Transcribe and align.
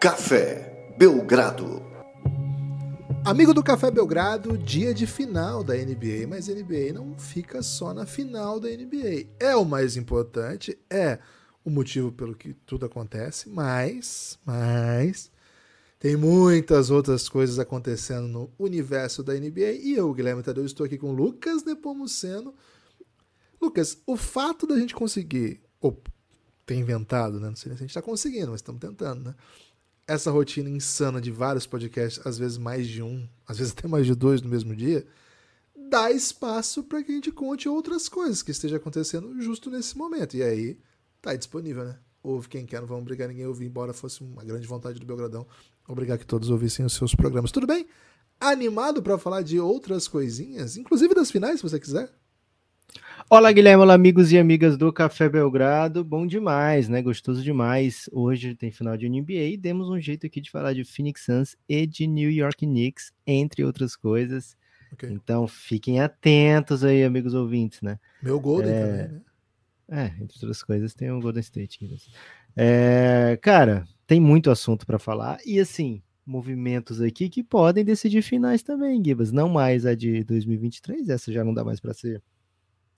Café 0.00 0.94
Belgrado. 0.96 1.82
Amigo 3.22 3.52
do 3.52 3.62
Café 3.62 3.90
Belgrado, 3.90 4.56
dia 4.56 4.94
de 4.94 5.06
final 5.06 5.62
da 5.62 5.74
NBA, 5.74 6.26
mas 6.26 6.48
NBA 6.48 6.94
não 6.94 7.18
fica 7.18 7.60
só 7.60 7.92
na 7.92 8.06
final 8.06 8.58
da 8.58 8.70
NBA. 8.70 9.26
É 9.38 9.54
o 9.54 9.62
mais 9.62 9.98
importante, 9.98 10.78
é 10.88 11.18
o 11.62 11.68
motivo 11.68 12.10
pelo 12.10 12.34
que 12.34 12.54
tudo 12.64 12.86
acontece, 12.86 13.50
mas, 13.50 14.38
mas 14.42 15.30
tem 15.98 16.16
muitas 16.16 16.88
outras 16.90 17.28
coisas 17.28 17.58
acontecendo 17.58 18.26
no 18.26 18.50
universo 18.58 19.22
da 19.22 19.34
NBA 19.34 19.72
e 19.82 19.96
eu, 19.96 20.14
Guilherme 20.14 20.42
Tadeu, 20.42 20.64
estou 20.64 20.86
aqui 20.86 20.96
com 20.96 21.12
Lucas 21.12 21.62
Nepomuceno. 21.62 22.54
Lucas, 23.60 23.98
o 24.06 24.16
fato 24.16 24.66
da 24.66 24.78
gente 24.78 24.94
conseguir, 24.94 25.60
ou 25.78 26.02
ter 26.64 26.76
inventado, 26.76 27.38
né? 27.38 27.48
Não 27.48 27.56
sei 27.56 27.72
se 27.72 27.76
a 27.76 27.80
gente 27.80 27.90
está 27.90 28.00
conseguindo, 28.00 28.52
mas 28.52 28.60
estamos 28.60 28.80
tentando, 28.80 29.24
né? 29.24 29.34
Essa 30.10 30.28
rotina 30.32 30.68
insana 30.68 31.20
de 31.20 31.30
vários 31.30 31.66
podcasts, 31.66 32.26
às 32.26 32.36
vezes 32.36 32.58
mais 32.58 32.88
de 32.88 33.00
um, 33.00 33.28
às 33.46 33.58
vezes 33.58 33.72
até 33.72 33.86
mais 33.86 34.04
de 34.04 34.14
dois 34.14 34.42
no 34.42 34.48
mesmo 34.48 34.74
dia, 34.74 35.06
dá 35.88 36.10
espaço 36.10 36.82
para 36.82 37.00
que 37.00 37.12
a 37.12 37.14
gente 37.14 37.30
conte 37.30 37.68
outras 37.68 38.08
coisas 38.08 38.42
que 38.42 38.50
esteja 38.50 38.76
acontecendo 38.76 39.40
justo 39.40 39.70
nesse 39.70 39.96
momento. 39.96 40.36
E 40.36 40.42
aí, 40.42 40.78
tá 41.22 41.36
disponível, 41.36 41.84
né? 41.84 41.96
Ouve 42.24 42.48
quem 42.48 42.66
quer, 42.66 42.80
não 42.80 42.88
vamos 42.88 43.02
obrigar 43.02 43.28
ninguém 43.28 43.44
a 43.44 43.48
ouvir, 43.48 43.66
embora 43.66 43.92
fosse 43.92 44.20
uma 44.20 44.42
grande 44.42 44.66
vontade 44.66 44.98
do 44.98 45.06
Belgradão 45.06 45.46
obrigar 45.86 46.18
que 46.18 46.26
todos 46.26 46.50
ouvissem 46.50 46.84
os 46.84 46.92
seus 46.92 47.14
programas. 47.14 47.52
Tudo 47.52 47.66
bem? 47.66 47.86
Animado 48.40 49.02
para 49.02 49.16
falar 49.16 49.42
de 49.42 49.60
outras 49.60 50.08
coisinhas, 50.08 50.76
inclusive 50.76 51.14
das 51.14 51.30
finais, 51.30 51.60
se 51.60 51.62
você 51.62 51.78
quiser? 51.78 52.12
Olá, 53.28 53.52
Guilherme, 53.52 53.82
olá, 53.82 53.94
amigos 53.94 54.32
e 54.32 54.38
amigas 54.38 54.76
do 54.76 54.92
Café 54.92 55.28
Belgrado. 55.28 56.02
Bom 56.02 56.26
demais, 56.26 56.88
né? 56.88 57.00
Gostoso 57.00 57.44
demais. 57.44 58.10
Hoje 58.12 58.56
tem 58.56 58.72
final 58.72 58.96
de 58.96 59.08
NBA 59.08 59.52
e 59.52 59.56
demos 59.56 59.88
um 59.88 60.00
jeito 60.00 60.26
aqui 60.26 60.40
de 60.40 60.50
falar 60.50 60.72
de 60.72 60.82
Phoenix 60.82 61.24
Suns 61.24 61.56
e 61.68 61.86
de 61.86 62.08
New 62.08 62.28
York 62.28 62.66
Knicks, 62.66 63.12
entre 63.24 63.64
outras 63.64 63.94
coisas. 63.94 64.56
Okay. 64.92 65.10
Então 65.10 65.46
fiquem 65.46 66.00
atentos 66.00 66.82
aí, 66.82 67.04
amigos 67.04 67.32
ouvintes, 67.32 67.80
né? 67.82 68.00
Meu 68.20 68.40
Golden 68.40 68.72
é... 68.72 68.80
também, 68.80 69.08
né? 69.08 69.20
É, 69.92 70.04
entre 70.22 70.36
outras 70.36 70.62
coisas 70.62 70.94
tem 70.94 71.10
o 71.10 71.20
Golden 71.20 71.40
State. 71.40 72.00
É, 72.56 73.38
cara, 73.40 73.84
tem 74.06 74.20
muito 74.20 74.50
assunto 74.50 74.84
para 74.84 74.98
falar 74.98 75.38
e 75.46 75.60
assim, 75.60 76.02
movimentos 76.26 77.00
aqui 77.00 77.28
que 77.28 77.42
podem 77.42 77.84
decidir 77.84 78.22
finais 78.22 78.62
também, 78.62 79.02
Gibas. 79.04 79.32
Não 79.32 79.48
mais 79.48 79.86
a 79.86 79.94
de 79.94 80.22
2023, 80.24 81.08
essa 81.08 81.32
já 81.32 81.44
não 81.44 81.54
dá 81.54 81.64
mais 81.64 81.80
para 81.80 81.94
ser 81.94 82.22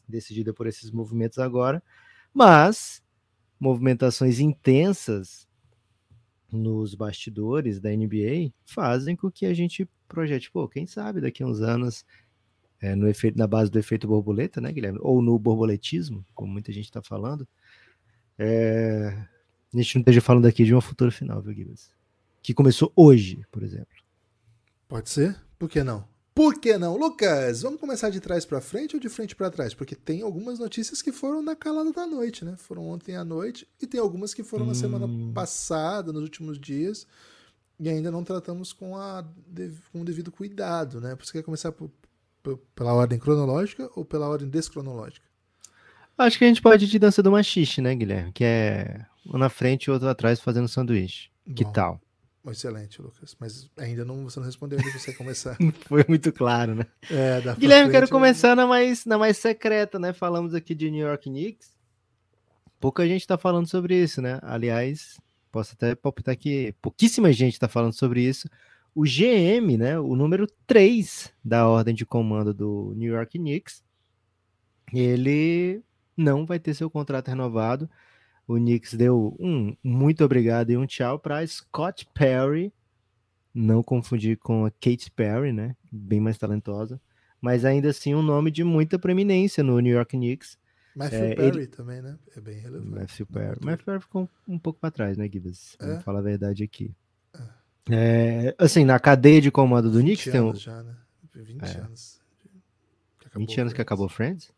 decidida 0.08 0.52
por 0.52 0.66
esses 0.66 0.90
movimentos 0.90 1.38
agora, 1.38 1.82
mas 2.32 3.02
movimentações 3.58 4.40
intensas 4.40 5.48
nos 6.50 6.94
bastidores 6.94 7.80
da 7.80 7.90
NBA 7.90 8.52
fazem 8.66 9.16
com 9.16 9.30
que 9.30 9.46
a 9.46 9.54
gente 9.54 9.88
projete, 10.06 10.50
pô, 10.50 10.68
quem 10.68 10.86
sabe 10.86 11.20
daqui 11.20 11.42
a 11.42 11.46
uns 11.46 11.60
anos, 11.60 12.04
é, 12.80 12.94
no 12.94 13.08
efeito, 13.08 13.38
na 13.38 13.46
base 13.46 13.70
do 13.70 13.78
efeito 13.78 14.06
borboleta, 14.06 14.60
né, 14.60 14.70
Guilherme? 14.70 14.98
Ou 15.00 15.22
no 15.22 15.38
borboletismo, 15.38 16.24
como 16.34 16.52
muita 16.52 16.72
gente 16.72 16.84
está 16.84 17.00
falando, 17.00 17.48
é, 18.38 19.26
a 19.72 19.76
gente 19.76 19.94
não 19.94 20.00
esteja 20.00 20.20
falando 20.20 20.46
aqui 20.46 20.64
de 20.64 20.74
uma 20.74 20.82
futura 20.82 21.10
final, 21.10 21.40
viu, 21.40 21.54
Guilherme? 21.54 21.78
Que 22.42 22.52
começou 22.52 22.92
hoje, 22.94 23.42
por 23.50 23.62
exemplo. 23.62 23.96
Pode 24.88 25.08
ser, 25.08 25.40
por 25.58 25.70
que 25.70 25.82
não? 25.82 26.11
Por 26.34 26.58
que 26.58 26.78
não? 26.78 26.96
Lucas, 26.96 27.60
vamos 27.60 27.78
começar 27.78 28.08
de 28.08 28.18
trás 28.18 28.46
para 28.46 28.60
frente 28.60 28.96
ou 28.96 29.00
de 29.00 29.08
frente 29.10 29.36
para 29.36 29.50
trás? 29.50 29.74
Porque 29.74 29.94
tem 29.94 30.22
algumas 30.22 30.58
notícias 30.58 31.02
que 31.02 31.12
foram 31.12 31.42
na 31.42 31.54
calada 31.54 31.92
da 31.92 32.06
noite, 32.06 32.42
né? 32.44 32.54
Foram 32.56 32.88
ontem 32.88 33.16
à 33.16 33.24
noite 33.24 33.68
e 33.80 33.86
tem 33.86 34.00
algumas 34.00 34.32
que 34.32 34.42
foram 34.42 34.64
hum. 34.64 34.68
na 34.68 34.74
semana 34.74 35.04
hum. 35.06 35.32
passada, 35.34 36.10
nos 36.10 36.22
últimos 36.22 36.58
dias, 36.58 37.06
e 37.78 37.88
ainda 37.88 38.10
não 38.10 38.24
tratamos 38.24 38.72
com, 38.72 38.96
a, 38.96 39.22
com 39.92 40.00
o 40.00 40.04
devido 40.04 40.32
cuidado, 40.32 41.00
né? 41.00 41.14
Você 41.20 41.32
quer 41.32 41.42
começar 41.42 41.70
por, 41.70 41.90
por, 42.42 42.58
pela 42.74 42.94
ordem 42.94 43.18
cronológica 43.18 43.90
ou 43.94 44.04
pela 44.04 44.26
ordem 44.26 44.48
descronológica? 44.48 45.26
Acho 46.16 46.38
que 46.38 46.44
a 46.44 46.48
gente 46.48 46.62
pode 46.62 46.86
ir 46.86 46.88
de 46.88 46.98
dança 46.98 47.22
do 47.22 47.30
machixe, 47.30 47.82
né, 47.82 47.94
Guilherme? 47.94 48.32
Que 48.32 48.44
é 48.44 49.06
um 49.26 49.36
na 49.36 49.50
frente 49.50 49.84
e 49.84 49.90
outro 49.90 50.08
atrás 50.08 50.40
fazendo 50.40 50.68
sanduíche. 50.68 51.30
Bom. 51.46 51.54
Que 51.54 51.64
tal? 51.72 52.00
Excelente, 52.50 53.00
Lucas. 53.00 53.36
Mas 53.38 53.70
ainda 53.76 54.04
não, 54.04 54.24
você 54.24 54.40
não 54.40 54.46
respondeu 54.46 54.78
onde 54.78 54.90
você 54.90 55.12
começar. 55.12 55.56
Foi 55.86 56.04
muito 56.08 56.32
claro, 56.32 56.74
né? 56.74 56.86
É, 57.08 57.40
Guilherme, 57.56 57.90
frente, 57.90 57.90
quero 57.92 58.08
começar 58.08 58.56
na 58.56 58.66
mais, 58.66 59.04
na 59.04 59.16
mais 59.16 59.36
secreta, 59.36 59.98
né? 59.98 60.12
Falamos 60.12 60.54
aqui 60.54 60.74
de 60.74 60.90
New 60.90 61.06
York 61.06 61.30
Knicks. 61.30 61.72
Pouca 62.80 63.06
gente 63.06 63.26
tá 63.26 63.38
falando 63.38 63.68
sobre 63.68 64.02
isso, 64.02 64.20
né? 64.20 64.40
Aliás, 64.42 65.20
posso 65.52 65.74
até 65.74 65.94
palpitar 65.94 66.36
que 66.36 66.74
pouquíssima 66.82 67.32
gente 67.32 67.60
tá 67.60 67.68
falando 67.68 67.92
sobre 67.92 68.22
isso. 68.22 68.48
O 68.92 69.04
GM, 69.04 69.76
né? 69.78 69.98
O 70.00 70.16
número 70.16 70.48
3 70.66 71.32
da 71.44 71.68
ordem 71.68 71.94
de 71.94 72.04
comando 72.04 72.52
do 72.52 72.92
New 72.96 73.14
York 73.14 73.38
Knicks, 73.38 73.84
ele 74.92 75.80
não 76.16 76.44
vai 76.44 76.58
ter 76.58 76.74
seu 76.74 76.90
contrato 76.90 77.28
renovado 77.28 77.88
o 78.46 78.56
Knicks 78.56 78.94
deu 78.94 79.36
um 79.38 79.76
muito 79.82 80.24
obrigado 80.24 80.70
e 80.70 80.76
um 80.76 80.86
tchau 80.86 81.18
para 81.18 81.46
Scott 81.46 82.06
Perry, 82.14 82.72
não 83.54 83.82
confundir 83.82 84.38
com 84.38 84.64
a 84.64 84.70
Kate 84.70 85.10
Perry, 85.10 85.52
né? 85.52 85.76
Bem 85.90 86.20
mais 86.20 86.38
talentosa, 86.38 87.00
mas 87.40 87.64
ainda 87.64 87.90
assim 87.90 88.14
um 88.14 88.22
nome 88.22 88.50
de 88.50 88.64
muita 88.64 88.98
preeminência 88.98 89.62
no 89.62 89.78
New 89.78 89.94
York 89.94 90.16
Knicks. 90.16 90.58
Matthew 90.94 91.18
é, 91.18 91.34
Perry 91.34 91.58
ele... 91.58 91.66
também, 91.66 92.02
né? 92.02 92.18
É 92.36 92.40
bem 92.40 92.58
relevante. 92.58 92.90
Matthew 92.90 93.26
Perry. 93.26 93.58
Matthew 93.64 93.84
Perry 93.84 94.00
ficou 94.00 94.22
um, 94.46 94.54
um 94.54 94.58
pouco 94.58 94.78
para 94.78 94.90
trás, 94.90 95.16
né, 95.16 95.28
Gibbs? 95.28 95.76
É? 95.80 95.86
Vamos 95.86 96.04
falar 96.04 96.18
a 96.18 96.22
verdade 96.22 96.62
aqui. 96.62 96.94
É. 97.90 98.48
é. 98.48 98.54
assim, 98.58 98.84
na 98.84 98.98
cadeia 98.98 99.40
de 99.40 99.50
comando 99.50 99.90
do 99.90 100.00
Knicks 100.00 100.30
tem 100.30 100.40
um... 100.40 100.54
já, 100.54 100.82
né? 100.82 100.96
20 101.34 101.62
é. 101.62 101.80
anos. 101.80 102.20
20 103.34 103.60
anos 103.60 103.72
que 103.72 103.80
acabou 103.80 104.08
Friends? 104.08 104.52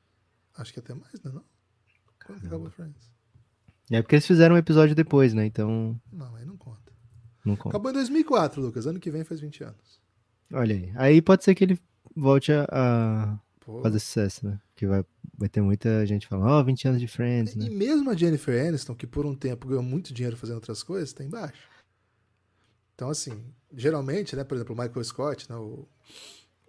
Acho 0.56 0.72
que 0.72 0.80
até 0.80 0.94
mais, 0.94 1.12
né? 1.22 1.30
Não? 1.32 1.44
Quando 2.26 2.46
acabou 2.46 2.70
Friends? 2.70 3.13
É 3.90 4.00
porque 4.00 4.14
eles 4.14 4.26
fizeram 4.26 4.54
um 4.54 4.58
episódio 4.58 4.94
depois, 4.94 5.34
né? 5.34 5.44
Então. 5.44 6.00
Não, 6.12 6.34
aí 6.36 6.44
não 6.44 6.56
conta. 6.56 6.92
Não 7.44 7.56
conta. 7.56 7.70
Acabou 7.70 7.90
em 7.90 7.94
2004, 7.94 8.60
Lucas. 8.60 8.86
Ano 8.86 8.98
que 8.98 9.10
vem 9.10 9.24
faz 9.24 9.40
20 9.40 9.64
anos. 9.64 10.00
Olha 10.52 10.74
aí. 10.74 10.92
Aí 10.96 11.22
pode 11.22 11.44
ser 11.44 11.54
que 11.54 11.64
ele 11.64 11.78
volte 12.16 12.52
a, 12.52 12.66
a 12.70 13.38
fazer 13.82 13.98
sucesso, 13.98 14.46
né? 14.46 14.60
Que 14.74 14.86
vai, 14.86 15.04
vai 15.36 15.48
ter 15.48 15.60
muita 15.60 16.06
gente 16.06 16.26
falando, 16.26 16.48
ó, 16.48 16.60
oh, 16.60 16.64
20 16.64 16.88
anos 16.88 17.00
de 17.00 17.08
Friends, 17.08 17.54
né? 17.54 17.66
E 17.66 17.70
mesmo 17.70 18.10
a 18.10 18.16
Jennifer 18.16 18.66
Aniston, 18.66 18.94
que 18.94 19.06
por 19.06 19.26
um 19.26 19.34
tempo 19.34 19.68
ganhou 19.68 19.82
muito 19.82 20.14
dinheiro 20.14 20.36
fazendo 20.36 20.56
outras 20.56 20.82
coisas, 20.82 21.12
tá 21.12 21.22
embaixo. 21.22 21.68
Então, 22.94 23.10
assim, 23.10 23.44
geralmente, 23.74 24.34
né? 24.36 24.44
Por 24.44 24.54
exemplo, 24.54 24.74
o 24.74 24.78
Michael 24.78 25.04
Scott, 25.04 25.50
né? 25.50 25.56
O. 25.56 25.88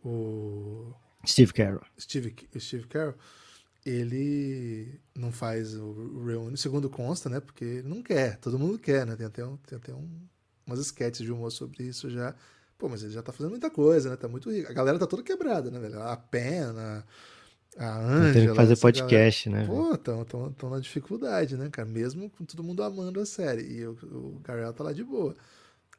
o 0.04 0.94
Steve 1.26 1.54
Carroll. 1.54 1.82
Steve, 2.00 2.36
Steve 2.58 2.88
Carroll 2.88 3.16
ele 3.86 5.00
não 5.14 5.32
faz 5.32 5.76
o 5.76 6.24
reunion, 6.26 6.56
segundo 6.56 6.90
consta, 6.90 7.30
né? 7.30 7.40
Porque 7.40 7.64
ele 7.64 7.88
não 7.88 8.02
quer, 8.02 8.38
todo 8.38 8.58
mundo 8.58 8.80
quer, 8.80 9.06
né? 9.06 9.16
Tem 9.16 9.28
até, 9.28 9.46
um, 9.46 9.58
tem 9.58 9.78
até 9.78 9.94
um, 9.94 10.10
umas 10.66 10.80
sketches 10.80 11.24
de 11.24 11.32
humor 11.32 11.52
sobre 11.52 11.84
isso 11.84 12.10
já. 12.10 12.34
Pô, 12.78 12.90
mas 12.90 13.04
ele 13.04 13.14
já 13.14 13.22
tá 13.22 13.32
fazendo 13.32 13.52
muita 13.52 13.70
coisa, 13.70 14.10
né? 14.10 14.16
Tá 14.16 14.28
muito 14.28 14.52
rico. 14.52 14.72
A 14.72 14.74
galera 14.74 14.98
tá 14.98 15.06
toda 15.06 15.22
quebrada, 15.22 15.70
né, 15.70 15.80
velho? 15.80 16.02
A 16.02 16.18
Pena, 16.18 17.06
a 17.78 18.00
Ângela... 18.00 18.34
Tem 18.34 18.48
que 18.50 18.56
fazer 18.56 18.78
podcast, 18.78 19.50
galera... 19.50 19.68
né? 19.68 19.74
Pô, 19.74 19.98
tão, 19.98 20.26
tão, 20.26 20.52
tão 20.52 20.70
na 20.72 20.80
dificuldade, 20.80 21.56
né, 21.56 21.70
cara? 21.70 21.88
Mesmo 21.88 22.30
com 22.32 22.44
todo 22.44 22.64
mundo 22.64 22.82
amando 22.82 23.20
a 23.20 23.26
série. 23.26 23.62
E 23.62 23.86
o, 23.86 23.92
o 23.92 24.42
Garel 24.44 24.74
tá 24.74 24.84
lá 24.84 24.92
de 24.92 25.04
boa. 25.04 25.36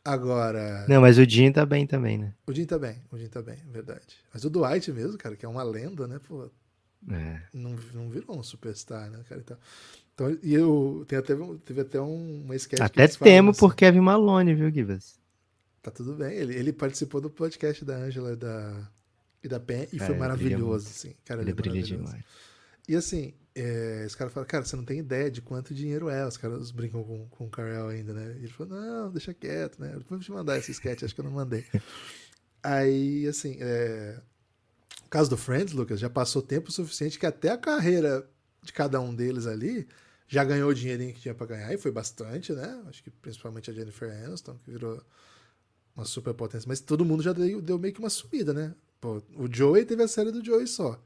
Agora. 0.04 0.84
Não, 0.88 1.00
mas 1.00 1.18
o 1.18 1.24
Jim 1.24 1.50
tá 1.50 1.64
bem 1.64 1.86
também, 1.86 2.18
né? 2.18 2.34
O 2.46 2.52
Jim 2.52 2.64
tá 2.64 2.78
bem, 2.78 3.02
o 3.10 3.18
Jim 3.18 3.28
tá 3.28 3.42
bem, 3.42 3.56
verdade. 3.70 4.18
Mas 4.32 4.44
o 4.44 4.50
Dwight 4.50 4.92
mesmo, 4.92 5.16
cara, 5.16 5.34
que 5.34 5.46
é 5.46 5.48
uma 5.48 5.62
lenda, 5.62 6.06
né? 6.06 6.20
Pô, 6.28 6.48
é. 7.10 7.42
Não, 7.52 7.76
não 7.94 8.10
virou 8.10 8.38
um 8.38 8.42
superstar, 8.42 9.10
né, 9.10 9.22
cara? 9.28 9.40
Então, 9.40 9.58
então 10.14 10.38
e 10.42 10.54
eu 10.54 11.04
tem 11.06 11.18
até, 11.18 11.34
teve 11.64 11.80
até 11.80 12.00
um, 12.00 12.42
uma 12.44 12.56
sketch. 12.56 12.80
Até 12.80 13.06
temo 13.06 13.50
assim, 13.50 13.60
por 13.60 13.74
Kevin 13.74 14.00
Malone, 14.00 14.54
viu, 14.54 14.70
Givas? 14.70 15.18
Tá 15.82 15.90
tudo 15.90 16.14
bem. 16.14 16.34
Ele, 16.34 16.54
ele 16.54 16.72
participou 16.72 17.20
do 17.20 17.30
podcast 17.30 17.84
da 17.84 17.96
Angela 17.96 18.32
e 18.32 18.36
da, 18.36 18.90
e 19.42 19.48
da 19.48 19.60
Pen 19.60 19.86
e 19.92 19.96
é, 19.96 20.06
foi 20.06 20.16
maravilhoso, 20.16 20.88
assim. 20.88 21.14
Cara, 21.24 21.42
ele, 21.42 21.50
ele 21.50 21.58
é 21.58 21.62
brilha 21.62 21.82
demais. 21.82 22.24
E 22.88 22.94
assim, 22.94 23.34
é, 23.54 24.04
esse 24.04 24.16
cara 24.16 24.30
fala, 24.30 24.44
cara, 24.44 24.64
você 24.64 24.76
não 24.76 24.84
tem 24.84 24.98
ideia 24.98 25.30
de 25.30 25.40
quanto 25.40 25.74
dinheiro 25.74 26.08
é. 26.08 26.26
Os 26.26 26.36
caras 26.36 26.70
brincam 26.70 27.02
com, 27.02 27.26
com 27.28 27.46
o 27.46 27.50
Carell 27.50 27.88
ainda, 27.88 28.12
né? 28.12 28.36
E 28.36 28.44
ele 28.44 28.52
falou, 28.52 28.76
não, 28.76 29.10
deixa 29.10 29.32
quieto, 29.32 29.80
né? 29.80 29.98
Vou 30.08 30.18
te 30.18 30.30
mandar 30.30 30.58
esse 30.58 30.72
sketch, 30.72 31.02
acho 31.02 31.14
que 31.14 31.20
eu 31.20 31.24
não 31.24 31.32
mandei. 31.32 31.64
Aí, 32.62 33.26
assim, 33.26 33.56
é, 33.60 34.20
o 35.06 35.08
caso 35.08 35.30
do 35.30 35.36
Friends, 35.36 35.72
Lucas, 35.72 36.00
já 36.00 36.10
passou 36.10 36.42
tempo 36.42 36.72
suficiente 36.72 37.18
que 37.18 37.26
até 37.26 37.50
a 37.50 37.56
carreira 37.56 38.28
de 38.60 38.72
cada 38.72 39.00
um 39.00 39.14
deles 39.14 39.46
ali 39.46 39.86
já 40.26 40.42
ganhou 40.42 40.68
o 40.68 40.74
dinheirinho 40.74 41.14
que 41.14 41.20
tinha 41.20 41.34
para 41.34 41.46
ganhar, 41.46 41.72
e 41.72 41.78
foi 41.78 41.92
bastante, 41.92 42.52
né? 42.52 42.82
Acho 42.88 43.04
que 43.04 43.10
principalmente 43.10 43.70
a 43.70 43.72
Jennifer 43.72 44.10
Aniston, 44.24 44.58
que 44.64 44.72
virou 44.72 45.00
uma 45.94 46.04
super 46.04 46.34
potência. 46.34 46.66
Mas 46.68 46.80
todo 46.80 47.04
mundo 47.04 47.22
já 47.22 47.32
deu, 47.32 47.62
deu 47.62 47.78
meio 47.78 47.94
que 47.94 48.00
uma 48.00 48.10
subida, 48.10 48.52
né? 48.52 48.74
Pô, 49.00 49.22
o 49.36 49.46
Joey 49.48 49.84
teve 49.84 50.02
a 50.02 50.08
série 50.08 50.32
do 50.32 50.44
Joey 50.44 50.66
só. 50.66 51.00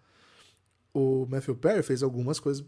O 0.94 1.26
Matthew 1.26 1.56
Perry 1.56 1.82
fez 1.82 2.02
algumas 2.02 2.41
coisas 2.41 2.64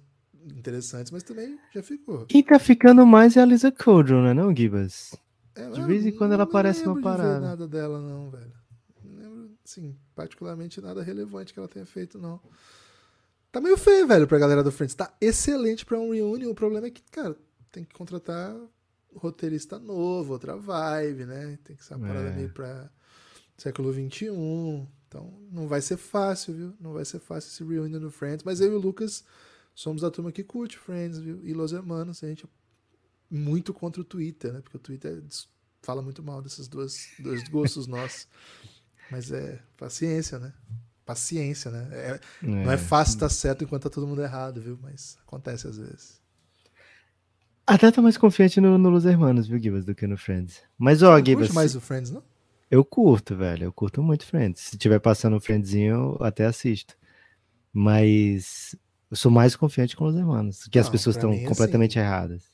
interessantes, 0.55 1.11
mas 1.11 1.23
também 1.23 1.59
já 1.75 1.83
ficou. 1.83 2.27
Quem 2.27 2.43
tá 2.43 2.59
ficando 2.59 3.07
mais 3.07 3.39
é 3.39 3.41
a 3.41 3.47
Lisa 3.47 3.73
Kudrow, 3.73 4.23
né, 4.23 4.35
não, 4.35 4.55
Gibas? 4.55 5.17
É, 5.55 5.71
De 5.71 5.83
vez 5.83 6.05
em 6.05 6.13
quando 6.13 6.33
ela 6.33 6.45
aparece 6.45 6.85
não 6.85 6.93
uma 6.93 7.03
parada. 7.03 7.41
nada 7.41 7.67
dela, 7.67 7.99
não, 7.99 8.31
velho. 8.31 8.53
Não 9.81 9.85
lembro, 9.85 9.93
sim, 9.93 9.97
particularmente 10.15 10.81
nada 10.81 11.03
relevante 11.03 11.53
que 11.53 11.59
ela 11.59 11.69
tenha 11.69 11.87
feito, 11.87 12.19
não. 12.19 12.41
Tá 13.51 13.61
meio 13.61 13.77
feio, 13.77 14.07
velho, 14.07 14.27
pra 14.27 14.39
galera 14.39 14.63
do 14.65 14.73
Friends. 14.73 14.95
Tá 14.95 15.15
excelente 15.21 15.85
pra 15.85 15.99
um 15.99 16.13
reunion. 16.13 16.51
O 16.51 16.55
problema 16.55 16.87
é 16.87 16.91
que, 16.91 17.03
cara, 17.11 17.37
tem 17.71 17.85
que 17.85 17.95
contratar 17.95 18.57
roteirista 19.15 19.79
novo, 19.79 20.33
outra 20.33 20.57
vibe, 20.57 21.27
né? 21.27 21.59
Tem 21.63 21.77
que 21.77 21.85
ser 21.85 21.95
uma 21.95 22.07
parada 22.09 22.29
É. 22.31 22.35
meio 22.35 22.51
pra 22.51 22.91
século 23.59 23.93
XXI. 23.93 24.29
Então, 25.07 25.39
não 25.51 25.69
vai 25.69 25.83
ser 25.83 25.99
fácil, 25.99 26.55
viu? 26.55 26.75
Não 26.81 26.95
vai 26.95 27.05
ser 27.05 27.19
fácil 27.19 27.49
esse 27.51 27.63
reunion 27.63 28.01
do 28.01 28.11
Friends. 28.11 28.43
Mas 28.43 28.61
eu 28.63 28.73
e 28.73 28.75
o 28.75 28.79
Lucas 28.81 29.23
somos 29.75 30.01
da 30.01 30.11
turma 30.11 30.33
que 30.33 30.43
curte 30.43 30.79
Friends, 30.79 31.19
viu? 31.19 31.41
E 31.45 31.53
Los 31.53 31.73
Hermanos, 31.73 32.25
a 32.25 32.29
gente 32.29 32.47
é 32.47 32.49
muito 33.31 33.75
contra 33.75 34.01
o 34.01 34.05
Twitter, 34.05 34.51
né? 34.51 34.63
Porque 34.63 34.79
o 34.79 34.81
Twitter 34.81 35.23
fala 35.83 36.01
muito 36.01 36.23
mal 36.23 36.41
desses 36.41 36.69
dois, 36.69 37.13
dois 37.19 37.47
gostos 37.51 37.87
nossos. 37.87 38.27
Mas 39.13 39.31
é 39.31 39.61
paciência, 39.77 40.39
né? 40.39 40.53
Paciência, 41.05 41.71
né? 41.71 41.89
É- 41.93 42.21
Não 42.43 42.71
é 42.73 42.79
fácil 42.79 43.13
estar 43.15 43.29
certo 43.29 43.63
enquanto 43.63 43.83
tá 43.85 43.91
todo 43.91 44.07
mundo 44.07 44.23
errado, 44.23 44.61
viu? 44.61 44.79
Mas 44.83 45.19
acontece 45.27 45.67
às 45.69 45.77
vezes. 45.77 46.21
Até 47.67 47.91
tô 47.91 48.03
mais 48.03 48.17
confiante 48.17 48.61
no, 48.61 48.77
no 48.79 48.89
Los 48.91 49.05
Hermanos, 49.05 49.47
viu, 49.47 49.59
Gibas, 49.63 49.85
do 49.85 49.95
que 49.95 50.07
no 50.07 50.17
Friends. 50.17 50.63
Mas, 50.79 51.03
ó, 51.03 51.17
Gibas, 51.19 51.49
curte 51.49 51.53
mais 51.53 51.77
o 51.77 51.81
Friends, 51.81 52.11
não? 52.11 52.23
eu 52.71 52.85
curto, 52.85 53.37
velho. 53.37 53.65
Eu 53.65 53.73
curto 53.73 54.03
muito 54.03 54.25
Friends. 54.27 54.61
Se 54.63 54.77
tiver 54.79 54.99
passando 54.99 55.37
um 55.37 55.41
Friendzinho, 55.41 56.17
eu 56.19 56.25
até 56.27 56.47
assisto. 56.47 56.97
Mas 57.73 58.75
eu 59.11 59.17
sou 59.17 59.31
mais 59.31 59.55
confiante 59.57 59.97
com 59.97 60.05
Los 60.05 60.17
Hermanos, 60.17 60.67
que 60.67 60.79
as 60.79 60.87
Não, 60.87 60.93
pessoas 60.93 61.17
pra 61.17 61.21
estão 61.29 61.31
mim, 61.39 61.45
completamente 61.45 61.99
erradas. 61.99 62.52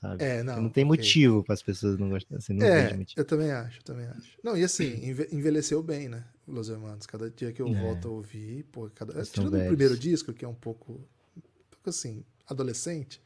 Sabe? 0.00 0.24
É, 0.24 0.42
não. 0.42 0.62
não 0.62 0.70
tem 0.70 0.84
ok. 0.84 0.96
motivo 0.96 1.44
para 1.44 1.52
as 1.54 1.62
pessoas 1.62 1.98
não 1.98 2.08
gostarem. 2.08 2.38
Assim, 2.38 2.54
não 2.54 2.66
É, 2.66 2.98
eu 3.16 3.24
também 3.24 3.50
acho, 3.52 3.78
eu 3.80 3.82
também 3.82 4.06
acho. 4.06 4.38
Não, 4.42 4.56
e 4.56 4.64
assim, 4.64 4.94
enve- 5.06 5.28
envelheceu 5.30 5.82
bem, 5.82 6.08
né? 6.08 6.24
Los 6.48 6.68
Hermanos. 6.70 7.06
Cada 7.06 7.30
dia 7.30 7.52
que 7.52 7.60
eu 7.60 7.68
É. 7.68 7.74
volto 7.74 8.08
a 8.08 8.10
ouvir, 8.10 8.64
pô, 8.72 8.88
cada... 8.94 9.12
São 9.24 9.44
tirando 9.44 9.62
o 9.62 9.66
primeiro 9.66 9.96
disco, 9.98 10.32
que 10.32 10.44
é 10.44 10.48
um 10.48 10.54
pouco, 10.54 10.92
um 10.92 11.40
pouco 11.70 11.90
assim, 11.90 12.24
adolescente. 12.48 13.20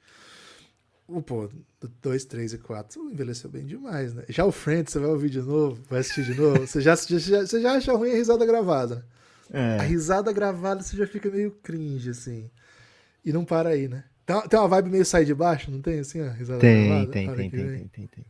O, 1.07 1.23
pô, 1.23 1.49
do 1.81 1.89
2, 2.03 2.25
3 2.25 2.55
e 2.55 2.59
4 2.59 3.11
envelheceu 3.11 3.49
bem 3.51 3.65
demais, 3.67 4.15
né? 4.15 4.25
Já 4.29 4.45
o 4.45 4.51
Friends, 4.51 4.93
você 4.93 4.99
vai 4.99 5.11
ouvir 5.11 5.29
de 5.31 5.43
novo, 5.43 5.81
vai 5.89 6.01
assistir 6.01 6.25
de 6.25 6.35
novo, 6.35 6.67
você 6.67 6.81
já, 6.81 6.95
já- 6.97 7.19
já- 7.19 7.47
você 7.47 7.61
já 7.61 7.73
acha 7.75 7.93
ruim 7.93 8.11
a 8.11 8.15
risada 8.15 8.45
gravada, 8.47 8.97
né? 8.97 9.77
É. 9.77 9.79
A 9.81 9.83
risada 9.83 10.33
gravada 10.33 10.83
você 10.83 10.97
já 10.97 11.07
fica 11.07 11.31
meio 11.31 11.51
cringe, 11.63 12.11
assim. 12.11 12.51
E 13.25 13.33
não 13.33 13.45
para 13.45 13.69
aí, 13.71 13.87
né? 13.87 14.05
Tem 14.27 14.37
uma, 14.37 14.49
tem 14.49 14.59
uma 14.59 14.69
vibe 14.69 14.91
meio 14.91 15.05
sai 15.05 15.25
de 15.25 15.35
baixo, 15.35 15.71
não 15.71 15.81
tem 15.81 15.99
assim, 15.99 16.21
a 16.21 16.31
risada 16.31 16.61
Tem, 16.61 17.11
tem, 17.11 17.35
tem, 17.35 17.51
tem, 17.51 17.89
tem, 17.89 18.07
tem. 18.07 18.25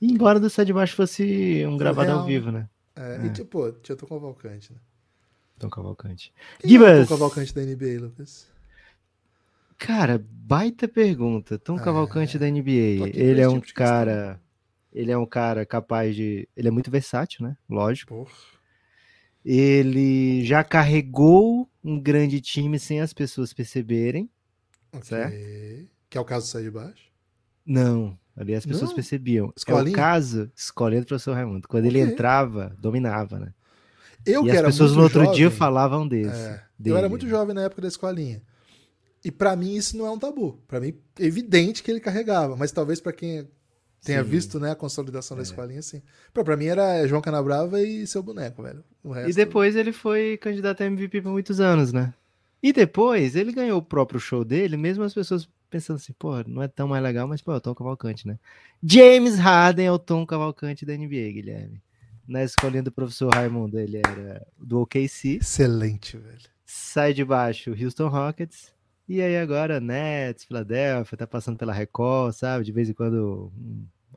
E 0.00 0.12
embora 0.12 0.38
do 0.38 0.50
Sai 0.50 0.64
de 0.64 0.72
Baixo 0.72 0.94
fosse 0.94 1.64
um 1.66 1.76
gravado 1.76 2.08
real, 2.08 2.20
ao 2.20 2.26
vivo, 2.26 2.52
né? 2.52 2.68
É, 2.94 3.20
É. 3.22 3.26
E 3.26 3.30
tipo, 3.30 3.72
tinha 3.72 3.96
Tom 3.96 4.06
Cavalcante, 4.06 4.72
né? 4.72 4.78
Tom 5.58 5.70
Cavalcante. 5.70 6.32
Quem 6.58 6.68
é 6.68 6.72
Gibas! 6.72 7.08
Tom 7.08 7.14
Cavalcante 7.14 7.54
da 7.54 7.62
NBA, 7.62 8.00
Lucas? 8.00 8.46
Cara, 9.78 10.22
baita 10.28 10.86
pergunta. 10.86 11.58
Tom 11.58 11.76
Ah, 11.76 11.80
Cavalcante 11.80 12.38
da 12.38 12.46
tô 12.46 12.52
NBA. 12.52 13.08
Ele 13.14 13.40
é 13.40 13.48
um 13.48 13.60
tipo 13.60 13.74
cara. 13.74 14.40
Ele 14.92 15.12
é 15.12 15.18
um 15.18 15.26
cara 15.26 15.64
capaz 15.66 16.14
de. 16.14 16.48
Ele 16.56 16.68
é 16.68 16.70
muito 16.70 16.90
versátil, 16.90 17.46
né? 17.46 17.56
Lógico. 17.68 18.14
Porra. 18.14 18.30
Ele 19.44 20.44
já 20.44 20.64
carregou 20.64 21.70
um 21.84 22.00
grande 22.00 22.40
time 22.40 22.78
sem 22.78 23.00
as 23.00 23.12
pessoas 23.12 23.52
perceberem. 23.52 24.28
Ok. 24.92 25.04
Certo. 25.04 25.88
Que 26.08 26.18
é 26.18 26.20
o 26.20 26.24
caso 26.24 26.46
do 26.46 26.48
Sai 26.50 26.62
de 26.62 26.70
Baixo. 26.70 27.10
Não. 27.64 28.18
Ali 28.36 28.54
as 28.54 28.66
pessoas 28.66 28.90
Não? 28.90 28.94
percebiam. 28.94 29.46
É 29.48 29.52
Escolinha? 29.56 29.92
o 29.92 29.96
caso, 29.96 30.50
escolinha 30.54 31.00
do 31.00 31.06
professor 31.06 31.32
Raimundo. 31.34 31.66
Quando 31.66 31.86
ele 31.86 32.00
Ok. 32.02 32.12
entrava, 32.12 32.76
dominava, 32.78 33.38
né? 33.38 33.52
Eu 34.24 34.42
e 34.42 34.44
que 34.44 34.50
as 34.50 34.56
era 34.58 34.66
pessoas 34.68 34.92
no 34.94 35.02
outro 35.02 35.20
jovem, 35.20 35.34
dia 35.36 35.50
falavam 35.50 36.06
desse. 36.06 36.30
É, 36.38 36.62
eu 36.84 36.96
era 36.96 37.08
muito 37.08 37.26
jovem 37.28 37.54
na 37.54 37.62
época 37.62 37.80
da 37.82 37.88
escolinha. 37.88 38.42
E 39.24 39.30
pra 39.30 39.56
mim 39.56 39.74
isso 39.74 39.96
não 39.96 40.06
é 40.06 40.10
um 40.10 40.18
tabu. 40.18 40.62
Pra 40.68 40.78
mim 40.80 40.94
é 41.18 41.24
evidente 41.24 41.82
que 41.82 41.90
ele 41.90 41.98
carregava, 42.00 42.56
mas 42.56 42.70
talvez 42.72 43.00
pra 43.00 43.12
quem 43.12 43.48
tenha 44.04 44.22
Sim. 44.22 44.30
visto, 44.30 44.60
né, 44.60 44.70
a 44.72 44.76
consolidação 44.76 45.36
da 45.36 45.42
É. 45.42 45.44
escolinha, 45.44 45.82
sim. 45.82 46.02
Pra, 46.32 46.44
pra 46.44 46.56
mim 46.56 46.66
era 46.66 47.04
João 47.08 47.20
Canabrava 47.22 47.80
e 47.80 48.06
seu 48.06 48.22
boneco, 48.22 48.62
velho. 48.62 48.84
O 49.02 49.10
resto... 49.12 49.30
E 49.30 49.32
depois 49.32 49.74
ele 49.74 49.92
foi 49.92 50.36
candidato 50.36 50.82
a 50.82 50.86
MVP 50.86 51.22
por 51.22 51.32
muitos 51.32 51.58
anos, 51.58 51.92
né? 51.92 52.12
E 52.66 52.72
depois 52.72 53.36
ele 53.36 53.52
ganhou 53.52 53.78
o 53.78 53.82
próprio 53.82 54.18
show 54.18 54.44
dele, 54.44 54.76
mesmo 54.76 55.04
as 55.04 55.14
pessoas 55.14 55.48
pensando 55.70 55.98
assim, 55.98 56.12
pô, 56.18 56.42
não 56.48 56.60
é 56.60 56.66
tão 56.66 56.88
mais 56.88 57.00
legal, 57.00 57.28
mas 57.28 57.40
pô, 57.40 57.52
é 57.52 57.56
o 57.56 57.60
Tom 57.60 57.72
Cavalcante, 57.76 58.26
né? 58.26 58.40
James 58.82 59.38
Harden 59.38 59.86
é 59.86 59.92
o 59.92 60.00
Tom 60.00 60.26
Cavalcante 60.26 60.84
da 60.84 60.92
NBA, 60.92 61.30
Guilherme. 61.32 61.80
Na 62.26 62.42
escolinha 62.42 62.82
do 62.82 62.90
professor 62.90 63.32
Raimundo, 63.32 63.78
ele 63.78 63.98
era 63.98 64.44
do 64.58 64.80
OKC, 64.80 65.38
Excelente, 65.40 66.16
velho. 66.16 66.40
sai 66.64 67.14
de 67.14 67.24
baixo 67.24 67.70
Houston 67.70 68.08
Rockets, 68.08 68.72
e 69.08 69.22
aí 69.22 69.36
agora 69.36 69.78
Nets, 69.78 70.44
Philadelphia, 70.44 71.16
tá 71.16 71.24
passando 71.24 71.56
pela 71.56 71.72
Record, 71.72 72.34
sabe? 72.34 72.64
De 72.64 72.72
vez 72.72 72.90
em 72.90 72.94
quando 72.94 73.52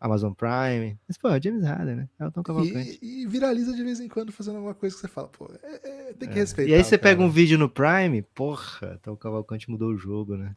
Amazon 0.01 0.31
Prime. 0.33 0.97
Mas, 1.07 1.17
pô, 1.17 1.27
é 1.29 1.37
o 1.37 1.43
James 1.43 1.63
Harden, 1.63 1.95
né? 1.95 2.09
É 2.19 2.25
o 2.27 2.31
Tom 2.31 2.41
Cavalcante. 2.43 2.97
E, 3.01 3.23
e 3.23 3.27
viraliza 3.27 3.73
de 3.75 3.83
vez 3.83 3.99
em 3.99 4.07
quando 4.07 4.31
fazendo 4.31 4.55
alguma 4.55 4.73
coisa 4.73 4.95
que 4.95 5.01
você 5.01 5.07
fala, 5.07 5.27
pô, 5.27 5.49
é- 5.61 6.09
é- 6.09 6.13
tem 6.13 6.29
que 6.29 6.35
É. 6.35 6.41
respeitar. 6.41 6.71
E 6.71 6.73
aí 6.75 6.81
o 6.81 6.85
você 6.85 6.97
pega 6.97 7.17
cara. 7.17 7.27
um 7.27 7.31
vídeo 7.31 7.57
no 7.57 7.69
Prime, 7.69 8.21
porra, 8.33 8.97
então 8.99 9.13
o 9.13 9.17
Cavalcante 9.17 9.69
mudou 9.69 9.89
o 9.89 9.97
jogo, 9.97 10.37
né? 10.37 10.55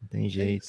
Não 0.00 0.08
tem 0.08 0.26
É 0.26 0.28
jeito. 0.28 0.66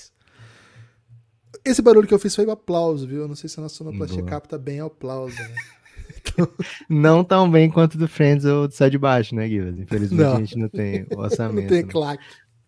Esse 1.63 1.81
barulho 1.81 2.07
que 2.07 2.13
eu 2.13 2.19
fiz 2.19 2.35
foi 2.35 2.49
aplauso, 2.49 3.07
viu? 3.07 3.21
Eu 3.21 3.27
não 3.27 3.35
sei 3.35 3.49
se 3.49 3.59
a 3.59 3.63
nossa 3.63 3.75
sonoplastia 3.75 4.19
Boa. 4.19 4.29
capta 4.29 4.57
bem 4.57 4.79
aplauso, 4.81 5.35
né? 5.35 5.55
Não 6.89 7.23
tão 7.23 7.49
bem 7.49 7.69
quanto 7.69 7.97
do 7.97 8.07
Friends 8.07 8.43
ou 8.45 8.67
do 8.67 8.73
Sai 8.73 8.89
de 8.89 8.97
Baixo, 8.97 9.33
né, 9.33 9.47
Givas? 9.47 9.79
Infelizmente 9.79 10.21
Não. 10.21 10.35
a 10.35 10.39
gente 10.39 10.57
não 10.57 10.67
tem 10.69 11.07
o 11.15 11.17
orçamento. 11.19 11.61
não 11.61 11.69
tem 11.69 11.83
né? 11.83 12.17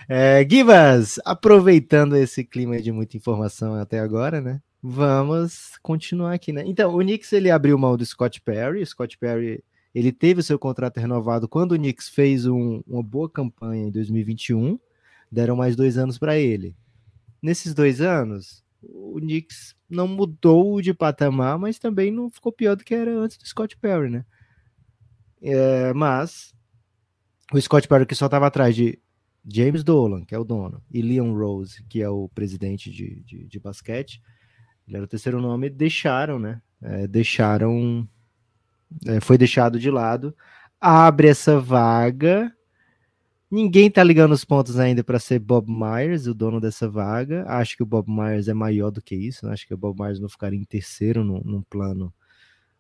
É, 0.10 0.46
Givas, 0.50 1.20
aproveitando 1.26 2.16
esse 2.18 2.44
clima 2.44 2.82
de 2.82 2.92
muita 2.92 3.16
informação 3.18 3.76
até 3.76 4.00
agora, 4.00 4.42
né? 4.42 4.62
Vamos 4.84 5.78
continuar 5.82 6.34
aqui, 6.34 6.52
né? 6.52 6.64
Então, 6.66 6.94
o 6.96 7.00
Knicks 7.00 7.32
ele 7.34 7.50
abriu 7.50 7.78
mão 7.78 7.96
do 7.96 8.06
Scott 8.06 8.42
Perry. 8.42 8.82
O 8.82 8.86
Scott 8.86 9.18
Perry 9.18 9.64
ele 9.94 10.12
teve 10.12 10.40
o 10.40 10.44
seu 10.44 10.58
contrato 10.60 10.98
renovado 11.00 11.48
quando 11.48 11.74
o 11.74 11.78
Knicks 11.78 12.10
fez 12.10 12.46
um- 12.46 12.82
uma 12.88 13.04
boa 13.04 13.30
campanha 13.30 13.88
em 13.88 13.92
2021. 13.92 14.80
Deram 15.32 15.56
mais 15.56 15.76
dois 15.76 15.98
anos 15.98 16.18
para 16.18 16.38
ele. 16.38 16.76
Nesses 17.42 17.74
dois 17.74 18.02
anos, 18.02 18.64
o 18.82 19.20
Knicks 19.20 19.76
não 19.90 20.08
mudou 20.08 20.82
de 20.82 20.94
patamar, 20.94 21.58
mas 21.60 21.80
também 21.80 22.12
não 22.12 22.30
ficou 22.30 22.52
pior 22.52 22.76
do 22.76 22.84
que 22.84 22.96
era 22.96 23.12
antes 23.12 23.38
do 23.38 23.48
Scott 23.48 23.78
Perry, 23.78 24.10
né? 24.10 24.26
É, 25.42 25.94
mas 25.94 26.54
o 27.52 27.62
Scott 27.62 27.88
Perry 27.88 28.06
que 28.06 28.16
só 28.16 28.26
estava 28.26 28.48
atrás 28.48 28.76
de 28.76 29.00
James 29.46 29.84
Dolan, 29.84 30.24
que 30.24 30.36
é 30.36 30.40
o 30.40 30.44
dono, 30.44 30.82
e 30.92 31.02
Leon 31.02 31.34
Rose, 31.34 31.84
que 31.90 32.02
é 32.02 32.10
o 32.10 32.30
presidente 32.30 32.92
de, 32.92 33.22
de, 33.22 33.48
de 33.48 33.60
basquete, 33.60 34.22
ele 34.88 34.98
era 34.98 35.06
o 35.06 35.08
terceiro 35.08 35.40
nome, 35.40 35.70
deixaram, 35.70 36.38
né? 36.40 36.62
É, 36.82 37.08
deixaram. 37.08 38.08
é, 39.06 39.20
foi 39.20 39.38
deixado 39.38 39.80
de 39.80 39.90
lado. 39.90 40.36
Abre 40.80 41.28
essa 41.28 41.60
vaga. 41.60 42.54
Ninguém 43.50 43.92
tá 43.92 44.04
ligando 44.04 44.32
os 44.32 44.46
pontos 44.46 44.80
ainda 44.80 45.04
para 45.04 45.20
ser 45.20 45.40
Bob 45.40 45.68
Myers, 45.70 46.26
o 46.28 46.34
dono 46.34 46.60
dessa 46.60 46.90
vaga. 46.90 47.46
Acho 47.48 47.78
que 47.78 47.84
o 47.84 47.86
Bob 47.86 48.10
Myers 48.10 48.48
é 48.48 48.54
maior 48.54 48.92
do 48.92 49.02
que 49.02 49.16
isso. 49.16 49.46
né? 49.46 49.54
Acho 49.54 49.68
que 49.68 49.74
o 49.74 49.78
Bob 49.78 50.02
Myers 50.02 50.20
não 50.20 50.30
ficaria 50.30 50.60
em 50.60 50.66
terceiro 50.66 51.24
num, 51.24 51.62
plano. 51.62 52.14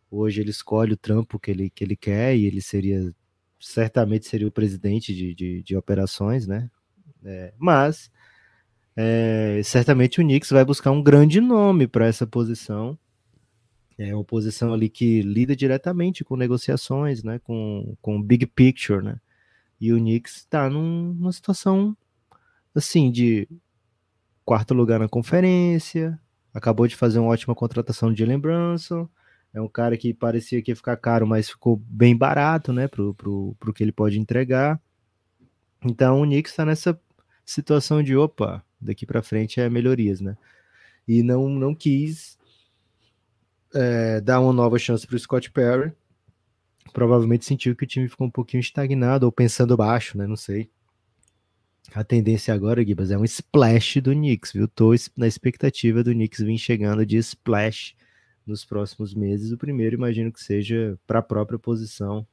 Hoje 0.10 0.42
ele 0.42 0.50
escolhe 0.50 0.94
o 0.94 0.98
trampo 0.98 1.40
que 1.40 1.52
ele, 1.52 1.70
que 1.70 1.84
ele 1.84 1.96
quer 1.96 2.36
e 2.36 2.46
ele 2.46 2.62
seria 2.62 3.14
certamente 3.62 4.28
seria 4.28 4.48
o 4.48 4.52
presidente 4.52 5.14
de, 5.14 5.34
de, 5.36 5.64
de 5.64 5.78
operações, 5.78 6.48
né? 6.48 6.70
É, 7.24 7.54
mas 7.58 8.12
é, 8.96 9.62
certamente 9.64 10.20
o 10.20 10.24
Knicks 10.24 10.50
vai 10.50 10.66
buscar 10.66 10.92
um 10.92 11.04
grande 11.04 11.40
nome 11.40 11.88
para 11.88 12.08
essa 12.08 12.26
posição. 12.26 12.98
É 13.98 14.16
uma 14.16 14.24
posição 14.24 14.74
ali 14.74 14.90
que 14.90 15.22
lida 15.22 15.56
diretamente 15.56 16.24
com 16.24 16.36
negociações, 16.36 17.24
né? 17.24 17.40
Com, 17.40 17.96
com 18.02 18.22
big 18.22 18.48
picture, 18.48 19.04
né? 19.04 19.18
E 19.80 19.94
o 19.94 19.98
Knicks 19.98 20.38
está 20.38 20.70
num, 20.70 21.14
numa 21.14 21.32
situação 21.32 21.96
assim 22.74 23.12
de 23.12 23.48
quarto 24.44 24.74
lugar 24.74 25.00
na 25.00 25.08
conferência, 25.08 26.20
acabou 26.54 26.88
de 26.88 26.96
fazer 26.96 27.20
uma 27.20 27.30
ótima 27.30 27.56
contratação 27.56 28.12
de 28.12 28.20
Jalen 28.20 28.40
Brunson. 28.40 29.08
É 29.54 29.62
um 29.62 29.68
cara 29.68 29.98
que 29.98 30.14
parecia 30.14 30.62
que 30.62 30.72
ia 30.72 30.76
ficar 30.76 30.96
caro, 30.98 31.28
mas 31.28 31.50
ficou 31.50 31.76
bem 31.76 32.16
barato, 32.16 32.72
né, 32.72 32.88
pro, 32.88 33.14
pro, 33.14 33.56
pro 33.60 33.74
que 33.74 33.84
ele 33.84 33.92
pode 33.92 34.20
entregar. 34.20 34.82
Então 35.84 36.22
o 36.22 36.26
Knicks 36.26 36.52
está 36.52 36.66
nessa 36.66 37.00
situação 37.46 38.02
de, 38.02 38.16
opa, 38.16 38.64
daqui 38.80 39.06
para 39.06 39.22
frente 39.22 39.60
é 39.60 39.70
melhorias, 39.70 40.22
né? 40.22 40.38
E 41.08 41.22
não, 41.22 41.50
não 41.50 41.76
quis 41.76 42.38
é, 43.74 44.22
dar 44.22 44.40
uma 44.40 44.54
nova 44.54 44.78
chance 44.80 45.06
para 45.06 45.16
o 45.16 45.20
Scott 45.20 45.52
Perry. 45.52 45.92
Provavelmente 46.94 47.46
sentiu 47.46 47.76
que 47.76 47.84
o 47.84 47.88
time 47.88 48.08
ficou 48.08 48.28
um 48.28 48.32
pouquinho 48.32 48.62
estagnado 48.62 49.26
ou 49.26 49.32
pensando 49.32 49.76
baixo, 49.76 50.18
né? 50.18 50.28
Não 50.28 50.36
sei. 50.36 50.70
A 51.94 52.04
tendência 52.04 52.54
agora, 52.54 52.86
Gibas, 52.86 53.12
é 53.12 53.18
um 53.18 53.26
splash 53.26 54.00
do 54.00 54.12
Knicks, 54.12 54.54
viu? 54.54 54.68
Tô 54.68 54.92
na 55.18 55.28
expectativa 55.28 56.04
do 56.04 56.12
Knicks 56.12 56.40
vir 56.40 56.58
chegando 56.58 57.06
de 57.06 57.18
splash 57.18 57.96
nos 58.46 58.66
próximos 58.66 59.14
meses. 59.14 59.52
O 59.52 59.58
primeiro, 59.58 59.96
imagino 59.96 60.32
que 60.32 60.44
seja 60.44 60.98
para 61.06 61.20
a 61.20 61.24
própria 61.24 61.60
posição. 61.60 62.26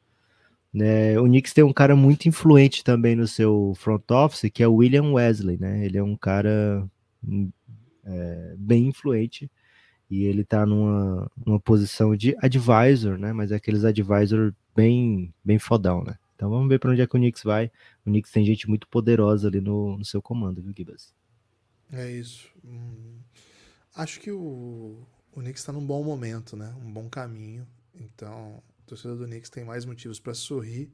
Né? 0.72 1.18
O 1.18 1.24
Knicks 1.24 1.52
tem 1.52 1.64
um 1.64 1.72
cara 1.72 1.96
muito 1.96 2.28
influente 2.28 2.84
também 2.84 3.16
no 3.16 3.26
seu 3.26 3.72
front 3.76 4.10
office, 4.10 4.50
que 4.52 4.62
é 4.62 4.68
o 4.68 4.74
William 4.74 5.12
Wesley, 5.12 5.58
né? 5.58 5.84
Ele 5.84 5.96
é 5.96 6.02
um 6.02 6.16
cara 6.16 6.86
hum, 7.24 7.50
é, 8.04 8.54
bem 8.58 8.88
influente 8.88 9.50
e 10.10 10.24
ele 10.24 10.42
está 10.42 10.64
numa, 10.66 11.30
numa 11.44 11.60
posição 11.60 12.14
de 12.14 12.36
advisor, 12.38 13.18
né? 13.18 13.32
Mas 13.32 13.50
é 13.50 13.56
aqueles 13.56 13.84
advisor 13.84 14.54
bem, 14.74 15.32
bem 15.44 15.58
fodão, 15.58 16.04
né? 16.04 16.18
Então 16.34 16.50
vamos 16.50 16.68
ver 16.68 16.78
para 16.78 16.92
onde 16.92 17.02
é 17.02 17.06
que 17.06 17.16
o 17.16 17.18
Knicks 17.18 17.42
vai. 17.42 17.70
O 18.06 18.10
Knicks 18.10 18.30
tem 18.30 18.44
gente 18.44 18.68
muito 18.68 18.86
poderosa 18.88 19.48
ali 19.48 19.60
no, 19.60 19.98
no 19.98 20.04
seu 20.04 20.22
comando, 20.22 20.62
viu, 20.62 20.72
Gibas? 20.76 21.12
É 21.90 22.10
isso. 22.10 22.48
Hum, 22.64 23.18
acho 23.96 24.20
que 24.20 24.30
o, 24.30 25.04
o 25.38 25.40
Knicks 25.40 25.62
está 25.62 25.72
num 25.72 25.84
bom 25.84 26.02
momento, 26.02 26.56
né? 26.56 26.74
Um 26.84 26.92
bom 26.92 27.08
caminho. 27.08 27.66
Então, 27.94 28.62
o 28.80 28.86
torcedor 28.86 29.16
do 29.16 29.24
Knicks 29.24 29.48
tem 29.48 29.64
mais 29.64 29.84
motivos 29.84 30.18
para 30.18 30.34
sorrir 30.34 30.92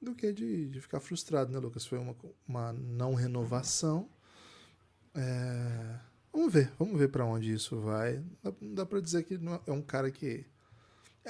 do 0.00 0.14
que 0.14 0.32
de, 0.32 0.68
de, 0.68 0.80
ficar 0.80 0.98
frustrado, 0.98 1.52
né, 1.52 1.58
Lucas? 1.58 1.86
Foi 1.86 1.98
uma, 1.98 2.16
uma 2.46 2.72
não 2.72 3.14
renovação. 3.14 4.08
É... 5.14 5.98
Vamos 6.32 6.52
ver, 6.52 6.72
vamos 6.78 6.98
ver 6.98 7.08
para 7.08 7.24
onde 7.24 7.52
isso 7.52 7.80
vai. 7.80 8.22
Não 8.60 8.74
dá, 8.74 8.84
para 8.84 9.00
dizer 9.00 9.22
que 9.22 9.38
é 9.66 9.72
um 9.72 9.82
cara 9.82 10.10
que 10.10 10.44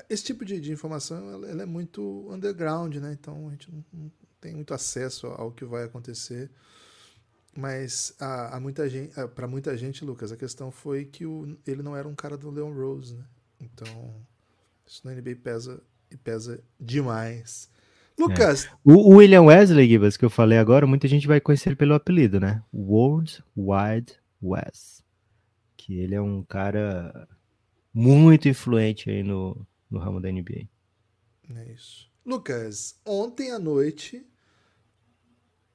esse 0.09 0.25
tipo 0.25 0.45
de, 0.45 0.61
de 0.61 0.73
informação 0.73 1.19
ela, 1.31 1.49
ela, 1.49 1.63
é 1.65 1.67
muito 1.67 2.27
underground, 2.31 2.95
né? 2.97 3.13
Então 3.13 3.49
a 3.49 3.51
gente 3.51 3.71
não, 3.71 3.85
não, 3.93 4.13
tem 4.41 4.55
muito 4.55 4.73
acesso 4.73 5.27
ao 5.27 5.53
que 5.53 5.65
vai 5.65 5.85
acontecer. 5.85 6.51
Mas 7.55 8.15
a, 8.19 8.57
a 8.57 8.61
muita 8.61 8.89
gente, 8.89 9.13
para 9.35 9.47
muita 9.47 9.77
gente, 9.77 10.05
Lucas, 10.05 10.33
a 10.33 10.37
questão 10.37 10.71
foi 10.71 11.05
que 11.05 11.27
o, 11.27 11.57
ele 11.67 11.83
não 11.83 11.95
era 11.95 12.09
um 12.09 12.15
cara 12.15 12.37
do 12.37 12.51
Leon 12.51 12.73
Rose, 12.73 13.15
né? 13.15 13.25
Então 13.61 14.15
isso 14.87 15.03
na 15.05 15.15
NBA 15.15 15.37
pesa 15.43 15.83
e 16.11 16.17
pesa 16.17 16.63
demais. 16.79 17.71
Lucas. 18.19 18.67
É. 18.67 18.71
O, 18.85 19.15
o, 19.15 19.17
William 19.17 19.43
Wesley, 19.43 19.89
Gibas, 19.89 20.17
que 20.17 20.25
eu 20.25 20.31
falei 20.31 20.59
agora, 20.59 20.87
muita 20.87 21.09
gente 21.09 21.27
vai 21.27 21.41
conhecer 21.41 21.77
pelo 21.77 21.95
apelido, 21.95 22.39
né? 22.39 22.63
World 22.73 23.43
Wide 23.57 24.15
West. 24.43 25.03
Que 25.77 25.99
ele 25.99 26.15
é 26.15 26.21
um 26.21 26.43
cara 26.43 27.29
muito 27.93 28.49
influente 28.49 29.11
aí 29.11 29.23
no, 29.23 29.67
no 29.91 29.99
ramo 29.99 30.21
da 30.21 30.31
NBA. 30.31 30.69
É 31.55 31.73
isso. 31.73 32.11
Lucas, 32.25 33.01
ontem 33.05 33.51
à 33.51 33.59
noite. 33.59 34.25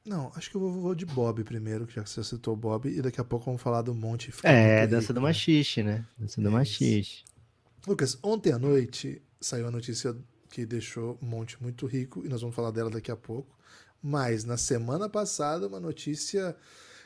Não, 0.07 0.31
acho 0.35 0.49
que 0.49 0.55
eu 0.55 0.61
vou, 0.61 0.71
vou 0.71 0.95
de 0.95 1.05
Bob 1.05 1.43
primeiro, 1.43 1.85
que 1.85 1.95
já 1.95 2.03
que 2.03 2.09
você 2.09 2.23
citou 2.23 2.55
Bob, 2.55 2.87
e 2.87 3.01
daqui 3.01 3.19
a 3.19 3.23
pouco 3.25 3.45
vamos 3.45 3.61
falar 3.61 3.81
do 3.81 3.93
Monte. 3.93 4.31
É, 4.43 4.87
dança 4.87 5.11
do 5.11 5.19
né? 5.19 5.27
machixe, 5.27 5.83
né? 5.83 6.05
Dança 6.17 6.41
do 6.41 6.47
é 6.47 6.51
machixe. 6.51 7.23
Lucas, 7.85 8.17
ontem 8.23 8.53
à 8.53 8.57
noite 8.57 9.21
saiu 9.39 9.67
a 9.67 9.71
notícia 9.71 10.15
que 10.49 10.65
deixou 10.65 11.17
Monte 11.21 11.61
muito 11.61 11.85
rico, 11.85 12.25
e 12.25 12.29
nós 12.29 12.41
vamos 12.41 12.55
falar 12.55 12.71
dela 12.71 12.89
daqui 12.89 13.11
a 13.11 13.17
pouco. 13.17 13.57
Mas 14.01 14.45
na 14.45 14.55
semana 14.55 15.09
passada, 15.09 15.67
uma 15.67 15.79
notícia. 15.79 16.55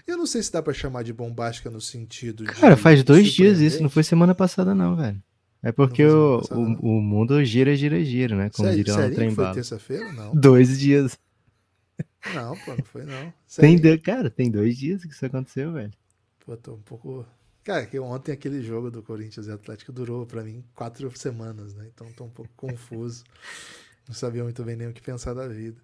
Eu 0.05 0.17
não 0.17 0.25
sei 0.25 0.43
se 0.43 0.51
dá 0.51 0.61
para 0.61 0.73
chamar 0.73 1.03
de 1.03 1.13
bombástica 1.13 1.69
no 1.69 1.81
sentido 1.81 2.43
Cara, 2.43 2.55
de. 2.55 2.61
Cara, 2.61 2.77
faz 2.77 3.03
dois 3.03 3.31
dias 3.31 3.59
isso, 3.59 3.81
não 3.81 3.89
foi 3.89 4.03
semana 4.03 4.35
passada, 4.35 4.75
não, 4.75 4.95
velho. 4.95 5.21
É 5.63 5.71
porque 5.71 6.03
o, 6.03 6.41
o, 6.51 6.97
o, 6.97 7.01
mundo 7.01 7.43
gira, 7.45 7.75
gira, 7.75 8.03
gira, 8.03 8.35
né? 8.35 8.49
Como 8.49 8.67
Sério, 8.67 8.83
diria 8.83 9.07
no 9.07 9.15
trem 9.15 9.31
Foi 9.31 9.53
terça-feira? 9.53 10.11
Não. 10.11 10.33
Dois 10.33 10.79
dias. 10.79 11.17
Não, 12.33 12.57
pô, 12.57 12.75
não 12.75 12.85
foi 12.85 13.03
não. 13.03 13.33
Tem, 13.55 13.97
cara, 13.99 14.29
tem 14.29 14.49
dois 14.49 14.77
dias 14.77 15.03
que 15.03 15.11
isso 15.11 15.25
aconteceu, 15.25 15.73
velho. 15.73 15.91
Pô, 16.45 16.55
tô 16.55 16.73
um 16.73 16.81
pouco. 16.81 17.25
Cara, 17.63 17.85
que 17.85 17.99
ontem 17.99 18.31
aquele 18.31 18.61
jogo 18.61 18.89
do 18.89 19.03
Corinthians 19.03 19.47
e 19.47 19.51
Atlético 19.51 19.91
durou 19.91 20.25
para 20.25 20.43
mim 20.43 20.63
quatro 20.75 21.11
semanas, 21.17 21.73
né? 21.73 21.89
Então 21.93 22.11
tô 22.13 22.25
um 22.25 22.29
pouco 22.29 22.51
confuso. 22.55 23.23
Não 24.07 24.15
sabia 24.15 24.43
muito 24.43 24.63
bem 24.63 24.75
nem 24.75 24.87
o 24.87 24.93
que 24.93 25.01
pensar 25.01 25.33
da 25.33 25.47
vida. 25.47 25.81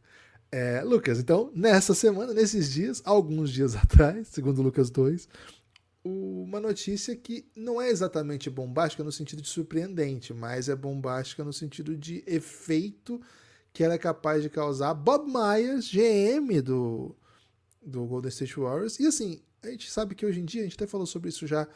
É, 0.51 0.81
Lucas, 0.81 1.19
então, 1.19 1.51
nessa 1.53 1.93
semana, 1.93 2.33
nesses 2.33 2.71
dias, 2.71 3.01
alguns 3.05 3.51
dias 3.51 3.75
atrás, 3.77 4.27
segundo 4.29 4.59
o 4.59 4.63
Lucas 4.63 4.89
2, 4.89 5.27
uma 6.03 6.59
notícia 6.59 7.15
que 7.15 7.45
não 7.55 7.81
é 7.81 7.89
exatamente 7.89 8.49
bombástica 8.49 9.03
no 9.03 9.11
sentido 9.11 9.41
de 9.41 9.49
surpreendente, 9.49 10.33
mas 10.33 10.69
é 10.69 10.75
bombástica 10.75 11.43
no 11.43 11.51
sentido 11.51 11.95
de 11.97 12.23
efeito 12.25 13.21
que 13.77 13.83
ela 13.83 13.93
é 13.93 13.99
capaz 13.99 14.41
de 14.41 14.49
causar. 14.49 14.91
Bob 14.95 15.31
Myers, 15.31 15.91
GM 15.91 16.63
do, 16.63 17.15
do 17.79 18.05
Golden 18.05 18.29
State 18.29 18.59
Warriors. 18.59 18.99
E 18.99 19.05
assim, 19.05 19.39
a 19.61 19.69
gente 19.69 19.91
sabe 19.91 20.15
que 20.15 20.25
hoje 20.25 20.39
em 20.39 20.45
dia, 20.45 20.61
a 20.61 20.63
gente 20.63 20.73
até 20.73 20.87
falou 20.87 21.05
sobre 21.05 21.29
isso 21.29 21.45
já 21.45 21.67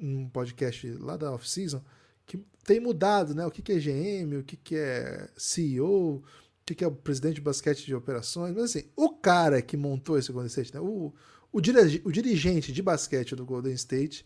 num 0.00 0.30
podcast 0.30 0.90
lá 0.92 1.14
da 1.14 1.30
off-season, 1.30 1.84
que 2.24 2.38
tem 2.64 2.80
mudado, 2.80 3.34
né? 3.34 3.44
O 3.44 3.50
que, 3.50 3.60
que 3.60 3.72
é 3.72 3.78
GM, 3.78 4.38
o 4.38 4.42
que, 4.42 4.56
que 4.56 4.76
é 4.76 5.28
CEO, 5.36 6.14
o 6.16 6.24
que, 6.64 6.74
que 6.74 6.84
é 6.84 6.86
o 6.86 6.90
presidente 6.90 7.34
de 7.34 7.42
basquete 7.42 7.84
de 7.84 7.94
operações. 7.94 8.54
Mas 8.54 8.64
assim, 8.64 8.84
o 8.96 9.10
cara 9.10 9.60
que 9.60 9.76
montou 9.76 10.18
esse 10.18 10.32
Golden 10.32 10.48
State, 10.48 10.72
né? 10.72 10.80
O, 10.80 11.12
o, 11.52 11.58
o 11.58 12.10
dirigente 12.10 12.72
de 12.72 12.80
basquete 12.80 13.36
do 13.36 13.44
Golden 13.44 13.74
State 13.74 14.24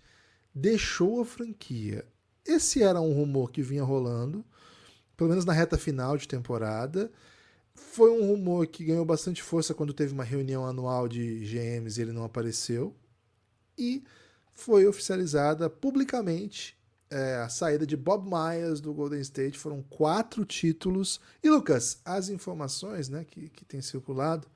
deixou 0.54 1.22
a 1.22 1.24
franquia. 1.24 2.06
Esse 2.44 2.84
era 2.84 3.00
um 3.00 3.12
rumor 3.12 3.50
que 3.50 3.62
vinha 3.62 3.82
rolando, 3.82 4.44
pelo 5.16 5.30
menos 5.30 5.44
na 5.44 5.52
reta 5.52 5.78
final 5.78 6.16
de 6.16 6.28
temporada. 6.28 7.10
Foi 7.74 8.10
um 8.10 8.26
rumor 8.26 8.66
que 8.66 8.84
ganhou 8.84 9.04
bastante 9.04 9.42
força 9.42 9.74
quando 9.74 9.92
teve 9.92 10.12
uma 10.12 10.24
reunião 10.24 10.66
anual 10.66 11.08
de 11.08 11.40
GMs 11.40 11.98
e 11.98 12.02
ele 12.02 12.12
não 12.12 12.24
apareceu. 12.24 12.94
E 13.76 14.02
foi 14.52 14.86
oficializada 14.86 15.68
publicamente 15.68 16.76
é, 17.10 17.36
a 17.36 17.48
saída 17.48 17.86
de 17.86 17.96
Bob 17.96 18.28
Myers 18.28 18.80
do 18.80 18.92
Golden 18.94 19.20
State. 19.20 19.58
Foram 19.58 19.82
quatro 19.82 20.44
títulos. 20.44 21.20
E, 21.42 21.50
Lucas, 21.50 22.00
as 22.04 22.28
informações 22.28 23.08
né, 23.08 23.24
que, 23.24 23.48
que 23.50 23.64
têm 23.64 23.82
circulado 23.82 24.48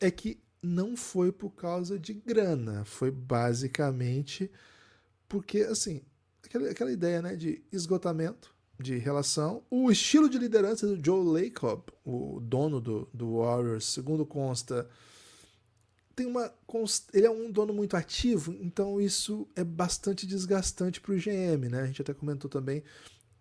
é 0.00 0.10
que 0.10 0.42
não 0.62 0.96
foi 0.96 1.32
por 1.32 1.50
causa 1.50 1.98
de 1.98 2.12
grana, 2.12 2.84
foi 2.84 3.10
basicamente 3.10 4.50
porque, 5.28 5.60
assim, 5.60 6.02
aquela, 6.44 6.70
aquela 6.70 6.92
ideia 6.92 7.22
né, 7.22 7.36
de 7.36 7.62
esgotamento 7.72 8.54
de 8.82 8.96
relação. 8.98 9.62
O 9.70 9.90
estilo 9.90 10.28
de 10.28 10.38
liderança 10.38 10.86
do 10.86 11.04
Joe 11.04 11.42
Lacob, 11.42 11.82
o 12.04 12.40
dono 12.40 12.80
do, 12.80 13.08
do 13.12 13.38
Warriors, 13.38 13.84
segundo 13.86 14.24
consta, 14.24 14.88
tem 16.14 16.26
uma 16.26 16.52
ele 17.12 17.26
é 17.26 17.30
um 17.30 17.50
dono 17.50 17.72
muito 17.72 17.96
ativo, 17.96 18.54
então 18.60 19.00
isso 19.00 19.48
é 19.56 19.64
bastante 19.64 20.26
desgastante 20.26 21.00
para 21.00 21.12
o 21.12 21.16
GM, 21.16 21.68
né? 21.70 21.82
A 21.82 21.86
gente 21.86 22.02
até 22.02 22.12
comentou 22.12 22.50
também 22.50 22.82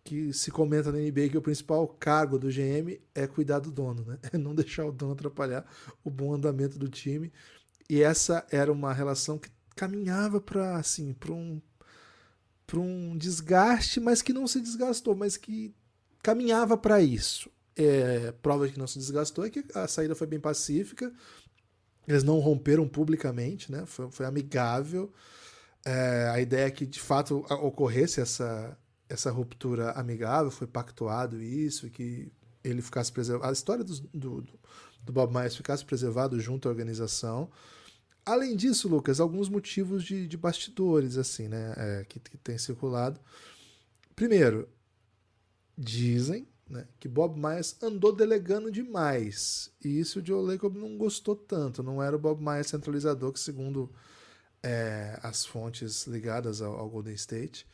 que 0.03 0.33
se 0.33 0.49
comenta 0.49 0.91
na 0.91 0.97
NBA 0.97 1.29
que 1.29 1.37
o 1.37 1.41
principal 1.41 1.87
cargo 1.87 2.39
do 2.39 2.47
GM 2.47 2.99
é 3.13 3.27
cuidar 3.27 3.59
do 3.59 3.71
dono, 3.71 4.03
né? 4.05 4.17
É 4.33 4.37
não 4.37 4.55
deixar 4.55 4.85
o 4.85 4.91
dono 4.91 5.13
atrapalhar 5.13 5.65
o 6.03 6.09
bom 6.09 6.33
andamento 6.33 6.79
do 6.79 6.87
time. 6.87 7.31
E 7.89 8.01
essa 8.01 8.45
era 8.49 8.71
uma 8.71 8.93
relação 8.93 9.37
que 9.37 9.49
caminhava 9.75 10.41
para 10.41 10.77
assim, 10.77 11.13
para 11.13 11.31
um 11.31 11.61
para 12.69 12.79
um 12.79 13.17
desgaste, 13.17 13.99
mas 13.99 14.21
que 14.21 14.31
não 14.31 14.45
se 14.45 14.61
desgastou, 14.61 15.15
mas 15.15 15.35
que 15.35 15.73
caminhava 16.21 16.77
para 16.77 17.01
isso. 17.01 17.49
É, 17.75 18.31
prova 18.43 18.67
de 18.67 18.73
que 18.73 18.79
não 18.79 18.85
se 18.85 18.99
desgastou 18.99 19.43
é 19.43 19.49
que 19.49 19.65
a 19.73 19.87
saída 19.87 20.13
foi 20.13 20.27
bem 20.27 20.39
pacífica. 20.39 21.11
Eles 22.07 22.23
não 22.23 22.37
romperam 22.37 22.87
publicamente, 22.87 23.71
né? 23.71 23.85
Foi, 23.87 24.11
foi 24.11 24.25
amigável. 24.27 25.11
É, 25.83 26.29
a 26.31 26.39
ideia 26.39 26.67
é 26.67 26.71
que 26.71 26.85
de 26.85 26.99
fato 26.99 27.43
ocorresse 27.49 28.21
essa 28.21 28.77
essa 29.09 29.31
ruptura 29.31 29.89
amigável, 29.93 30.51
foi 30.51 30.67
pactuado 30.67 31.41
isso, 31.41 31.89
que 31.89 32.31
ele 32.63 32.79
ficasse 32.79 33.11
preservado. 33.11 33.49
A 33.49 33.51
história 33.51 33.83
do, 33.83 33.99
do, 34.13 34.41
do 35.03 35.11
Bob 35.11 35.33
Myers 35.33 35.55
ficasse 35.55 35.83
preservado 35.83 36.39
junto 36.39 36.67
à 36.67 36.71
organização. 36.71 37.49
Além 38.29 38.55
disso, 38.55 38.87
Lucas, 38.87 39.19
alguns 39.19 39.49
motivos 39.49 40.03
de, 40.03 40.27
de 40.27 40.37
bastidores, 40.37 41.17
assim, 41.17 41.47
né, 41.47 41.73
é, 41.75 42.05
que, 42.07 42.19
que 42.19 42.37
tem 42.37 42.59
circulado. 42.59 43.19
Primeiro, 44.15 44.69
dizem 45.75 46.47
né, 46.69 46.87
que 46.99 47.07
Bob 47.07 47.39
Myers 47.39 47.75
andou 47.81 48.15
delegando 48.15 48.71
demais. 48.71 49.71
E 49.83 49.99
isso 49.99 50.19
o 50.19 50.25
Joe 50.25 50.45
Lacob 50.45 50.77
não 50.77 50.95
gostou 50.95 51.35
tanto. 51.35 51.81
Não 51.81 52.03
era 52.03 52.15
o 52.15 52.19
Bob 52.19 52.39
Myers 52.39 52.67
centralizador, 52.67 53.33
que 53.33 53.39
segundo 53.39 53.91
é, 54.61 55.19
as 55.23 55.43
fontes 55.43 56.05
ligadas 56.05 56.61
ao, 56.61 56.77
ao 56.77 56.87
Golden 56.87 57.15
State, 57.15 57.65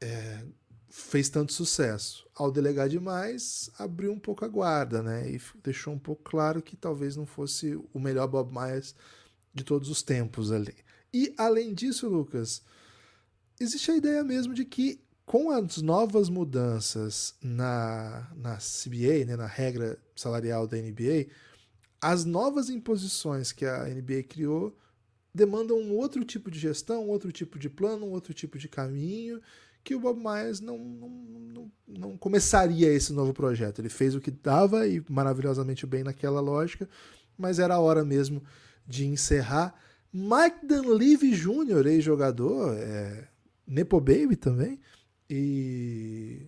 é, 0.00 0.44
fez 0.88 1.28
tanto 1.28 1.52
sucesso. 1.52 2.24
Ao 2.32 2.52
delegar 2.52 2.88
demais, 2.88 3.70
abriu 3.76 4.12
um 4.12 4.20
pouco 4.20 4.44
a 4.44 4.48
guarda, 4.48 5.02
né? 5.02 5.28
E 5.28 5.40
deixou 5.64 5.92
um 5.92 5.98
pouco 5.98 6.22
claro 6.22 6.62
que 6.62 6.76
talvez 6.76 7.16
não 7.16 7.26
fosse 7.26 7.74
o 7.92 7.98
melhor 7.98 8.28
Bob 8.28 8.52
Myers 8.54 8.94
de 9.54 9.64
todos 9.64 9.88
os 9.88 10.02
tempos 10.02 10.50
ali. 10.50 10.74
E 11.12 11.32
além 11.38 11.72
disso, 11.72 12.08
Lucas, 12.08 12.62
existe 13.60 13.90
a 13.90 13.96
ideia 13.96 14.24
mesmo 14.24 14.52
de 14.52 14.64
que 14.64 15.00
com 15.24 15.50
as 15.50 15.80
novas 15.80 16.28
mudanças 16.28 17.34
na, 17.40 18.30
na 18.36 18.56
CBA, 18.56 19.24
né, 19.26 19.36
na 19.36 19.46
regra 19.46 19.98
salarial 20.14 20.66
da 20.66 20.76
NBA, 20.76 21.28
as 22.00 22.24
novas 22.24 22.68
imposições 22.68 23.52
que 23.52 23.64
a 23.64 23.84
NBA 23.84 24.24
criou 24.24 24.76
demandam 25.34 25.78
um 25.78 25.92
outro 25.96 26.24
tipo 26.24 26.50
de 26.50 26.58
gestão, 26.58 27.06
um 27.06 27.08
outro 27.08 27.32
tipo 27.32 27.58
de 27.58 27.70
plano, 27.70 28.06
um 28.06 28.10
outro 28.10 28.34
tipo 28.34 28.58
de 28.58 28.68
caminho, 28.68 29.40
que 29.82 29.94
o 29.94 30.00
Bob 30.00 30.18
Myers 30.18 30.60
não, 30.60 30.78
não, 30.78 31.08
não, 31.08 31.72
não 31.86 32.16
começaria 32.16 32.88
esse 32.92 33.12
novo 33.12 33.32
projeto. 33.32 33.80
Ele 33.80 33.88
fez 33.88 34.14
o 34.14 34.20
que 34.20 34.30
dava 34.30 34.86
e 34.86 35.02
maravilhosamente 35.08 35.86
bem 35.86 36.04
naquela 36.04 36.40
lógica, 36.40 36.88
mas 37.36 37.58
era 37.58 37.74
a 37.74 37.80
hora 37.80 38.04
mesmo 38.04 38.42
de 38.86 39.06
encerrar. 39.06 39.74
Mike 40.12 40.66
Dunleavy 40.66 41.32
Jr., 41.32 41.86
ex-jogador, 41.86 42.76
é, 42.78 43.28
Nepo 43.66 44.00
Baby 44.00 44.36
também, 44.36 44.80
e 45.28 46.46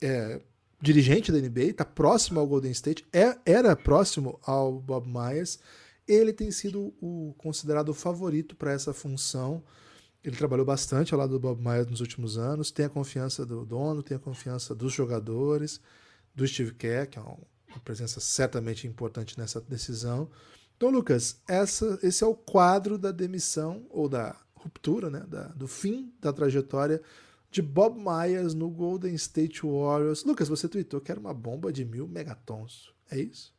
é, 0.00 0.40
dirigente 0.80 1.32
da 1.32 1.38
NBA, 1.38 1.64
está 1.64 1.84
próximo 1.84 2.40
ao 2.40 2.46
Golden 2.46 2.70
State, 2.70 3.06
é, 3.12 3.36
era 3.44 3.74
próximo 3.74 4.38
ao 4.42 4.80
Bob 4.80 5.06
Myers. 5.08 5.58
Ele 6.06 6.32
tem 6.32 6.50
sido 6.50 6.94
o 7.00 7.34
considerado 7.38 7.88
o 7.88 7.94
favorito 7.94 8.54
para 8.54 8.72
essa 8.72 8.92
função. 8.92 9.62
Ele 10.22 10.36
trabalhou 10.36 10.64
bastante 10.64 11.12
ao 11.12 11.20
lado 11.20 11.30
do 11.30 11.40
Bob 11.40 11.60
Myers 11.62 11.86
nos 11.86 12.00
últimos 12.00 12.38
anos, 12.38 12.70
tem 12.70 12.86
a 12.86 12.90
confiança 12.90 13.44
do 13.44 13.64
dono, 13.64 14.02
tem 14.02 14.16
a 14.16 14.20
confiança 14.20 14.74
dos 14.74 14.92
jogadores, 14.92 15.80
do 16.34 16.46
Steve 16.46 16.74
Kerr, 16.74 17.08
que 17.08 17.18
é 17.18 17.22
uma 17.22 17.38
presença 17.84 18.20
certamente 18.20 18.86
importante 18.86 19.38
nessa 19.38 19.60
decisão. 19.60 20.30
Então, 20.84 20.92
Lucas, 20.92 21.40
essa, 21.48 21.98
esse 22.02 22.22
é 22.22 22.26
o 22.26 22.34
quadro 22.34 22.98
da 22.98 23.10
demissão 23.10 23.86
ou 23.88 24.06
da 24.06 24.36
ruptura, 24.54 25.08
né, 25.08 25.24
da, 25.26 25.44
do 25.48 25.66
fim 25.66 26.12
da 26.20 26.30
trajetória 26.30 27.00
de 27.50 27.62
Bob 27.62 27.98
Myers 27.98 28.52
no 28.52 28.68
Golden 28.68 29.14
State 29.14 29.62
Warriors. 29.62 30.26
Lucas, 30.26 30.46
você 30.46 30.68
tweetou 30.68 31.00
que 31.00 31.10
era 31.10 31.18
uma 31.18 31.32
bomba 31.32 31.72
de 31.72 31.86
mil 31.86 32.06
megatons. 32.06 32.92
É 33.10 33.18
isso? 33.18 33.54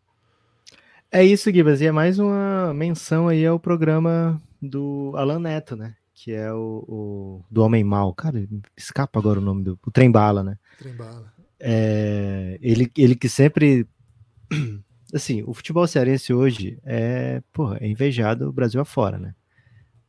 É 1.12 1.24
isso, 1.24 1.51
Gibas. 1.51 1.82
E 1.82 1.88
é 1.88 1.91
mais 1.91 2.20
uma 2.20 2.72
menção 2.75 3.27
aí 3.27 3.44
ao 3.44 3.60
programa 3.60 4.39
do 4.62 5.12
Alan 5.15 5.39
Neto, 5.39 5.75
né? 5.75 5.96
Que 6.13 6.32
é 6.32 6.53
o, 6.53 6.86
o 6.88 7.44
do 7.50 7.63
Homem 7.63 7.84
Mal. 7.84 8.13
Cara, 8.13 8.48
escapa 8.77 9.17
agora 9.17 9.39
o 9.39 9.44
nome 9.44 9.63
do. 9.63 9.79
O 9.84 9.89
Trem 9.89 10.12
Bala, 10.12 10.44
né? 10.44 10.60
Trem 10.77 10.96
Bala. 10.96 11.34
É, 11.60 12.60
ele, 12.62 12.91
ele 12.96 13.15
que 13.15 13.27
sempre. 13.27 13.88
Assim, 15.15 15.43
o 15.48 15.53
futebol 15.53 15.88
cearense 15.88 16.34
hoje 16.34 16.77
é, 16.84 17.41
porra, 17.53 17.77
é 17.79 17.88
invejado 17.88 18.50
o 18.50 18.51
Brasil 18.51 18.81
afora, 18.81 19.17
né? 19.17 19.34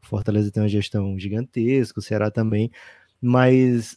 Fortaleza 0.03 0.51
tem 0.51 0.61
uma 0.61 0.69
gestão 0.69 1.17
gigantesca, 1.17 2.01
o 2.01 2.03
Ceará 2.03 2.29
também. 2.29 2.73
Mas 3.23 3.97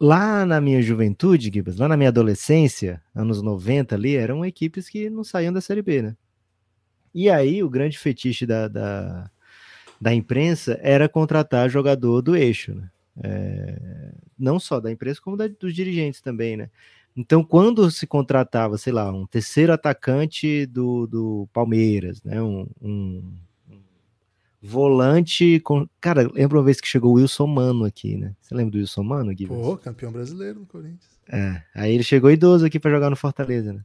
lá 0.00 0.44
na 0.44 0.60
minha 0.60 0.82
juventude, 0.82 1.52
Gibas, 1.54 1.76
lá 1.76 1.86
na 1.86 1.96
minha 1.96 2.08
adolescência, 2.08 3.00
anos 3.14 3.40
90 3.40 3.94
ali, 3.94 4.16
eram 4.16 4.44
equipes 4.44 4.88
que 4.88 5.08
não 5.08 5.22
saíam 5.22 5.52
da 5.52 5.60
Série 5.60 5.82
B, 5.82 6.02
né? 6.02 6.16
E 7.14 7.30
aí 7.30 7.62
o 7.62 7.70
grande 7.70 7.96
fetiche 7.96 8.44
da, 8.44 8.66
da, 8.66 9.30
da 10.00 10.12
imprensa 10.12 10.76
era 10.82 11.08
contratar 11.08 11.70
jogador 11.70 12.22
do 12.22 12.34
eixo, 12.34 12.74
né? 12.74 12.90
É, 13.22 14.12
não 14.36 14.58
só 14.58 14.80
da 14.80 14.90
imprensa, 14.90 15.20
como 15.20 15.36
da, 15.36 15.46
dos 15.46 15.72
dirigentes 15.72 16.20
também, 16.20 16.56
né? 16.56 16.70
Então, 17.16 17.42
quando 17.42 17.90
se 17.90 18.06
contratava, 18.06 18.78
sei 18.78 18.92
lá, 18.92 19.12
um 19.12 19.26
terceiro 19.26 19.72
atacante 19.72 20.66
do, 20.66 21.06
do 21.06 21.48
Palmeiras, 21.52 22.22
né? 22.22 22.40
Um, 22.40 22.66
um 22.80 23.34
volante 24.62 25.58
com. 25.60 25.88
Cara, 26.00 26.30
lembra 26.32 26.58
uma 26.58 26.64
vez 26.64 26.80
que 26.80 26.88
chegou 26.88 27.12
o 27.12 27.14
Wilson 27.14 27.46
Mano 27.46 27.84
aqui, 27.84 28.16
né? 28.16 28.34
Você 28.40 28.54
lembra 28.54 28.72
do 28.72 28.78
Wilson 28.78 29.02
Mano, 29.02 29.34
Gui? 29.34 29.46
Pô, 29.46 29.76
campeão 29.76 30.12
brasileiro 30.12 30.60
no 30.60 30.66
Corinthians. 30.66 31.18
É, 31.28 31.62
aí 31.74 31.94
ele 31.94 32.02
chegou 32.02 32.30
idoso 32.30 32.66
aqui 32.66 32.78
para 32.78 32.90
jogar 32.90 33.10
no 33.10 33.16
Fortaleza, 33.16 33.72
né? 33.72 33.82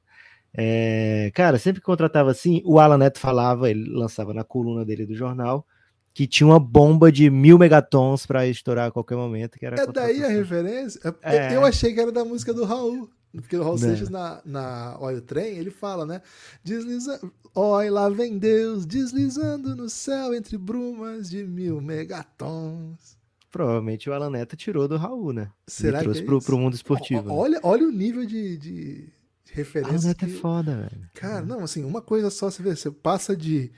É, 0.57 1.31
cara, 1.33 1.59
sempre 1.59 1.81
que 1.81 1.85
contratava 1.85 2.31
assim, 2.31 2.61
o 2.63 2.79
Alan 2.79 2.97
Neto 2.97 3.19
falava, 3.19 3.69
ele 3.69 3.89
lançava 3.89 4.33
na 4.33 4.43
coluna 4.43 4.85
dele 4.85 5.05
do 5.05 5.13
jornal, 5.13 5.65
que 6.15 6.25
tinha 6.25 6.47
uma 6.47 6.61
bomba 6.61 7.11
de 7.11 7.29
mil 7.29 7.59
megatons 7.59 8.25
para 8.25 8.47
estourar 8.47 8.87
a 8.87 8.91
qualquer 8.91 9.17
momento. 9.17 9.59
Que 9.59 9.65
era 9.65 9.81
é 9.81 9.85
daí 9.85 10.23
a 10.23 10.29
referência? 10.29 11.13
É. 11.21 11.53
Eu 11.53 11.65
achei 11.65 11.93
que 11.93 11.99
era 11.99 12.09
da 12.09 12.23
música 12.23 12.53
do 12.53 12.63
Raul. 12.63 13.09
Porque 13.33 13.57
o 13.57 13.61
Raul 13.61 13.77
Seixas, 13.77 14.09
na, 14.09 14.41
na 14.45 14.95
Olha 15.01 15.17
o 15.17 15.21
Trem, 15.21 15.57
ele 15.57 15.69
fala, 15.69 16.05
né? 16.05 16.21
Deslizando. 16.63 17.33
Olha, 17.53 17.91
lá 17.91 18.09
vem 18.09 18.37
Deus 18.37 18.85
deslizando 18.85 19.75
no 19.75 19.89
céu 19.89 20.33
entre 20.33 20.57
brumas 20.57 21.29
de 21.29 21.43
mil 21.43 21.81
megatons. 21.81 23.17
Provavelmente 23.51 24.09
o 24.09 24.13
Alan 24.13 24.29
Neto 24.29 24.55
tirou 24.55 24.87
do 24.87 24.95
Raul, 24.95 25.33
né? 25.33 25.51
Será 25.67 25.97
Ele 25.97 25.97
que 25.97 26.03
trouxe 26.05 26.21
é 26.21 26.25
pro, 26.25 26.41
pro 26.41 26.57
mundo 26.57 26.75
esportivo. 26.75 27.29
Olha, 27.33 27.59
olha 27.61 27.85
o 27.85 27.91
nível 27.91 28.25
de, 28.25 28.55
de 28.55 29.09
referência. 29.51 29.97
Alan 29.97 30.07
Neto 30.07 30.25
que... 30.25 30.31
é 30.31 30.39
foda, 30.39 30.75
velho. 30.77 31.09
Cara, 31.13 31.45
não, 31.45 31.59
assim, 31.61 31.83
uma 31.83 32.01
coisa 32.01 32.29
só 32.29 32.49
você 32.49 32.63
vê, 32.63 32.73
você 32.73 32.89
passa 32.89 33.35
de 33.35 33.69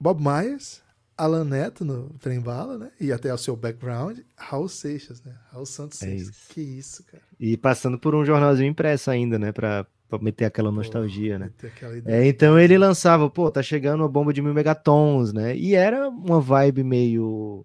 Bob 0.00 0.22
Myers, 0.22 0.80
Alan 1.18 1.44
Neto 1.44 1.84
no 1.84 2.10
Trem 2.20 2.40
Bala, 2.40 2.78
né? 2.78 2.90
E 3.00 3.12
até 3.12 3.34
o 3.34 3.36
seu 3.38 3.56
background, 3.56 4.20
Raul 4.36 4.68
Seixas, 4.68 5.20
né? 5.22 5.34
Raul 5.52 5.66
Santos 5.66 6.00
É 6.02 6.06
Seixas. 6.06 6.28
isso. 6.28 6.48
Que 6.48 6.60
isso, 6.60 7.04
cara. 7.04 7.22
E 7.40 7.56
passando 7.56 7.98
por 7.98 8.14
um 8.14 8.24
jornalzinho 8.24 8.70
impresso 8.70 9.10
ainda, 9.10 9.38
né? 9.38 9.50
Pra, 9.52 9.84
pra 10.08 10.18
meter 10.20 10.44
aquela 10.44 10.70
nostalgia, 10.70 11.34
Pô, 11.38 11.44
né? 11.44 11.50
aquela. 11.64 12.00
É, 12.06 12.26
então 12.26 12.58
ele 12.58 12.78
lançava, 12.78 13.28
pô, 13.28 13.50
tá 13.50 13.62
chegando 13.62 14.00
uma 14.00 14.08
bomba 14.08 14.32
de 14.32 14.40
mil 14.40 14.54
megatons, 14.54 15.32
né? 15.32 15.56
E 15.56 15.74
era 15.74 16.08
uma 16.08 16.40
vibe 16.40 16.84
meio. 16.84 17.64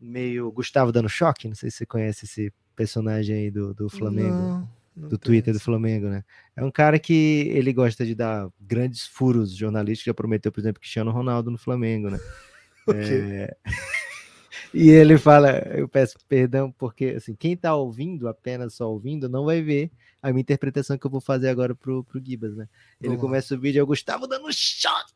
meio 0.00 0.50
Gustavo 0.50 0.90
dando 0.90 1.08
choque. 1.08 1.48
Não 1.48 1.54
sei 1.54 1.70
se 1.70 1.78
você 1.78 1.86
conhece 1.86 2.24
esse 2.24 2.52
personagem 2.74 3.36
aí 3.36 3.50
do, 3.50 3.74
do 3.74 3.88
Flamengo. 3.88 4.36
Não, 4.36 4.68
não 4.96 5.08
do 5.08 5.18
Twitter 5.18 5.52
do 5.52 5.56
essa. 5.56 5.64
Flamengo, 5.64 6.08
né? 6.08 6.22
É 6.56 6.64
um 6.64 6.70
cara 6.70 6.98
que 6.98 7.48
ele 7.52 7.72
gosta 7.72 8.06
de 8.06 8.14
dar 8.14 8.48
grandes 8.60 9.06
furos 9.06 9.54
jornalísticos, 9.54 10.06
já 10.06 10.14
prometeu, 10.14 10.50
por 10.52 10.60
exemplo, 10.60 10.80
Cristiano 10.80 11.10
Ronaldo 11.10 11.50
no 11.50 11.58
Flamengo, 11.58 12.08
né? 12.10 12.18
É, 12.94 13.56
E 14.74 14.90
ele 14.90 15.16
fala, 15.18 15.50
eu 15.76 15.88
peço 15.88 16.16
perdão, 16.28 16.72
porque 16.76 17.14
assim, 17.16 17.34
quem 17.34 17.56
tá 17.56 17.74
ouvindo, 17.76 18.26
apenas 18.26 18.74
só 18.74 18.90
ouvindo, 18.90 19.28
não 19.28 19.44
vai 19.44 19.62
ver 19.62 19.90
a 20.20 20.30
minha 20.32 20.40
interpretação 20.40 20.98
que 20.98 21.06
eu 21.06 21.10
vou 21.10 21.20
fazer 21.20 21.48
agora 21.48 21.74
pro, 21.76 22.02
pro 22.02 22.20
Gibas, 22.24 22.56
né? 22.56 22.68
Ele 23.00 23.10
Vamos 23.10 23.22
lá. 23.22 23.28
começa 23.28 23.54
o 23.54 23.60
vídeo, 23.60 23.78
é 23.78 23.82
o 23.82 23.86
Gustavo 23.86 24.26
dando 24.26 24.52
choque! 24.52 25.12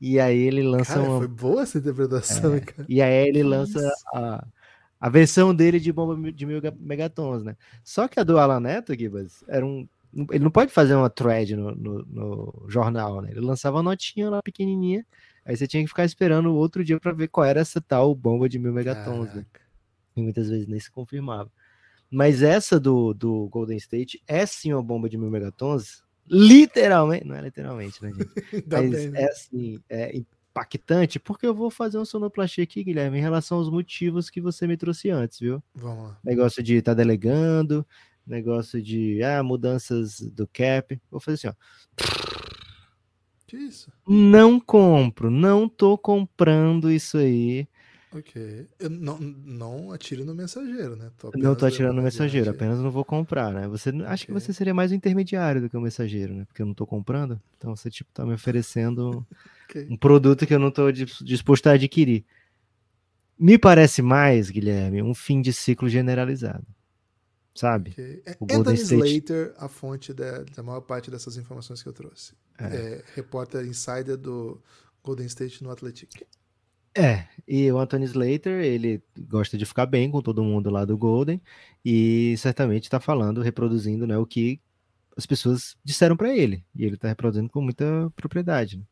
E 0.00 0.20
aí 0.20 0.38
ele 0.38 0.62
lança 0.62 0.94
Cara, 0.94 1.08
uma. 1.08 1.18
foi 1.18 1.28
boa 1.28 1.62
essa 1.62 1.78
interpretação, 1.78 2.54
É. 2.54 2.60
cara. 2.60 2.86
E 2.88 3.00
aí 3.00 3.28
ele 3.28 3.42
lança 3.42 3.80
a, 4.14 4.46
a 5.00 5.08
versão 5.08 5.54
dele 5.54 5.80
de 5.80 5.90
bomba 5.92 6.30
de 6.30 6.44
mil 6.46 6.60
ga- 6.60 6.74
megatons, 6.78 7.42
né? 7.42 7.56
Só 7.82 8.06
que 8.06 8.20
a 8.20 8.22
do 8.22 8.38
Alan 8.38 8.60
Neto, 8.60 8.94
Gibas, 8.94 9.42
era 9.48 9.64
um. 9.64 9.88
Ele 10.30 10.44
não 10.44 10.50
pode 10.50 10.72
fazer 10.72 10.94
uma 10.94 11.10
thread 11.10 11.56
no, 11.56 11.74
no, 11.74 12.02
no 12.06 12.64
jornal, 12.68 13.20
né? 13.22 13.30
Ele 13.30 13.40
lançava 13.40 13.76
uma 13.78 13.82
notinha 13.82 14.30
lá 14.30 14.42
pequenininha, 14.42 15.04
aí 15.48 15.56
você 15.56 15.66
tinha 15.66 15.82
que 15.82 15.88
ficar 15.88 16.04
esperando 16.04 16.50
o 16.50 16.54
outro 16.54 16.84
dia 16.84 17.00
para 17.00 17.10
ver 17.12 17.28
qual 17.28 17.46
era 17.46 17.60
essa 17.60 17.80
tal 17.80 18.14
bomba 18.14 18.50
de 18.50 18.58
mil 18.58 18.72
megatons, 18.72 19.32
né? 19.32 19.46
E 20.14 20.20
muitas 20.20 20.50
vezes 20.50 20.68
nem 20.68 20.78
se 20.78 20.90
confirmava. 20.90 21.50
Mas 22.10 22.42
essa 22.42 22.78
do, 22.78 23.14
do 23.14 23.48
Golden 23.48 23.78
State 23.78 24.22
é 24.26 24.44
sim 24.44 24.74
uma 24.74 24.82
bomba 24.82 25.08
de 25.08 25.16
mil 25.16 25.30
megatons, 25.30 26.02
literalmente, 26.26 27.26
não 27.26 27.34
é 27.34 27.40
literalmente, 27.40 28.02
né, 28.02 28.12
gente? 28.12 28.28
Mas 28.70 28.90
bem, 28.90 29.08
né? 29.08 29.22
é 29.22 29.24
assim, 29.24 29.80
é 29.88 30.16
impactante, 30.18 31.18
porque 31.18 31.46
eu 31.46 31.54
vou 31.54 31.70
fazer 31.70 31.98
um 31.98 32.04
sonoplastia 32.04 32.64
aqui, 32.64 32.84
Guilherme, 32.84 33.16
em 33.16 33.22
relação 33.22 33.56
aos 33.56 33.70
motivos 33.70 34.28
que 34.28 34.42
você 34.42 34.66
me 34.66 34.76
trouxe 34.76 35.08
antes, 35.08 35.40
viu? 35.40 35.62
Vamos 35.74 36.08
lá. 36.08 36.18
Negócio 36.22 36.62
de 36.62 36.74
estar 36.74 36.92
delegando, 36.92 37.86
negócio 38.26 38.82
de 38.82 39.22
ah, 39.22 39.42
mudanças 39.42 40.20
do 40.20 40.46
cap. 40.46 41.00
Vou 41.10 41.20
fazer 41.20 41.48
assim, 41.48 41.48
ó. 41.48 42.37
Que 43.48 43.56
isso? 43.56 43.90
Não 44.06 44.60
compro, 44.60 45.30
não 45.30 45.68
tô 45.68 45.98
comprando 45.98 46.90
isso 46.90 47.18
aí. 47.18 47.66
Ok. 48.14 48.66
Eu 48.78 48.88
não, 48.88 49.18
não 49.18 49.92
atiro 49.92 50.24
no 50.24 50.34
mensageiro, 50.34 50.96
né? 50.96 51.10
Tô 51.18 51.30
Não 51.34 51.54
tô 51.54 51.66
atirando 51.66 51.96
no 51.96 52.02
mensageiro, 52.02 52.50
apenas 52.50 52.78
não 52.78 52.90
vou 52.90 53.04
comprar, 53.04 53.52
né? 53.52 53.68
Você 53.68 53.90
acho 54.06 54.26
que 54.26 54.32
você 54.32 54.52
seria 54.52 54.72
mais 54.72 54.92
um 54.92 54.94
intermediário 54.94 55.60
do 55.60 55.68
que 55.68 55.76
o 55.76 55.80
mensageiro, 55.80 56.34
né? 56.34 56.44
Porque 56.46 56.62
eu 56.62 56.66
não 56.66 56.74
tô 56.74 56.86
comprando. 56.86 57.40
Então 57.58 57.74
você 57.74 57.90
tipo 57.90 58.10
tá 58.14 58.24
me 58.24 58.34
oferecendo 58.34 59.26
Ok. 59.68 59.86
um 59.90 59.96
produto 59.96 60.46
que 60.46 60.54
eu 60.54 60.58
não 60.58 60.70
tô 60.70 60.90
dis- 60.90 61.18
disposto 61.22 61.66
a 61.66 61.72
adquirir. 61.72 62.24
Me 63.38 63.58
parece 63.58 64.02
mais, 64.02 64.50
Guilherme, 64.50 65.02
um 65.02 65.14
fim 65.14 65.40
de 65.40 65.52
ciclo 65.52 65.88
generalizado. 65.88 66.66
Sabe? 67.58 67.90
ok. 67.90 68.22
É 68.24 68.36
O 68.38 68.46
Golden 68.46 68.58
Anthony 68.60 68.76
State- 68.78 69.08
Slater, 69.08 69.54
a 69.58 69.68
fonte 69.68 70.12
da, 70.14 70.42
da 70.54 70.62
maior 70.62 70.80
parte 70.80 71.10
dessas 71.10 71.36
informações 71.36 71.82
que 71.82 71.88
eu 71.88 71.92
trouxe. 71.92 72.34
É, 72.58 73.02
repórter 73.14 73.64
insider 73.66 74.16
do 74.16 74.60
Golden 75.02 75.26
State 75.26 75.62
no 75.62 75.70
Athletic. 75.70 76.08
É, 76.96 77.26
e 77.46 77.70
o 77.70 77.78
Anthony 77.78 78.04
Slater, 78.04 78.60
ele 78.64 79.02
gosta 79.28 79.56
de 79.58 79.64
ficar 79.66 79.86
bem 79.86 80.10
com 80.10 80.20
todo 80.22 80.42
mundo 80.42 80.70
lá 80.70 80.84
do 80.84 80.96
Golden 80.96 81.40
e 81.84 82.34
certamente 82.38 82.84
está 82.84 82.98
falando, 82.98 83.40
reproduzindo, 83.42 84.06
né, 84.06 84.16
o 84.18 84.26
que 84.26 84.60
as 85.16 85.26
pessoas 85.26 85.76
disseram 85.84 86.16
para 86.16 86.34
ele, 86.36 86.64
e 86.74 86.84
ele 86.84 86.94
está 86.94 87.08
reproduzindo 87.08 87.48
com 87.50 87.60
muita 87.60 88.10
propriedade. 88.16 88.78
né? 88.78 88.84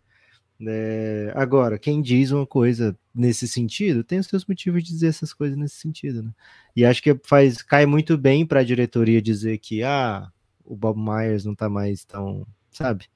É, 0.64 1.33
agora, 1.35 1.79
quem 1.79 2.01
diz 2.01 2.31
uma 2.31 2.47
coisa 2.47 2.97
nesse 3.14 3.47
sentido, 3.47 4.03
tem 4.03 4.19
os 4.19 4.27
seus 4.27 4.47
motivos 4.47 4.83
de 4.83 4.90
dizer 4.90 5.09
essas 5.09 5.35
coisas 5.35 5.57
nesse 5.57 5.77
sentido, 5.77 6.23
né? 6.23 6.31
E 6.75 6.85
acho 6.85 7.03
que 7.03 7.14
faz 7.25 7.61
cai 7.62 7.85
muito 7.85 8.16
bem 8.16 8.47
para 8.47 8.61
a 8.61 8.64
diretoria 8.64 9.21
dizer 9.21 9.59
que 9.59 9.83
ah, 9.83 10.31
o 10.64 10.75
Bob 10.77 10.99
Myers 10.99 11.45
não 11.45 11.55
tá 11.55 11.69
mais 11.69 12.05
tão, 12.05 12.47
sabe? 12.71 13.07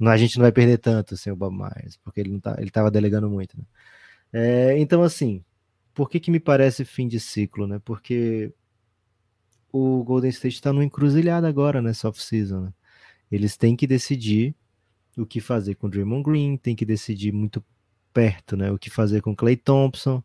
a 0.00 0.16
gente 0.16 0.36
não 0.36 0.42
vai 0.42 0.52
perder 0.52 0.78
tanto 0.78 1.16
sem 1.16 1.32
o 1.32 1.36
Bob 1.36 1.56
Myers, 1.56 1.96
porque 2.02 2.20
ele 2.20 2.30
não 2.30 2.40
tá, 2.40 2.56
ele 2.58 2.68
estava 2.68 2.90
delegando 2.90 3.30
muito. 3.30 3.56
Né? 3.58 3.64
É, 4.32 4.78
então, 4.78 5.02
assim, 5.02 5.44
por 5.94 6.10
que, 6.10 6.20
que 6.20 6.30
me 6.30 6.40
parece 6.40 6.84
fim 6.84 7.08
de 7.08 7.20
ciclo, 7.20 7.66
né? 7.66 7.80
Porque 7.84 8.52
o 9.72 10.04
Golden 10.04 10.30
State 10.30 10.56
está 10.56 10.72
no 10.72 10.82
encruzilhado 10.82 11.46
agora 11.46 11.82
nessa 11.82 12.08
off-season. 12.08 12.60
Né? 12.62 12.72
Eles 13.30 13.56
têm 13.56 13.76
que 13.76 13.86
decidir 13.86 14.54
o 15.16 15.26
que 15.26 15.40
fazer 15.40 15.74
com 15.76 15.86
o 15.86 15.90
Draymond 15.90 16.22
Green, 16.22 16.56
tem 16.56 16.74
que 16.76 16.84
decidir 16.84 17.32
muito 17.32 17.64
perto, 18.12 18.56
né? 18.56 18.70
O 18.70 18.78
que 18.78 18.90
fazer 18.90 19.20
com 19.20 19.34
Clay 19.34 19.56
Thompson. 19.56 20.22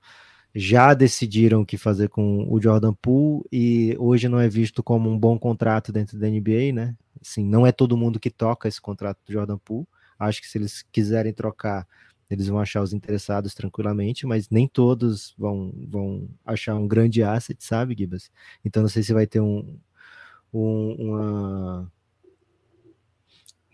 Já 0.54 0.94
decidiram 0.94 1.62
o 1.62 1.66
que 1.66 1.78
fazer 1.78 2.10
com 2.10 2.48
o 2.52 2.62
Jordan 2.62 2.94
Poole 2.94 3.44
e 3.52 3.96
hoje 4.00 4.28
não 4.28 4.40
é 4.40 4.50
visto 4.50 4.82
como 4.82 5.10
um 5.10 5.18
bom 5.18 5.38
contrato 5.38 5.92
dentro 5.92 6.18
da 6.18 6.28
NBA, 6.28 6.74
né? 6.74 6.96
Assim, 7.22 7.46
não 7.46 7.68
é 7.68 7.72
todo 7.72 7.98
mundo 7.98 8.20
que 8.20 8.32
toca 8.32 8.68
esse 8.68 8.82
contrato 8.82 9.20
do 9.26 9.34
Jordan 9.34 9.58
Poole. 9.60 9.88
Acho 10.18 10.42
que 10.42 10.48
se 10.48 10.58
eles 10.58 10.84
quiserem 10.92 11.34
trocar, 11.34 11.88
eles 12.30 12.48
vão 12.48 12.60
achar 12.60 12.82
os 12.82 12.94
interessados 12.94 13.54
tranquilamente, 13.54 14.26
mas 14.26 14.50
nem 14.50 14.68
todos 14.68 15.34
vão, 15.38 15.74
vão 15.88 16.28
achar 16.46 16.76
um 16.76 16.88
grande 16.88 17.24
asset, 17.24 17.64
sabe, 17.64 17.96
Gibas? 17.98 18.32
Então 18.66 18.82
não 18.82 18.90
sei 18.90 19.04
se 19.04 19.14
vai 19.14 19.28
ter 19.28 19.40
um, 19.40 19.78
um 20.54 20.96
uma 21.00 21.92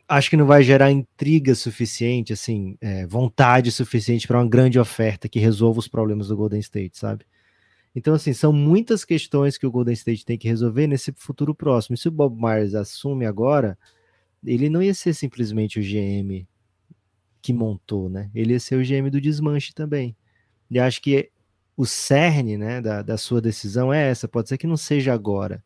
acho 0.07 0.29
que 0.29 0.37
não 0.37 0.45
vai 0.45 0.63
gerar 0.63 0.91
intriga 0.91 1.55
suficiente, 1.55 2.33
assim, 2.33 2.77
é, 2.79 3.05
vontade 3.07 3.71
suficiente 3.71 4.27
para 4.27 4.39
uma 4.39 4.47
grande 4.47 4.79
oferta 4.79 5.27
que 5.27 5.39
resolva 5.39 5.79
os 5.79 5.87
problemas 5.87 6.27
do 6.27 6.37
Golden 6.37 6.59
State, 6.59 6.97
sabe? 6.97 7.25
Então, 7.95 8.13
assim, 8.13 8.33
são 8.33 8.51
muitas 8.51 9.05
questões 9.05 9.57
que 9.57 9.65
o 9.65 9.71
Golden 9.71 9.93
State 9.93 10.25
tem 10.25 10.37
que 10.37 10.47
resolver 10.47 10.85
nesse 10.85 11.13
futuro 11.13 11.55
próximo. 11.55 11.95
E 11.95 11.97
se 11.97 12.07
o 12.07 12.11
Bob 12.11 12.37
Myers 12.39 12.75
assume 12.75 13.25
agora, 13.25 13.77
ele 14.45 14.69
não 14.69 14.81
ia 14.81 14.93
ser 14.93 15.13
simplesmente 15.13 15.79
o 15.79 15.81
GM 15.81 16.45
que 17.41 17.53
montou, 17.53 18.09
né? 18.09 18.29
Ele 18.35 18.53
ia 18.53 18.59
ser 18.59 18.75
o 18.75 18.83
GM 18.83 19.09
do 19.09 19.21
desmanche 19.21 19.73
também. 19.73 20.15
E 20.69 20.77
acho 20.77 21.01
que 21.01 21.31
o 21.77 21.85
cerne, 21.85 22.57
né, 22.57 22.81
da, 22.81 23.01
da 23.01 23.17
sua 23.17 23.41
decisão 23.41 23.93
é 23.93 24.09
essa. 24.09 24.27
Pode 24.27 24.49
ser 24.49 24.57
que 24.57 24.67
não 24.67 24.77
seja 24.77 25.13
agora. 25.13 25.63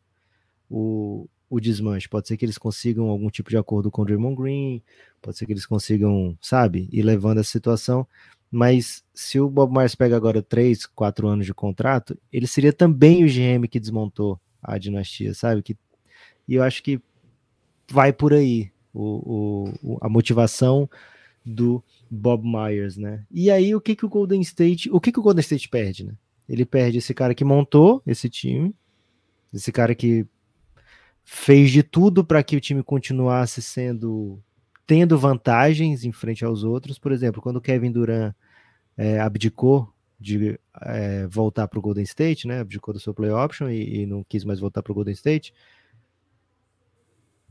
O, 0.68 1.28
o 1.50 1.60
desmanche. 1.60 2.08
Pode 2.08 2.28
ser 2.28 2.36
que 2.36 2.44
eles 2.44 2.56
consigam 2.56 3.08
algum 3.08 3.28
tipo 3.28 3.50
de 3.50 3.56
acordo 3.56 3.90
com 3.90 4.02
o 4.02 4.04
Draymond 4.04 4.36
Green, 4.36 4.82
pode 5.20 5.36
ser 5.36 5.44
que 5.44 5.52
eles 5.52 5.66
consigam, 5.66 6.38
sabe, 6.40 6.88
ir 6.92 7.02
levando 7.02 7.38
a 7.38 7.44
situação. 7.44 8.06
Mas 8.50 9.04
se 9.12 9.38
o 9.40 9.50
Bob 9.50 9.72
Myers 9.72 9.94
pega 9.94 10.16
agora 10.16 10.42
3, 10.42 10.86
4 10.86 11.28
anos 11.28 11.46
de 11.46 11.52
contrato, 11.52 12.16
ele 12.32 12.46
seria 12.46 12.72
também 12.72 13.24
o 13.24 13.28
GM 13.28 13.66
que 13.68 13.80
desmontou 13.80 14.40
a 14.62 14.78
dinastia, 14.78 15.34
sabe? 15.34 15.62
Que, 15.62 15.76
e 16.46 16.54
eu 16.54 16.62
acho 16.62 16.82
que 16.82 17.00
vai 17.90 18.12
por 18.12 18.32
aí 18.32 18.70
o, 18.92 19.70
o, 19.82 19.98
a 20.00 20.08
motivação 20.08 20.88
do 21.44 21.82
Bob 22.10 22.44
Myers, 22.44 22.96
né? 22.96 23.24
E 23.30 23.50
aí 23.50 23.74
o 23.74 23.80
que 23.80 23.96
que 23.96 24.04
o 24.04 24.08
Golden 24.08 24.40
State, 24.40 24.90
o 24.90 25.00
que 25.00 25.12
que 25.12 25.18
o 25.18 25.22
Golden 25.22 25.40
State 25.40 25.68
perde, 25.68 26.04
né? 26.04 26.14
Ele 26.48 26.64
perde 26.64 26.98
esse 26.98 27.14
cara 27.14 27.34
que 27.34 27.44
montou 27.44 28.02
esse 28.04 28.28
time, 28.28 28.74
esse 29.52 29.70
cara 29.70 29.94
que 29.94 30.26
fez 31.32 31.70
de 31.70 31.84
tudo 31.84 32.24
para 32.24 32.42
que 32.42 32.56
o 32.56 32.60
time 32.60 32.82
continuasse 32.82 33.62
sendo 33.62 34.42
tendo 34.84 35.16
vantagens 35.16 36.04
em 36.04 36.10
frente 36.10 36.44
aos 36.44 36.64
outros. 36.64 36.98
Por 36.98 37.12
exemplo, 37.12 37.40
quando 37.40 37.60
Kevin 37.60 37.92
Durant 37.92 38.34
é, 38.96 39.20
abdicou 39.20 39.94
de 40.18 40.58
é, 40.82 41.28
voltar 41.28 41.68
para 41.68 41.78
o 41.78 41.82
Golden 41.82 42.02
State, 42.02 42.48
né? 42.48 42.58
Abdicou 42.58 42.92
do 42.92 42.98
seu 42.98 43.14
play 43.14 43.30
option 43.30 43.68
e, 43.68 44.00
e 44.00 44.06
não 44.06 44.24
quis 44.24 44.44
mais 44.44 44.58
voltar 44.58 44.82
para 44.82 44.90
o 44.90 44.94
Golden 44.94 45.14
State. 45.14 45.54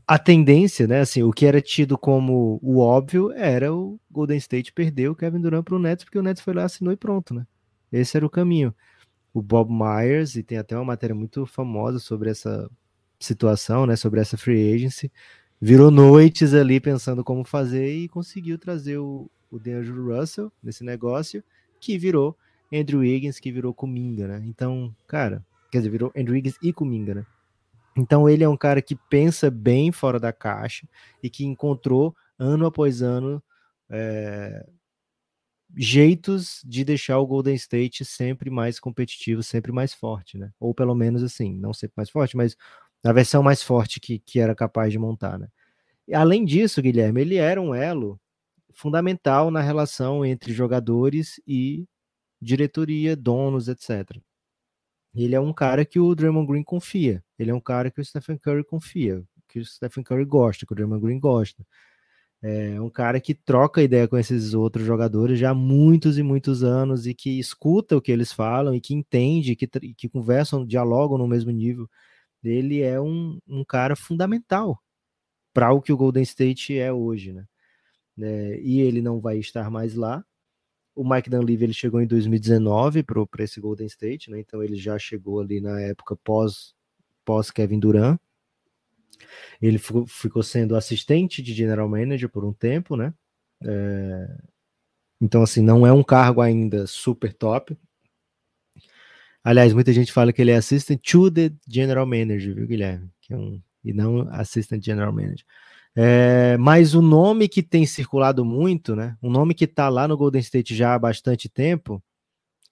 A 0.06 0.18
tendência, 0.18 0.86
né? 0.86 1.00
Assim, 1.00 1.22
o 1.22 1.32
que 1.32 1.46
era 1.46 1.62
tido 1.62 1.96
como 1.96 2.60
o 2.62 2.80
óbvio 2.80 3.32
era 3.32 3.74
o 3.74 3.98
Golden 4.10 4.36
State 4.36 4.74
perder 4.74 5.08
o 5.08 5.16
Kevin 5.16 5.40
Durant 5.40 5.64
para 5.64 5.76
o 5.76 5.78
Nets, 5.78 6.04
porque 6.04 6.18
o 6.18 6.22
Nets 6.22 6.42
foi 6.42 6.52
lá, 6.52 6.64
assinou 6.64 6.92
e 6.92 6.98
pronto, 6.98 7.32
né? 7.32 7.46
Esse 7.90 8.18
era 8.18 8.26
o 8.26 8.30
caminho. 8.30 8.74
O 9.32 9.40
Bob 9.40 9.72
Myers, 9.72 10.36
e 10.36 10.42
tem 10.42 10.58
até 10.58 10.76
uma 10.76 10.84
matéria 10.84 11.14
muito 11.14 11.46
famosa 11.46 11.98
sobre 11.98 12.28
essa 12.28 12.70
situação, 13.20 13.86
né, 13.86 13.94
sobre 13.94 14.20
essa 14.20 14.36
free 14.36 14.74
agency, 14.74 15.12
virou 15.60 15.90
noites 15.90 16.54
ali 16.54 16.80
pensando 16.80 17.22
como 17.22 17.44
fazer 17.44 17.92
e 17.92 18.08
conseguiu 18.08 18.58
trazer 18.58 18.98
o, 18.98 19.30
o 19.50 19.58
DeAngelo 19.58 20.16
Russell 20.16 20.50
nesse 20.62 20.82
negócio, 20.82 21.44
que 21.78 21.98
virou 21.98 22.36
Andrew 22.72 23.00
Wiggins, 23.00 23.38
que 23.38 23.52
virou 23.52 23.74
Kuminga, 23.74 24.26
né? 24.26 24.42
Então, 24.46 24.94
cara, 25.06 25.44
quer 25.70 25.78
dizer, 25.78 25.90
virou 25.90 26.12
Andrew 26.16 26.34
Wiggins 26.34 26.56
e 26.62 26.72
Kuminga, 26.72 27.14
né? 27.14 27.26
Então 27.96 28.28
ele 28.28 28.44
é 28.44 28.48
um 28.48 28.56
cara 28.56 28.80
que 28.80 28.94
pensa 28.94 29.50
bem 29.50 29.92
fora 29.92 30.18
da 30.18 30.32
caixa 30.32 30.88
e 31.22 31.28
que 31.28 31.44
encontrou 31.44 32.14
ano 32.38 32.64
após 32.64 33.02
ano 33.02 33.42
é, 33.90 34.64
jeitos 35.76 36.62
de 36.64 36.84
deixar 36.84 37.18
o 37.18 37.26
Golden 37.26 37.54
State 37.54 38.04
sempre 38.04 38.48
mais 38.48 38.78
competitivo, 38.78 39.42
sempre 39.42 39.72
mais 39.72 39.92
forte, 39.92 40.38
né? 40.38 40.50
Ou 40.58 40.74
pelo 40.74 40.94
menos 40.94 41.22
assim, 41.22 41.54
não 41.56 41.72
sempre 41.72 41.94
mais 41.96 42.08
forte, 42.08 42.36
mas 42.36 42.56
na 43.02 43.12
versão 43.12 43.42
mais 43.42 43.62
forte 43.62 44.00
que, 44.00 44.18
que 44.18 44.40
era 44.40 44.54
capaz 44.54 44.92
de 44.92 44.98
montar, 44.98 45.38
né? 45.38 45.48
E, 46.06 46.14
além 46.14 46.44
disso, 46.44 46.82
Guilherme, 46.82 47.20
ele 47.20 47.36
era 47.36 47.60
um 47.60 47.74
elo 47.74 48.20
fundamental 48.72 49.50
na 49.50 49.60
relação 49.60 50.24
entre 50.24 50.52
jogadores 50.52 51.40
e 51.46 51.86
diretoria, 52.40 53.14
donos, 53.16 53.68
etc. 53.68 54.20
Ele 55.14 55.34
é 55.34 55.40
um 55.40 55.52
cara 55.52 55.84
que 55.84 56.00
o 56.00 56.14
Draymond 56.14 56.46
Green 56.46 56.64
confia. 56.64 57.22
Ele 57.38 57.50
é 57.50 57.54
um 57.54 57.60
cara 57.60 57.90
que 57.90 58.00
o 58.00 58.04
Stephen 58.04 58.38
Curry 58.38 58.64
confia, 58.64 59.22
que 59.48 59.60
o 59.60 59.64
Stephen 59.64 60.04
Curry 60.04 60.24
gosta, 60.24 60.66
que 60.66 60.72
o 60.72 60.76
Draymond 60.76 61.02
Green 61.02 61.20
gosta. 61.20 61.64
É 62.42 62.80
um 62.80 62.88
cara 62.88 63.20
que 63.20 63.34
troca 63.34 63.82
ideia 63.82 64.08
com 64.08 64.16
esses 64.16 64.54
outros 64.54 64.86
jogadores 64.86 65.38
já 65.38 65.50
há 65.50 65.54
muitos 65.54 66.16
e 66.16 66.22
muitos 66.22 66.62
anos 66.62 67.06
e 67.06 67.12
que 67.12 67.38
escuta 67.38 67.96
o 67.96 68.00
que 68.00 68.10
eles 68.10 68.32
falam 68.32 68.74
e 68.74 68.80
que 68.80 68.94
entende, 68.94 69.54
que, 69.54 69.66
que 69.66 70.08
conversam, 70.08 70.64
dialogam 70.64 71.18
no 71.18 71.28
mesmo 71.28 71.50
nível 71.50 71.88
ele 72.42 72.80
é 72.80 73.00
um, 73.00 73.38
um 73.46 73.64
cara 73.64 73.94
fundamental 73.94 74.80
para 75.52 75.72
o 75.72 75.82
que 75.82 75.92
o 75.92 75.96
Golden 75.96 76.22
State 76.22 76.78
é 76.78 76.92
hoje, 76.92 77.32
né? 77.32 77.44
É, 78.18 78.60
e 78.60 78.80
ele 78.80 79.00
não 79.00 79.20
vai 79.20 79.38
estar 79.38 79.70
mais 79.70 79.94
lá. 79.94 80.24
O 80.94 81.08
Mike 81.08 81.30
Dunleavy 81.30 81.64
ele 81.64 81.72
chegou 81.72 82.00
em 82.00 82.06
2019 82.06 83.02
para 83.02 83.44
esse 83.44 83.60
Golden 83.60 83.86
State, 83.86 84.30
né? 84.30 84.40
Então 84.40 84.62
ele 84.62 84.76
já 84.76 84.98
chegou 84.98 85.40
ali 85.40 85.60
na 85.60 85.80
época 85.80 86.16
pós 86.16 86.74
pós 87.24 87.50
Kevin 87.50 87.78
Durant. 87.78 88.18
Ele 89.60 89.78
ficou, 89.78 90.06
ficou 90.06 90.42
sendo 90.42 90.76
assistente 90.76 91.42
de 91.42 91.52
general 91.52 91.88
manager 91.88 92.28
por 92.28 92.44
um 92.44 92.52
tempo, 92.52 92.96
né? 92.96 93.14
É, 93.62 94.36
então 95.20 95.42
assim 95.42 95.60
não 95.62 95.86
é 95.86 95.92
um 95.92 96.02
cargo 96.02 96.40
ainda 96.40 96.86
super 96.86 97.32
top, 97.32 97.76
Aliás, 99.42 99.72
muita 99.72 99.92
gente 99.92 100.12
fala 100.12 100.32
que 100.32 100.42
ele 100.42 100.50
é 100.50 100.56
assistant 100.56 101.00
to 101.02 101.30
the 101.30 101.50
general 101.66 102.06
manager, 102.06 102.54
viu, 102.54 102.66
Guilherme? 102.66 103.10
É 103.30 103.36
um, 103.36 103.60
e 103.82 103.92
não 103.92 104.28
assistant 104.30 104.84
general 104.84 105.12
manager. 105.12 105.44
É, 105.96 106.56
mas 106.58 106.94
o 106.94 107.02
nome 107.02 107.48
que 107.48 107.62
tem 107.62 107.84
circulado 107.84 108.44
muito, 108.44 108.94
né? 108.94 109.16
Um 109.22 109.30
nome 109.30 109.54
que 109.54 109.66
tá 109.66 109.88
lá 109.88 110.06
no 110.06 110.16
Golden 110.16 110.40
State 110.40 110.74
já 110.74 110.94
há 110.94 110.98
bastante 110.98 111.48
tempo, 111.48 112.02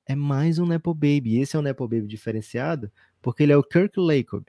é 0.07 0.15
mais 0.15 0.59
um 0.59 0.67
Nepo 0.67 0.95
Baby. 0.95 1.41
Esse 1.41 1.57
é 1.57 1.59
um 1.59 1.63
Nepo 1.63 1.89
Baby 1.89 2.07
diferenciado, 2.07 2.91
porque 3.21 3.43
ele 3.43 3.53
é 3.53 3.57
o 3.57 3.63
Kirk 3.63 3.99
Lacob, 3.99 4.45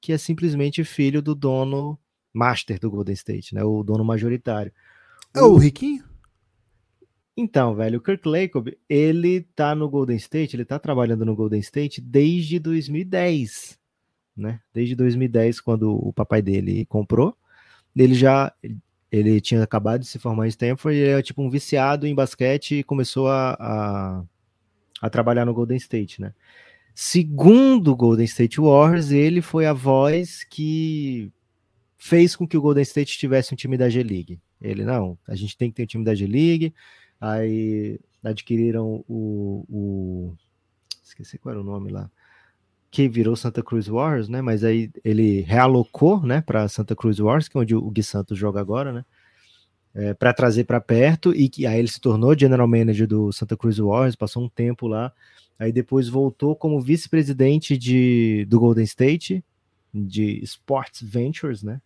que 0.00 0.12
é 0.12 0.18
simplesmente 0.18 0.84
filho 0.84 1.20
do 1.20 1.34
dono 1.34 1.98
master 2.32 2.78
do 2.78 2.90
Golden 2.90 3.14
State, 3.14 3.54
né? 3.54 3.64
O 3.64 3.82
dono 3.82 4.04
majoritário. 4.04 4.72
É 5.34 5.42
o, 5.42 5.52
o 5.52 5.58
Riquinho? 5.58 6.04
Então, 7.36 7.74
velho, 7.74 7.98
o 7.98 8.02
Kirk 8.02 8.28
Lacob, 8.28 8.76
ele 8.88 9.40
tá 9.54 9.74
no 9.74 9.88
Golden 9.88 10.16
State, 10.16 10.54
ele 10.54 10.66
tá 10.66 10.78
trabalhando 10.78 11.24
no 11.24 11.34
Golden 11.34 11.60
State 11.60 12.00
desde 12.00 12.58
2010, 12.58 13.78
né? 14.36 14.60
Desde 14.72 14.94
2010, 14.94 15.60
quando 15.60 15.90
o 15.94 16.12
papai 16.12 16.42
dele 16.42 16.84
comprou, 16.86 17.36
ele 17.96 18.14
já 18.14 18.52
ele 19.10 19.40
tinha 19.42 19.62
acabado 19.62 20.00
de 20.00 20.06
se 20.06 20.18
formar 20.18 20.46
em 20.46 20.48
Stanford, 20.48 20.96
ele 20.98 21.10
é 21.10 21.22
tipo 21.22 21.42
um 21.42 21.50
viciado 21.50 22.06
em 22.06 22.14
basquete 22.14 22.76
e 22.76 22.82
começou 22.82 23.28
a, 23.28 23.52
a, 23.60 24.24
a 25.02 25.10
trabalhar 25.10 25.44
no 25.44 25.52
Golden 25.52 25.76
State, 25.76 26.18
né? 26.20 26.32
Segundo 26.94 27.92
o 27.92 27.96
Golden 27.96 28.24
State 28.24 28.58
Warriors, 28.58 29.10
ele 29.10 29.42
foi 29.42 29.66
a 29.66 29.72
voz 29.72 30.44
que 30.44 31.30
fez 31.98 32.34
com 32.34 32.46
que 32.46 32.56
o 32.56 32.60
Golden 32.60 32.82
State 32.82 33.18
tivesse 33.18 33.52
um 33.52 33.56
time 33.56 33.76
da 33.76 33.88
G-League. 33.88 34.40
Ele, 34.60 34.84
não, 34.84 35.18
a 35.26 35.34
gente 35.34 35.56
tem 35.56 35.70
que 35.70 35.76
ter 35.76 35.84
um 35.84 35.86
time 35.86 36.04
da 36.04 36.14
G-League, 36.14 36.74
Aí 37.22 38.00
adquiriram 38.20 39.04
o, 39.08 39.64
o, 39.70 40.34
Esqueci 41.04 41.38
qual 41.38 41.52
era 41.52 41.60
o 41.60 41.64
nome 41.64 41.88
lá. 41.88 42.10
Que 42.90 43.08
virou 43.08 43.36
Santa 43.36 43.62
Cruz 43.62 43.86
Wars, 43.88 44.28
né? 44.28 44.42
Mas 44.42 44.64
aí 44.64 44.90
ele 45.04 45.42
realocou, 45.42 46.20
né, 46.20 46.40
para 46.40 46.66
Santa 46.66 46.96
Cruz 46.96 47.20
Wars, 47.20 47.46
que 47.46 47.56
é 47.56 47.60
onde 47.60 47.76
o 47.76 47.90
Gui 47.92 48.02
Santos 48.02 48.36
joga 48.36 48.60
agora, 48.60 48.92
né? 48.92 49.04
É, 49.94 50.14
para 50.14 50.32
trazer 50.32 50.64
para 50.64 50.80
perto 50.80 51.32
e 51.32 51.48
que 51.48 51.64
aí 51.64 51.78
ele 51.78 51.86
se 51.86 52.00
tornou 52.00 52.36
general 52.36 52.66
manager 52.66 53.06
do 53.06 53.30
Santa 53.30 53.56
Cruz 53.56 53.78
Wars, 53.78 54.16
passou 54.16 54.42
um 54.42 54.48
tempo 54.48 54.88
lá, 54.88 55.12
aí 55.58 55.70
depois 55.70 56.08
voltou 56.08 56.56
como 56.56 56.80
vice-presidente 56.80 57.76
de 57.76 58.46
do 58.48 58.58
Golden 58.58 58.84
State 58.84 59.44
de 59.94 60.42
Sports 60.42 61.02
Ventures, 61.02 61.62
né? 61.62 61.80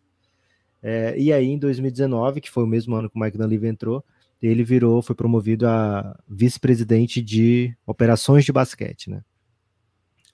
É, 0.83 1.19
e 1.19 1.31
aí, 1.31 1.47
em 1.47 1.59
2019, 1.59 2.41
que 2.41 2.51
foi 2.51 2.65
o 2.65 2.67
mesmo 2.67 2.95
ano 2.95 3.11
que 3.11 3.17
o 3.17 3.21
Mike 3.21 3.37
Dunleavy 3.37 3.67
entrou, 3.67 4.05
ele 4.47 4.65
virou, 4.65 5.03
foi 5.03 5.15
promovido 5.15 5.67
a 5.67 6.19
vice-presidente 6.29 7.23
de 7.23 7.77
operações 7.87 8.45
de 8.45 8.53
basquete, 8.53 9.11
né? 9.11 9.23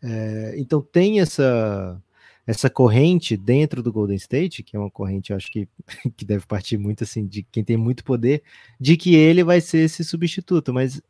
É, 0.02 0.54
então 0.58 0.80
tem 0.82 1.20
essa 1.20 2.00
essa 2.44 2.68
corrente 2.68 3.36
dentro 3.36 3.82
do 3.82 3.92
Golden 3.92 4.16
State, 4.16 4.64
que 4.64 4.76
é 4.76 4.78
uma 4.78 4.90
corrente, 4.90 5.32
acho 5.32 5.50
que, 5.50 5.68
que 6.16 6.24
deve 6.24 6.44
partir 6.44 6.76
muito 6.76 7.04
assim 7.04 7.24
de 7.26 7.44
quem 7.44 7.62
tem 7.62 7.76
muito 7.76 8.04
poder, 8.04 8.42
de 8.80 8.96
que 8.96 9.14
ele 9.14 9.44
vai 9.44 9.60
ser 9.60 9.78
esse 9.84 10.02
substituto, 10.04 10.74
mas 10.74 11.00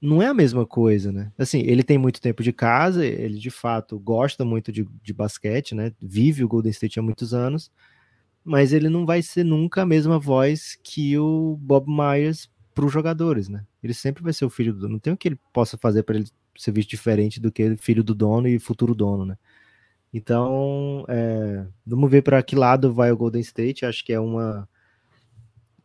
não 0.00 0.22
é 0.22 0.26
a 0.26 0.34
mesma 0.34 0.66
coisa, 0.66 1.10
né? 1.12 1.32
Assim, 1.38 1.60
ele 1.60 1.82
tem 1.82 1.96
muito 1.96 2.20
tempo 2.20 2.42
de 2.42 2.52
casa, 2.52 3.04
ele 3.04 3.38
de 3.38 3.50
fato 3.50 3.98
gosta 3.98 4.44
muito 4.44 4.70
de, 4.70 4.86
de 5.02 5.12
basquete, 5.12 5.74
né? 5.74 5.92
Vive 6.00 6.44
o 6.44 6.48
Golden 6.48 6.70
State 6.70 6.98
há 6.98 7.02
muitos 7.02 7.32
anos, 7.32 7.70
mas 8.44 8.72
ele 8.74 8.90
não 8.90 9.06
vai 9.06 9.22
ser 9.22 9.42
nunca 9.42 9.82
a 9.82 9.86
mesma 9.86 10.18
voz 10.18 10.78
que 10.82 11.18
o 11.18 11.56
Bob 11.60 11.86
Myers 11.88 12.50
para 12.74 12.84
os 12.84 12.92
jogadores, 12.92 13.48
né? 13.48 13.64
Ele 13.82 13.94
sempre 13.94 14.22
vai 14.22 14.32
ser 14.32 14.44
o 14.44 14.50
filho 14.50 14.74
do 14.74 14.80
dono. 14.80 14.92
Não 14.94 14.98
tem 14.98 15.12
o 15.12 15.16
que 15.16 15.28
ele 15.28 15.38
possa 15.52 15.78
fazer 15.78 16.02
para 16.02 16.16
ele 16.16 16.26
ser 16.56 16.72
visto 16.72 16.90
diferente 16.90 17.40
do 17.40 17.50
que 17.50 17.76
filho 17.78 18.04
do 18.04 18.14
dono 18.14 18.46
e 18.46 18.58
futuro 18.58 18.94
dono, 18.94 19.24
né? 19.24 19.38
Então, 20.12 21.04
é, 21.08 21.66
vamos 21.86 22.10
ver 22.10 22.22
para 22.22 22.42
que 22.42 22.54
lado 22.54 22.92
vai 22.92 23.10
o 23.10 23.16
Golden 23.16 23.40
State. 23.40 23.86
Acho 23.86 24.04
que 24.04 24.12
é 24.12 24.20
uma. 24.20 24.68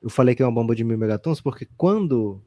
Eu 0.02 0.10
falei 0.10 0.36
que 0.36 0.44
é 0.44 0.46
uma 0.46 0.54
bomba 0.54 0.76
de 0.76 0.84
mil 0.84 0.98
megatons, 0.98 1.42
porque 1.42 1.68
quando 1.78 2.42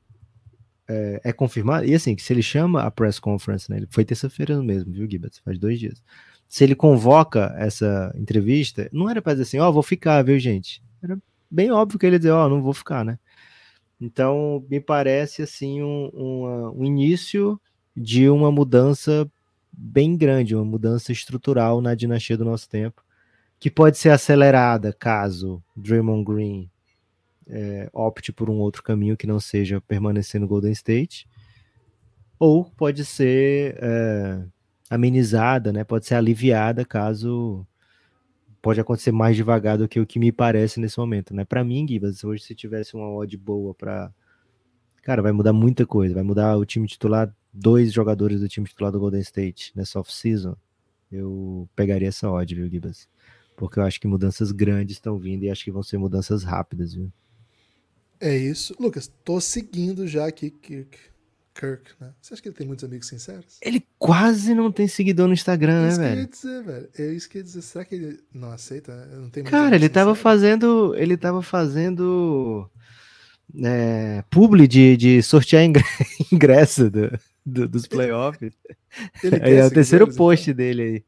é, 0.88 1.20
é 1.24 1.32
confirmado, 1.32 1.86
e 1.86 1.94
assim, 1.94 2.16
se 2.18 2.32
ele 2.32 2.42
chama 2.42 2.82
a 2.82 2.90
press 2.90 3.18
conference, 3.18 3.70
né? 3.70 3.78
Ele 3.78 3.88
foi 3.90 4.04
terça-feira 4.04 4.62
mesmo, 4.62 4.92
viu, 4.92 5.08
Gibbs? 5.10 5.38
Faz 5.38 5.58
dois 5.58 5.78
dias 5.80 6.02
se 6.52 6.64
ele 6.64 6.74
convoca 6.74 7.54
essa 7.56 8.12
entrevista, 8.14 8.86
não 8.92 9.08
era 9.08 9.22
para 9.22 9.32
dizer 9.32 9.44
assim, 9.44 9.58
ó, 9.58 9.70
oh, 9.70 9.72
vou 9.72 9.82
ficar, 9.82 10.22
viu, 10.22 10.38
gente? 10.38 10.82
Era 11.02 11.18
bem 11.50 11.70
óbvio 11.70 11.98
que 11.98 12.04
ele 12.04 12.16
ia 12.16 12.18
dizer, 12.18 12.30
ó, 12.30 12.44
oh, 12.44 12.48
não 12.50 12.60
vou 12.60 12.74
ficar, 12.74 13.02
né? 13.06 13.18
Então, 13.98 14.62
me 14.68 14.78
parece, 14.78 15.40
assim, 15.40 15.82
um, 15.82 16.10
um, 16.12 16.80
um 16.80 16.84
início 16.84 17.58
de 17.96 18.28
uma 18.28 18.52
mudança 18.52 19.26
bem 19.72 20.14
grande, 20.14 20.54
uma 20.54 20.62
mudança 20.62 21.10
estrutural 21.10 21.80
na 21.80 21.94
dinastia 21.94 22.36
do 22.36 22.44
nosso 22.44 22.68
tempo, 22.68 23.02
que 23.58 23.70
pode 23.70 23.96
ser 23.96 24.10
acelerada 24.10 24.92
caso 24.92 25.64
Draymond 25.74 26.22
Green 26.22 26.70
é, 27.48 27.88
opte 27.94 28.30
por 28.30 28.50
um 28.50 28.58
outro 28.58 28.82
caminho 28.82 29.16
que 29.16 29.26
não 29.26 29.40
seja 29.40 29.80
permanecer 29.80 30.38
no 30.38 30.46
Golden 30.46 30.72
State, 30.72 31.26
ou 32.38 32.66
pode 32.76 33.06
ser 33.06 33.78
é, 33.80 34.44
amenizada, 34.94 35.72
né? 35.72 35.84
Pode 35.84 36.06
ser 36.06 36.16
aliviada 36.16 36.84
caso 36.84 37.66
pode 38.60 38.80
acontecer 38.80 39.10
mais 39.10 39.34
devagar 39.34 39.76
do 39.76 39.88
que 39.88 39.98
o 39.98 40.06
que 40.06 40.20
me 40.20 40.30
parece 40.30 40.78
nesse 40.78 40.98
momento, 40.98 41.34
né? 41.34 41.44
Para 41.44 41.64
mim, 41.64 41.86
Gibas, 41.88 42.22
hoje 42.22 42.44
se 42.44 42.54
tivesse 42.54 42.94
uma 42.94 43.08
odd 43.12 43.36
boa 43.36 43.74
para 43.74 44.12
cara, 45.02 45.20
vai 45.20 45.32
mudar 45.32 45.52
muita 45.52 45.84
coisa, 45.84 46.14
vai 46.14 46.22
mudar 46.22 46.56
o 46.56 46.64
time 46.64 46.86
titular, 46.86 47.34
dois 47.52 47.92
jogadores 47.92 48.40
do 48.40 48.48
time 48.48 48.68
titular 48.68 48.92
do 48.92 49.00
Golden 49.00 49.20
State 49.20 49.72
nessa 49.74 49.98
off-season. 49.98 50.54
Eu 51.10 51.68
pegaria 51.74 52.08
essa 52.08 52.30
odd, 52.30 52.54
viu, 52.54 52.68
Gibas? 52.68 53.08
Porque 53.56 53.80
eu 53.80 53.82
acho 53.82 54.00
que 54.00 54.06
mudanças 54.06 54.52
grandes 54.52 54.96
estão 54.96 55.18
vindo 55.18 55.42
e 55.42 55.50
acho 55.50 55.64
que 55.64 55.72
vão 55.72 55.82
ser 55.82 55.98
mudanças 55.98 56.44
rápidas, 56.44 56.94
viu? 56.94 57.10
É 58.20 58.36
isso. 58.36 58.76
Lucas, 58.78 59.10
tô 59.24 59.40
seguindo 59.40 60.06
já 60.06 60.26
aqui 60.26 60.50
que 60.50 60.86
Kirk, 61.54 61.92
né? 62.00 62.12
Você 62.20 62.34
acha 62.34 62.42
que 62.42 62.48
ele 62.48 62.56
tem 62.56 62.66
muitos 62.66 62.84
amigos 62.84 63.06
sinceros? 63.06 63.58
Ele 63.60 63.86
quase 63.98 64.54
não 64.54 64.72
tem 64.72 64.88
seguidor 64.88 65.26
no 65.26 65.34
Instagram, 65.34 65.82
né, 65.82 65.96
velho? 65.96 66.20
Isso 66.30 66.40
que 66.40 66.48
eu 66.48 66.52
ia 66.52 66.62
dizer, 66.62 66.64
velho. 66.64 66.88
É 66.98 67.14
isso 67.14 67.28
que 67.28 67.38
eu 67.38 67.40
ia 67.40 67.44
dizer. 67.44 67.62
Será 67.62 67.84
que 67.84 67.94
ele 67.94 68.20
não 68.32 68.50
aceita? 68.50 69.06
Não 69.06 69.30
tem 69.30 69.44
Cara, 69.44 69.76
ele 69.76 69.88
tava 69.88 70.14
fazendo. 70.14 70.94
Ele 70.96 71.16
tava 71.16 71.42
fazendo. 71.42 72.70
É, 73.62 74.24
publi 74.30 74.66
de, 74.66 74.96
de 74.96 75.22
sortear 75.22 75.62
ingresso 76.32 76.90
do, 76.90 77.10
do, 77.44 77.68
dos 77.68 77.86
playoffs. 77.86 78.54
Aí 79.42 79.54
é 79.54 79.66
o 79.66 79.70
terceiro 79.70 80.12
post 80.14 80.50
então? 80.50 80.56
dele 80.56 80.82
aí. 80.82 81.04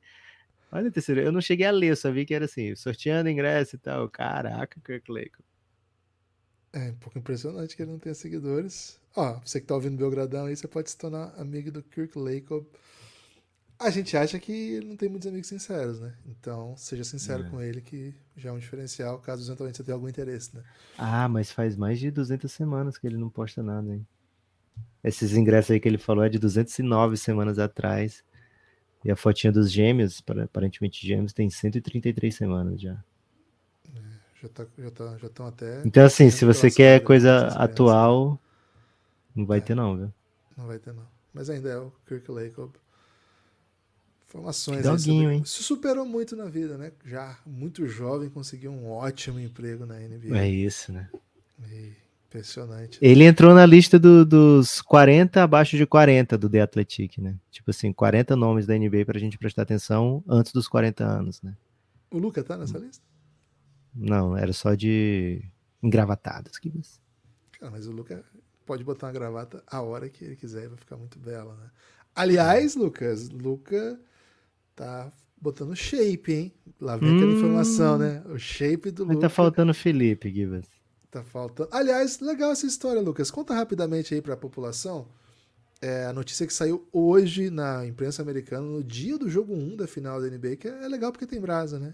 Olha 0.70 0.88
o 0.88 0.92
terceiro. 0.92 1.20
Eu 1.20 1.33
não 1.33 1.40
cheguei 1.40 1.66
a 1.66 1.70
ler, 1.70 1.90
eu 1.90 1.96
só 1.96 2.11
vi 2.11 2.26
que 2.26 2.35
era 2.35 2.44
assim, 2.44 2.74
sorteando 2.74 3.30
ingresso 3.30 3.76
e 3.76 3.78
tal. 3.78 4.09
Caraca, 4.11 4.78
Kirk 4.85 5.11
Lake. 5.11 5.38
É 6.75 6.91
um 6.91 6.97
pouco 6.97 7.17
impressionante 7.17 7.77
que 7.77 7.83
ele 7.83 7.93
não 7.93 8.01
tenha 8.01 8.17
seguidores. 8.17 8.99
Ó, 9.15 9.39
você 9.45 9.61
que 9.61 9.67
tá 9.67 9.77
ouvindo 9.77 9.97
Belgradão 9.97 10.47
aí, 10.47 10.57
você 10.57 10.67
pode 10.67 10.91
se 10.91 10.99
tornar 10.99 11.33
amigo 11.39 11.71
do 11.71 11.81
Kirk 11.81 12.19
Lacob. 12.19 12.67
A 13.79 13.91
gente 13.91 14.17
acha 14.17 14.41
que 14.41 14.53
ele 14.53 14.89
não 14.89 14.97
tem 14.97 15.09
muitos 15.09 15.29
amigos 15.29 15.47
sinceros, 15.47 16.01
né? 16.01 16.15
Então, 16.27 16.77
seja 16.77 17.05
sincero 17.05 17.45
é. 17.45 17.49
com 17.49 17.63
ele, 17.63 17.81
que 17.81 18.13
já 18.37 18.51
é 18.51 18.53
um 18.53 18.59
diferencial, 18.59 19.21
caso 19.21 19.47
eventualmente 19.47 19.77
você 19.77 19.85
tenha 19.85 19.95
algum 19.95 20.09
interesse, 20.09 20.57
né? 20.57 20.65
Ah, 20.99 21.29
mas 21.29 21.53
faz 21.53 21.77
mais 21.77 22.01
de 22.01 22.11
200 22.11 22.51
semanas 22.51 22.99
que 22.99 23.07
ele 23.07 23.19
não 23.19 23.31
posta 23.31 23.63
nada, 23.63 23.95
hein? 23.95 24.05
Esses 25.05 25.37
ingressos 25.37 25.71
aí 25.71 25.79
que 25.79 25.87
ele 25.87 25.99
falou 25.99 26.25
é 26.25 26.29
de 26.29 26.41
209 26.41 27.17
semanas 27.17 27.59
atrás. 27.61 28.25
E 29.05 29.13
a 29.13 29.17
fotinha 29.17 29.53
dos 29.53 29.71
gêmeos, 29.71 30.21
aparentemente 30.43 31.07
gêmeos, 31.07 31.33
tem 31.33 31.49
133 31.49 32.35
semanas 32.35 32.81
já. 32.81 33.05
Já 34.44 34.48
tá, 34.50 34.66
já 34.76 34.90
tá, 34.90 35.16
já 35.16 35.26
estão 35.26 35.46
até. 35.46 35.80
Então, 35.87 36.04
assim, 36.04 36.28
se 36.28 36.44
você 36.44 36.70
quer 36.70 37.00
coisa 37.00 37.46
atual, 37.48 38.38
não 39.35 39.46
vai 39.46 39.57
é, 39.57 39.61
ter, 39.62 39.74
não, 39.74 39.96
viu? 39.96 40.12
Não 40.54 40.66
vai 40.66 40.78
ter, 40.78 40.92
não. 40.92 41.07
Mas 41.33 41.48
ainda 41.48 41.70
é 41.70 41.78
o 41.78 41.90
Kirk 42.07 42.30
Lacob. 42.30 42.70
Informações. 44.28 44.83
Doguinho, 44.83 45.33
hein? 45.33 45.42
Se 45.46 45.62
superou 45.62 46.04
muito 46.04 46.37
na 46.37 46.44
vida, 46.44 46.76
né? 46.76 46.92
Já 47.07 47.38
muito 47.46 47.87
jovem, 47.87 48.28
conseguiu 48.28 48.70
um 48.70 48.90
ótimo 48.90 49.40
emprego 49.40 49.87
na 49.87 49.94
NBA. 49.94 50.37
É 50.37 50.46
isso, 50.46 50.92
né? 50.92 51.09
E 51.72 51.92
impressionante. 52.28 52.98
Ele 53.00 53.24
entrou 53.24 53.54
na 53.54 53.64
lista 53.64 53.98
do, 53.98 54.26
dos 54.26 54.83
40 54.83 55.42
abaixo 55.42 55.78
de 55.78 55.87
40 55.87 56.37
do 56.37 56.50
The 56.50 56.61
Athletic, 56.61 57.16
né? 57.16 57.35
Tipo 57.50 57.70
assim, 57.70 57.94
40 57.94 58.37
nomes 58.37 58.66
da 58.66 58.76
NBA 58.76 59.07
pra 59.07 59.18
gente 59.18 59.38
prestar 59.38 59.62
atenção 59.62 60.22
antes 60.28 60.52
dos 60.52 60.68
40 60.68 61.02
anos, 61.02 61.40
né? 61.40 61.54
O 62.11 62.18
Luca 62.18 62.44
tá 62.44 62.59
nessa 62.59 62.76
lista? 62.76 63.13
Não, 63.94 64.37
era 64.37 64.52
só 64.52 64.74
de 64.74 65.42
engravatados. 65.83 66.59
Cara, 67.52 67.70
mas 67.70 67.87
o 67.87 67.92
Luca 67.92 68.24
pode 68.66 68.83
botar 68.83 69.07
uma 69.07 69.12
gravata 69.12 69.62
a 69.66 69.80
hora 69.83 70.09
que 70.09 70.24
ele 70.24 70.37
quiser 70.37 70.64
e 70.64 70.68
vai 70.68 70.78
ficar 70.78 70.96
muito 70.96 71.18
bela, 71.18 71.54
né? 71.57 71.70
Aliás, 72.14 72.74
Lucas, 72.74 73.28
Luca 73.28 74.00
tá 74.74 75.12
botando 75.40 75.76
shape, 75.76 76.33
hein? 76.33 76.54
Lá 76.80 76.96
vem 76.96 77.11
hum, 77.11 77.16
aquela 77.16 77.33
informação, 77.33 77.98
né? 77.98 78.22
O 78.26 78.38
shape 78.38 78.90
do 78.90 79.07
mas 79.07 79.16
Luca. 79.16 79.28
Tá 79.28 79.35
faltando 79.35 79.74
Felipe, 79.74 80.33
Gibas. 80.33 80.66
Tá 81.11 81.22
faltando. 81.22 81.68
Aliás, 81.72 82.20
legal 82.20 82.50
essa 82.50 82.66
história, 82.66 83.00
Lucas. 83.00 83.30
Conta 83.30 83.54
rapidamente 83.54 84.14
aí 84.14 84.22
para 84.22 84.35
a 84.35 84.37
população. 84.37 85.09
É, 85.80 86.07
a 86.07 86.12
notícia 86.12 86.46
que 86.46 86.52
saiu 86.52 86.88
hoje 86.92 87.50
na 87.50 87.85
imprensa 87.87 88.22
americana, 88.22 88.66
no 88.66 88.83
dia 88.83 89.18
do 89.18 89.28
jogo 89.28 89.54
1 89.54 89.76
da 89.76 89.87
final 89.87 90.20
da 90.20 90.28
NBA, 90.28 90.57
que 90.57 90.68
é 90.68 90.88
legal 90.88 91.12
porque 91.12 91.26
tem 91.26 91.40
brasa, 91.40 91.78
né? 91.78 91.92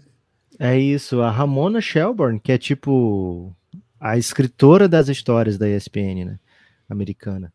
É 0.59 0.77
isso, 0.77 1.21
a 1.21 1.31
Ramona 1.31 1.81
Shelburne, 1.81 2.39
que 2.39 2.51
é 2.51 2.57
tipo 2.57 3.55
a 3.99 4.17
escritora 4.17 4.87
das 4.87 5.09
histórias 5.09 5.57
da 5.57 5.69
ESPN, 5.69 6.25
né, 6.25 6.39
americana. 6.89 7.53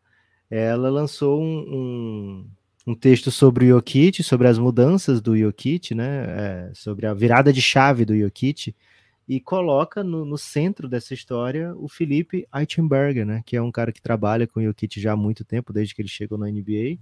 Ela 0.49 0.89
lançou 0.89 1.41
um, 1.41 1.59
um, 1.59 2.49
um 2.87 2.95
texto 2.95 3.29
sobre 3.29 3.65
o 3.65 3.75
Jokic, 3.75 4.23
sobre 4.23 4.47
as 4.47 4.57
mudanças 4.57 5.19
do 5.19 5.37
Jokic, 5.37 5.93
né, 5.93 6.25
é, 6.27 6.71
sobre 6.73 7.05
a 7.05 7.13
virada 7.13 7.51
de 7.51 7.61
chave 7.61 8.05
do 8.05 8.17
Jokic, 8.17 8.73
e 9.27 9.41
coloca 9.41 10.03
no, 10.05 10.23
no, 10.23 10.37
centro 10.37 10.87
dessa 10.87 11.13
história 11.13 11.75
o 11.75 11.89
Felipe 11.89 12.47
Eichenberger, 12.55 13.25
né, 13.25 13.43
que 13.45 13.57
é 13.57 13.61
um 13.61 13.71
cara 13.71 13.91
que 13.91 14.01
trabalha 14.01 14.47
com 14.47 14.61
o 14.61 14.63
Jokic 14.63 15.01
já 15.01 15.11
há 15.11 15.17
muito 15.17 15.43
tempo, 15.43 15.73
desde 15.73 15.93
que 15.93 16.01
ele 16.01 16.07
chegou 16.09 16.37
na 16.37 16.47
NBA. 16.49 16.97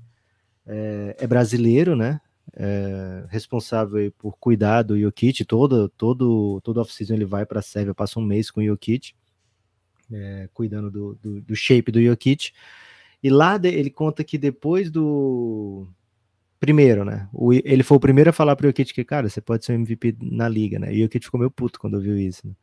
É, 0.65 1.15
é 1.19 1.27
brasileiro, 1.27 1.95
né? 1.95 2.19
É, 2.53 3.25
responsável 3.29 4.11
por 4.17 4.37
cuidar 4.37 4.83
do 4.83 4.99
Jokic, 4.99 5.43
todo, 5.45 5.89
todo, 5.89 6.61
todo 6.61 6.79
off-season 6.79 7.15
ele 7.15 7.25
vai 7.25 7.45
para 7.45 7.59
a 7.59 7.63
Sérvia, 7.63 7.93
passa 7.93 8.19
um 8.19 8.23
mês 8.23 8.51
com 8.51 8.61
o 8.61 8.65
Jokic, 8.65 9.13
é, 10.11 10.49
cuidando 10.53 10.91
do, 10.91 11.15
do, 11.15 11.41
do, 11.41 11.55
shape 11.55 11.91
do 11.91 12.01
Jokic, 12.01 12.51
e 13.23 13.29
lá 13.29 13.57
de, 13.57 13.69
ele 13.69 13.89
conta 13.89 14.23
que 14.23 14.37
depois 14.37 14.91
do 14.91 15.87
primeiro, 16.59 17.03
né, 17.03 17.27
o, 17.33 17.53
ele 17.53 17.83
foi 17.83 17.97
o 17.97 17.99
primeiro 17.99 18.29
a 18.29 18.33
falar 18.33 18.55
para 18.55 18.65
o 18.65 18.69
Jokic 18.69 18.93
que, 18.93 19.03
cara, 19.03 19.29
você 19.29 19.41
pode 19.41 19.65
ser 19.65 19.73
um 19.73 19.75
MVP 19.75 20.15
na 20.21 20.47
liga, 20.47 20.79
né, 20.79 20.93
e 20.93 20.99
o 20.99 21.03
Jokic 21.03 21.25
ficou 21.25 21.39
meio 21.39 21.51
puto 21.51 21.79
quando 21.79 21.95
ouviu 21.95 22.17
isso, 22.17 22.47
né? 22.47 22.53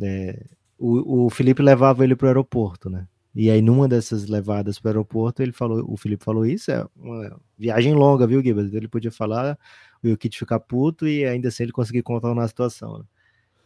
é, 0.00 0.44
o, 0.78 1.26
o 1.26 1.30
Felipe 1.30 1.62
levava 1.62 2.02
ele 2.04 2.16
para 2.16 2.26
o 2.26 2.28
aeroporto, 2.28 2.90
né, 2.90 3.06
e 3.34 3.50
aí, 3.50 3.62
numa 3.62 3.88
dessas 3.88 4.28
levadas 4.28 4.78
para 4.78 4.88
o 4.88 4.90
aeroporto, 4.90 5.42
ele 5.42 5.52
falou, 5.52 5.84
o 5.88 5.96
Felipe 5.96 6.22
falou 6.22 6.44
isso, 6.44 6.70
é 6.70 6.86
uma 6.94 7.40
viagem 7.58 7.94
longa, 7.94 8.26
viu, 8.26 8.42
Gibas? 8.42 8.74
Ele 8.74 8.88
podia 8.88 9.10
falar, 9.10 9.58
o 10.02 10.08
Jokic 10.08 10.36
ficar 10.36 10.60
puto 10.60 11.06
e 11.06 11.24
ainda 11.24 11.48
assim 11.48 11.62
ele 11.62 11.72
conseguir 11.72 12.02
contornar 12.02 12.44
a 12.44 12.48
situação. 12.48 12.98
Né? 12.98 13.04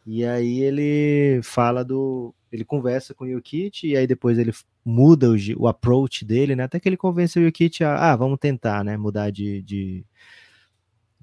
E 0.06 0.24
aí 0.24 0.60
ele 0.60 1.40
fala 1.42 1.84
do. 1.84 2.32
Ele 2.52 2.64
conversa 2.64 3.12
com 3.12 3.24
o 3.24 3.28
Jokic 3.28 3.88
e 3.88 3.96
aí 3.96 4.06
depois 4.06 4.38
ele 4.38 4.52
muda 4.84 5.28
o, 5.28 5.36
o 5.56 5.66
approach 5.66 6.24
dele, 6.24 6.54
né? 6.54 6.62
Até 6.62 6.78
que 6.78 6.88
ele 6.88 6.96
convence 6.96 7.38
o 7.38 7.44
Jokic 7.44 7.82
a, 7.82 8.12
ah, 8.12 8.16
vamos 8.16 8.38
tentar, 8.38 8.84
né? 8.84 8.96
Mudar 8.96 9.30
de, 9.30 9.62
de. 9.62 10.06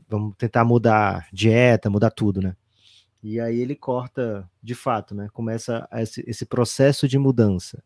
Vamos 0.10 0.36
tentar 0.36 0.66
mudar 0.66 1.28
dieta, 1.32 1.90
mudar 1.90 2.12
tudo, 2.12 2.42
né? 2.42 2.56
E 3.24 3.40
aí 3.40 3.58
ele 3.58 3.74
corta, 3.74 4.50
de 4.62 4.76
fato, 4.76 5.16
né? 5.16 5.30
Começa 5.32 5.88
esse, 5.94 6.22
esse 6.28 6.46
processo 6.46 7.08
de 7.08 7.18
mudança. 7.18 7.82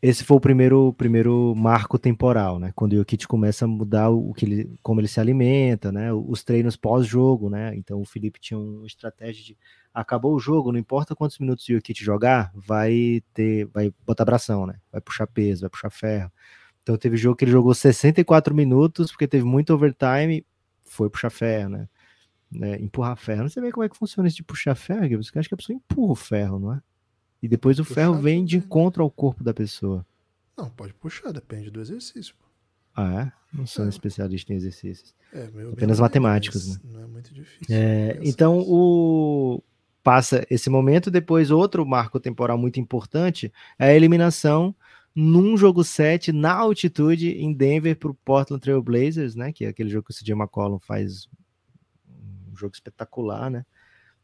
Esse 0.00 0.22
foi 0.22 0.36
o 0.36 0.40
primeiro, 0.40 0.92
primeiro 0.94 1.54
marco 1.56 1.98
temporal, 1.98 2.58
né? 2.58 2.72
Quando 2.74 2.92
o 2.92 2.96
Jokic 2.96 3.26
começa 3.26 3.64
a 3.64 3.68
mudar 3.68 4.10
o 4.10 4.32
que 4.32 4.44
ele, 4.44 4.78
como 4.82 5.00
ele 5.00 5.08
se 5.08 5.18
alimenta, 5.18 5.90
né? 5.90 6.12
Os 6.12 6.44
treinos 6.44 6.76
pós-jogo, 6.76 7.50
né? 7.50 7.74
Então 7.76 8.00
o 8.00 8.04
Felipe 8.04 8.38
tinha 8.38 8.58
uma 8.58 8.86
estratégia 8.86 9.44
de 9.44 9.58
acabou 9.92 10.34
o 10.34 10.38
jogo, 10.38 10.70
não 10.70 10.78
importa 10.78 11.16
quantos 11.16 11.38
minutos 11.40 11.68
o 11.68 11.72
Jokic 11.72 12.04
jogar, 12.04 12.52
vai 12.54 13.22
ter, 13.34 13.66
vai 13.66 13.92
botar 14.06 14.22
abração, 14.22 14.66
né? 14.66 14.78
Vai 14.92 15.00
puxar 15.00 15.26
peso, 15.26 15.62
vai 15.62 15.70
puxar 15.70 15.90
ferro. 15.90 16.30
Então 16.82 16.96
teve 16.96 17.16
jogo 17.16 17.36
que 17.36 17.44
ele 17.44 17.52
jogou 17.52 17.74
64 17.74 18.54
minutos 18.54 19.10
porque 19.10 19.26
teve 19.26 19.44
muito 19.44 19.74
overtime, 19.74 20.46
foi 20.84 21.10
puxar 21.10 21.30
ferro, 21.30 21.70
né? 21.70 21.88
né? 22.50 22.76
Empurrar 22.80 23.16
ferro. 23.16 23.42
Não 23.42 23.48
sei 23.48 23.62
bem 23.62 23.72
como 23.72 23.84
é 23.84 23.88
que 23.88 23.96
funciona 23.96 24.28
esse 24.28 24.36
de 24.36 24.42
puxar 24.44 24.74
ferro, 24.74 25.00
porque 25.00 25.38
acho 25.38 25.48
que 25.48 25.54
a 25.54 25.58
pessoa 25.58 25.76
empurra 25.76 26.12
o 26.12 26.16
ferro, 26.16 26.58
não 26.58 26.72
é? 26.72 26.80
E 27.42 27.48
depois 27.48 27.78
o 27.78 27.84
puxar 27.84 27.94
ferro 27.94 28.14
vem 28.14 28.44
de 28.44 28.56
encontro 28.56 29.02
ao 29.02 29.10
corpo 29.10 29.44
da 29.44 29.54
pessoa. 29.54 30.04
Não, 30.56 30.68
pode 30.68 30.92
puxar, 30.94 31.32
depende 31.32 31.70
do 31.70 31.80
exercício. 31.80 32.34
Ah, 32.94 33.22
é? 33.22 33.56
Não 33.56 33.64
sou 33.64 33.84
é. 33.84 33.86
um 33.86 33.90
especialista 33.90 34.52
em 34.52 34.56
exercícios. 34.56 35.14
É, 35.32 35.48
meu, 35.50 35.72
Apenas 35.72 35.98
meu 35.98 36.04
matemáticos, 36.04 36.68
né? 36.68 36.80
Não 36.84 37.02
é 37.02 37.06
muito 37.06 37.32
difícil. 37.32 37.66
É, 37.74 38.18
então, 38.22 38.58
o 38.58 39.62
passa 40.02 40.46
esse 40.50 40.70
momento, 40.70 41.10
depois 41.10 41.50
outro 41.50 41.84
marco 41.84 42.18
temporal 42.18 42.56
muito 42.56 42.80
importante 42.80 43.52
é 43.78 43.88
a 43.88 43.94
eliminação 43.94 44.74
num 45.14 45.56
jogo 45.56 45.84
7 45.84 46.32
na 46.32 46.52
altitude 46.52 47.30
em 47.30 47.52
Denver 47.52 47.94
para 47.96 48.10
o 48.10 48.14
Portland 48.14 48.62
Trail 48.62 48.82
Blazers, 48.82 49.34
né? 49.34 49.52
Que 49.52 49.64
é 49.64 49.68
aquele 49.68 49.90
jogo 49.90 50.06
que 50.06 50.12
o 50.12 50.16
CJ 50.16 50.32
McCollum 50.32 50.78
faz 50.78 51.28
um 52.08 52.56
jogo 52.56 52.74
espetacular, 52.74 53.50
né? 53.50 53.66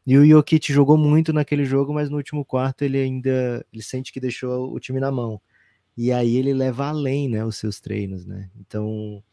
E 0.05 0.17
o 0.17 0.25
Jokic 0.25 0.71
jogou 0.71 0.97
muito 0.97 1.33
naquele 1.33 1.65
jogo, 1.65 1.93
mas 1.93 2.09
no 2.09 2.17
último 2.17 2.45
quarto 2.45 2.83
ele 2.83 2.99
ainda 2.99 3.65
ele 3.73 3.81
sente 3.81 4.13
que 4.13 4.19
deixou 4.19 4.71
o 4.73 4.79
time 4.79 4.99
na 4.99 5.11
mão. 5.11 5.41
E 5.97 6.11
aí 6.11 6.35
ele 6.37 6.53
leva 6.53 6.87
além, 6.87 7.29
né, 7.29 7.43
os 7.43 7.57
seus 7.57 7.79
treinos, 7.79 8.25
né? 8.25 8.49
Então 8.59 9.23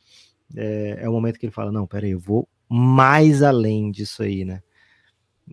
é, 0.56 0.98
é 1.02 1.08
o 1.08 1.12
momento 1.12 1.38
que 1.38 1.46
ele 1.46 1.52
fala, 1.52 1.72
não, 1.72 1.86
peraí, 1.86 2.12
eu 2.12 2.20
vou 2.20 2.48
mais 2.68 3.42
além 3.42 3.90
disso 3.90 4.22
aí, 4.22 4.44
né? 4.44 4.62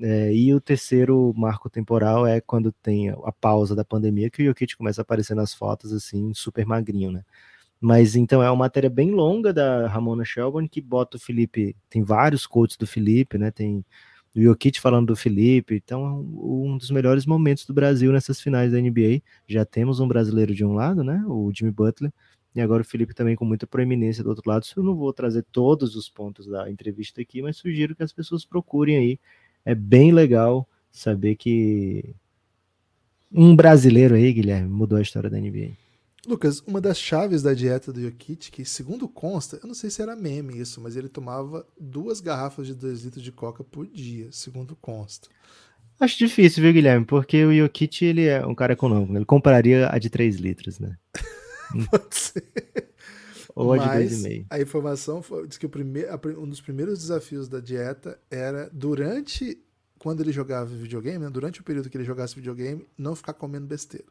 É, 0.01 0.33
e 0.33 0.53
o 0.53 0.61
terceiro 0.61 1.33
marco 1.35 1.69
temporal 1.69 2.25
é 2.25 2.39
quando 2.39 2.71
tem 2.71 3.09
a 3.09 3.31
pausa 3.31 3.75
da 3.75 3.83
pandemia, 3.83 4.29
que 4.29 4.43
o 4.43 4.45
Jokic 4.45 4.77
começa 4.77 5.01
a 5.01 5.03
aparecer 5.03 5.35
nas 5.35 5.53
fotos 5.53 5.91
assim, 5.91 6.33
super 6.33 6.65
magrinho, 6.65 7.11
né? 7.11 7.23
Mas 7.81 8.15
então 8.15 8.43
é 8.43 8.49
uma 8.49 8.57
matéria 8.57 8.89
bem 8.89 9.11
longa 9.11 9.53
da 9.53 9.87
Ramona 9.87 10.25
Shelburne 10.25 10.69
que 10.69 10.81
bota 10.81 11.17
o 11.17 11.19
Felipe, 11.19 11.75
tem 11.89 12.03
vários 12.03 12.45
quotes 12.45 12.77
do 12.77 12.85
Felipe, 12.87 13.37
né? 13.37 13.51
Tem 13.51 13.85
o 14.39 14.43
Jokic 14.43 14.79
falando 14.79 15.07
do 15.07 15.15
Felipe, 15.15 15.75
então 15.75 16.05
é 16.05 16.09
um 16.11 16.77
dos 16.77 16.91
melhores 16.91 17.25
momentos 17.25 17.65
do 17.65 17.73
Brasil 17.73 18.11
nessas 18.11 18.39
finais 18.41 18.71
da 18.71 18.79
NBA. 18.79 19.21
Já 19.47 19.65
temos 19.65 19.99
um 19.99 20.07
brasileiro 20.07 20.53
de 20.53 20.63
um 20.65 20.73
lado, 20.73 21.03
né? 21.03 21.23
O 21.27 21.51
Jimmy 21.53 21.71
Butler, 21.71 22.11
e 22.55 22.61
agora 22.61 22.81
o 22.81 22.85
Felipe 22.85 23.13
também 23.13 23.35
com 23.35 23.45
muita 23.45 23.67
proeminência 23.67 24.23
do 24.23 24.29
outro 24.29 24.49
lado. 24.49 24.65
Eu 24.75 24.83
não 24.83 24.95
vou 24.95 25.13
trazer 25.13 25.45
todos 25.51 25.95
os 25.95 26.09
pontos 26.09 26.47
da 26.47 26.69
entrevista 26.69 27.21
aqui, 27.21 27.41
mas 27.41 27.57
sugiro 27.57 27.95
que 27.95 28.03
as 28.03 28.13
pessoas 28.13 28.45
procurem 28.45 28.97
aí 28.97 29.19
é 29.65 29.75
bem 29.75 30.11
legal 30.11 30.67
saber 30.91 31.35
que 31.35 32.15
um 33.31 33.55
brasileiro 33.55 34.15
aí, 34.15 34.33
Guilherme, 34.33 34.69
mudou 34.69 34.97
a 34.97 35.01
história 35.01 35.29
da 35.29 35.39
NBA. 35.39 35.71
Lucas, 36.27 36.61
uma 36.67 36.81
das 36.81 36.99
chaves 36.99 37.41
da 37.41 37.53
dieta 37.53 37.93
do 37.93 38.01
Jokic, 38.01 38.51
que 38.51 38.65
segundo 38.65 39.07
consta, 39.07 39.59
eu 39.61 39.67
não 39.67 39.73
sei 39.73 39.89
se 39.89 40.01
era 40.01 40.15
meme 40.15 40.59
isso, 40.59 40.81
mas 40.81 40.95
ele 40.95 41.07
tomava 41.07 41.65
duas 41.79 42.19
garrafas 42.19 42.67
de 42.67 42.75
2 42.75 43.03
litros 43.03 43.23
de 43.23 43.31
coca 43.31 43.63
por 43.63 43.87
dia, 43.87 44.27
segundo 44.31 44.75
consta. 44.75 45.29
Acho 45.99 46.17
difícil, 46.17 46.63
viu, 46.63 46.73
Guilherme? 46.73 47.05
Porque 47.05 47.43
o 47.45 47.53
Jokic, 47.53 48.05
ele 48.05 48.25
é 48.25 48.45
um 48.45 48.55
cara 48.55 48.73
econômico, 48.73 49.15
ele 49.15 49.25
compraria 49.25 49.89
a 49.91 49.97
de 49.97 50.09
3 50.09 50.35
litros, 50.37 50.79
né? 50.79 50.97
Pode 51.89 52.15
ser. 52.15 52.43
Ou 53.55 53.75
Mas, 53.75 53.81
a 53.81 54.01
de 54.01 54.15
2,5. 54.15 54.45
A 54.49 54.61
informação 54.61 55.21
foi, 55.21 55.47
diz 55.47 55.57
que 55.57 55.65
o 55.65 55.69
primeiro, 55.69 56.09
um 56.41 56.47
dos 56.47 56.61
primeiros 56.61 56.99
desafios 56.99 57.47
da 57.47 57.59
dieta 57.59 58.17
era 58.29 58.69
durante 58.71 59.61
quando 59.97 60.21
ele 60.21 60.31
jogava 60.31 60.73
videogame, 60.73 61.25
né, 61.25 61.29
durante 61.29 61.59
o 61.59 61.63
período 61.63 61.89
que 61.89 61.97
ele 61.97 62.05
jogasse 62.05 62.33
videogame, 62.33 62.87
não 62.97 63.15
ficar 63.15 63.33
comendo 63.33 63.67
besteira. 63.67 64.07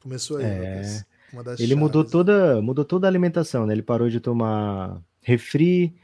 Começou 0.00 0.38
aí, 0.38 0.44
é... 0.44 0.76
Lucas, 0.76 1.04
ele 1.32 1.56
chaves. 1.56 1.74
mudou 1.76 2.04
toda, 2.04 2.60
mudou 2.62 2.84
toda 2.84 3.06
a 3.06 3.10
alimentação, 3.10 3.66
né? 3.66 3.74
Ele 3.74 3.82
parou 3.82 4.08
de 4.08 4.20
tomar 4.20 5.00
refri, 5.22 5.94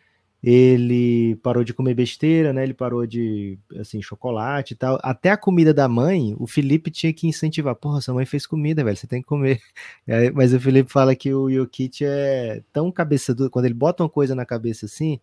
ele 0.43 1.37
parou 1.37 1.65
de 1.65 1.73
comer 1.73 1.95
besteira, 1.95 2.53
né? 2.53 2.63
Ele 2.63 2.75
parou 2.75 3.07
de, 3.07 3.59
assim, 3.79 4.03
chocolate 4.03 4.75
e 4.75 4.77
tal. 4.77 4.99
Até 5.03 5.31
a 5.31 5.37
comida 5.37 5.73
da 5.73 5.89
mãe, 5.89 6.37
o 6.39 6.47
Felipe 6.47 6.91
tinha 6.91 7.13
que 7.15 7.27
incentivar. 7.27 7.75
Porra, 7.75 8.03
sua 8.03 8.13
mãe 8.13 8.27
fez 8.27 8.47
comida, 8.47 8.85
velho, 8.85 8.97
você 8.97 9.07
tem 9.07 9.23
que 9.23 9.27
comer. 9.27 9.61
Aí, 10.07 10.31
mas 10.31 10.53
o 10.53 10.61
Felipe 10.61 10.93
fala 10.93 11.17
que 11.17 11.33
o 11.33 11.51
Jokic 11.51 12.05
é 12.05 12.63
tão 12.73 12.93
cabeça 12.93 13.35
dura, 13.35 13.49
quando 13.49 13.65
ele 13.65 13.75
bota 13.75 14.03
uma 14.03 14.09
coisa 14.11 14.35
na 14.35 14.45
cabeça 14.45 14.85
assim, 14.87 15.19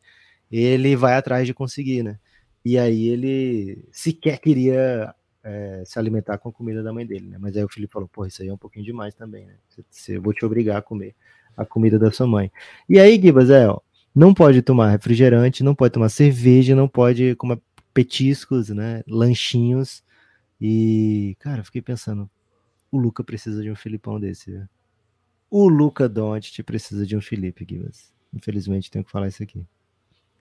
ele 0.51 0.95
vai 0.95 1.13
atrás 1.15 1.45
de 1.45 1.53
conseguir, 1.53 2.03
né? 2.03 2.17
E 2.63 2.77
aí 2.77 3.07
ele 3.07 3.85
sequer 3.91 4.39
queria 4.39 5.13
é, 5.43 5.83
se 5.85 5.97
alimentar 5.97 6.37
com 6.37 6.49
a 6.49 6.51
comida 6.51 6.83
da 6.83 6.93
mãe 6.93 7.05
dele, 7.05 7.27
né? 7.27 7.37
Mas 7.39 7.55
aí 7.57 7.63
o 7.63 7.69
Felipe 7.69 7.93
falou, 7.93 8.07
porra, 8.07 8.27
isso 8.27 8.41
aí 8.41 8.47
é 8.47 8.53
um 8.53 8.57
pouquinho 8.57 8.85
demais 8.85 9.13
também, 9.15 9.45
né? 9.45 9.55
Você, 9.89 10.17
eu 10.17 10.21
vou 10.21 10.33
te 10.33 10.45
obrigar 10.45 10.77
a 10.77 10.81
comer 10.81 11.15
a 11.55 11.65
comida 11.65 11.99
da 11.99 12.11
sua 12.11 12.27
mãe. 12.27 12.51
E 12.87 12.99
aí, 12.99 13.19
Gibas, 13.21 13.49
é, 13.49 13.67
ó, 13.67 13.79
não 14.15 14.33
pode 14.33 14.61
tomar 14.61 14.89
refrigerante, 14.91 15.63
não 15.63 15.75
pode 15.75 15.93
tomar 15.93 16.09
cerveja, 16.09 16.75
não 16.75 16.87
pode 16.87 17.35
comer 17.35 17.59
petiscos, 17.93 18.69
né? 18.69 19.03
Lanchinhos. 19.07 20.03
E, 20.59 21.35
cara, 21.39 21.63
fiquei 21.63 21.81
pensando, 21.81 22.29
o 22.91 22.97
Luca 22.97 23.23
precisa 23.23 23.61
de 23.61 23.71
um 23.71 23.75
Filipão 23.75 24.19
desse? 24.19 24.63
O 25.49 25.67
Luca 25.67 26.07
Doncic 26.07 26.63
precisa 26.63 27.05
de 27.05 27.15
um 27.15 27.21
Felipe, 27.21 27.65
Gibas. 27.67 28.13
Infelizmente, 28.33 28.91
tenho 28.91 29.03
que 29.03 29.11
falar 29.11 29.27
isso 29.27 29.43
aqui. 29.43 29.65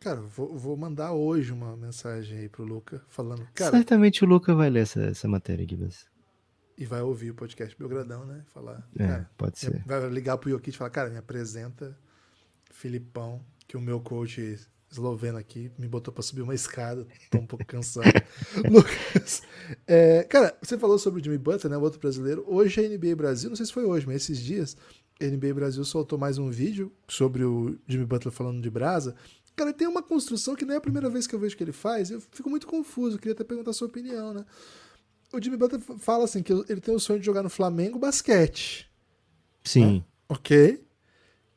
Cara, 0.01 0.23
vou, 0.23 0.57
vou 0.57 0.77
mandar 0.79 1.13
hoje 1.13 1.53
uma 1.53 1.77
mensagem 1.77 2.39
aí 2.39 2.49
pro 2.49 2.65
Luca 2.65 3.03
falando. 3.07 3.47
Cara, 3.55 3.77
Certamente 3.77 4.25
o 4.25 4.27
Luca 4.27 4.55
vai 4.55 4.71
ler 4.71 4.81
essa, 4.81 5.03
essa 5.03 5.29
matéria, 5.29 5.67
Gibas. 5.69 6.07
E 6.79 6.87
vai 6.87 7.03
ouvir 7.03 7.33
o 7.33 7.35
podcast 7.35 7.77
Belgradão, 7.79 8.25
né? 8.25 8.43
Falar. 8.47 8.83
É, 8.99 9.07
cara, 9.07 9.31
pode 9.37 9.59
ser. 9.59 9.85
Vai 9.85 10.09
ligar 10.09 10.39
pro 10.39 10.49
Jokic 10.49 10.71
e 10.71 10.79
falar, 10.79 10.89
cara, 10.89 11.11
me 11.11 11.19
apresenta 11.19 11.95
Filipão 12.71 13.45
que 13.69 13.77
o 13.77 13.81
meu 13.81 14.01
coach 14.01 14.59
esloveno 14.91 15.37
aqui 15.37 15.71
me 15.79 15.87
botou 15.87 16.15
para 16.15 16.23
subir 16.23 16.41
uma 16.41 16.55
escada, 16.55 17.07
tô 17.31 17.37
um 17.37 17.47
pouco 17.47 17.67
cansado. 17.67 18.07
Lucas, 18.71 19.43
é, 19.87 20.25
cara, 20.25 20.57
você 20.63 20.79
falou 20.79 20.99
sobre 20.99 21.21
o 21.21 21.25
Jimmy 21.25 21.37
Butler, 21.37 21.71
né, 21.71 21.77
o 21.77 21.83
outro 21.83 22.01
brasileiro. 22.01 22.43
Hoje 22.49 22.81
a 22.81 22.89
NBA 22.89 23.15
Brasil, 23.15 23.51
não 23.51 23.57
sei 23.57 23.67
se 23.67 23.73
foi 23.73 23.85
hoje, 23.85 24.07
mas 24.07 24.17
esses 24.17 24.41
dias, 24.43 24.79
a 25.21 25.25
NBA 25.27 25.53
Brasil 25.53 25.85
soltou 25.85 26.19
mais 26.19 26.39
um 26.39 26.51
vídeo 26.51 26.91
sobre 27.07 27.45
o 27.45 27.79
Jimmy 27.87 28.07
Butler 28.07 28.33
falando 28.33 28.63
de 28.63 28.71
brasa. 28.71 29.15
Cara, 29.61 29.75
tem 29.75 29.87
uma 29.87 30.03
construção 30.03 30.57
que 30.57 30.65
não 30.65 30.73
é 30.73 30.79
a 30.79 30.81
primeira 30.81 31.11
vez 31.11 31.27
que 31.27 31.35
eu 31.35 31.39
vejo 31.39 31.55
que 31.55 31.63
ele 31.63 31.73
faz, 31.73 32.11
eu 32.11 32.19
fico 32.21 32.49
muito 32.49 32.67
confuso, 32.67 33.19
queria 33.19 33.35
até 33.35 33.45
perguntar 33.45 33.73
a 33.73 33.75
sua 33.75 33.89
opinião, 33.89 34.33
né? 34.33 34.45
O 35.33 35.43
Jimmy 35.43 35.59
Butler 35.59 35.81
fala 35.99 36.25
assim 36.25 36.43
que 36.43 36.51
ele 36.51 36.81
tem 36.81 36.95
o 36.95 36.99
sonho 36.99 37.21
de 37.21 37.27
jogar 37.27 37.43
no 37.43 37.51
Flamengo 37.51 37.99
basquete. 37.99 38.91
Sim. 39.63 39.97
Né? 39.97 40.05
Ok 40.31 40.83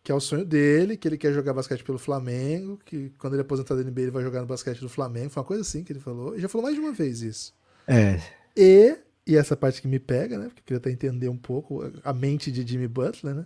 que 0.03 0.11
é 0.11 0.15
o 0.15 0.19
sonho 0.19 0.43
dele, 0.43 0.97
que 0.97 1.07
ele 1.07 1.17
quer 1.17 1.31
jogar 1.31 1.53
basquete 1.53 1.81
pelo 1.81 1.97
Flamengo, 1.97 2.77
que 2.83 3.09
quando 3.17 3.33
ele 3.33 3.41
aposentar 3.41 3.73
da 3.73 3.81
NBA 3.81 4.01
ele 4.01 4.11
vai 4.11 4.21
jogar 4.21 4.41
no 4.41 4.45
basquete 4.45 4.81
do 4.81 4.89
Flamengo. 4.89 5.29
Foi 5.29 5.41
uma 5.41 5.47
coisa 5.47 5.61
assim 5.61 5.81
que 5.81 5.93
ele 5.93 6.01
falou. 6.01 6.33
Ele 6.33 6.41
já 6.41 6.49
falou 6.49 6.65
mais 6.65 6.75
de 6.75 6.81
uma 6.81 6.91
vez 6.91 7.21
isso. 7.21 7.55
É. 7.87 8.19
E, 8.55 8.97
e 9.25 9.37
essa 9.37 9.55
parte 9.55 9.81
que 9.81 9.87
me 9.87 9.99
pega, 9.99 10.37
né? 10.37 10.47
Porque 10.47 10.59
eu 10.59 10.65
queria 10.65 10.77
até 10.77 10.91
entender 10.91 11.29
um 11.29 11.37
pouco 11.37 11.89
a 12.03 12.11
mente 12.11 12.51
de 12.51 12.67
Jimmy 12.67 12.87
Butler, 12.87 13.33
né? 13.33 13.45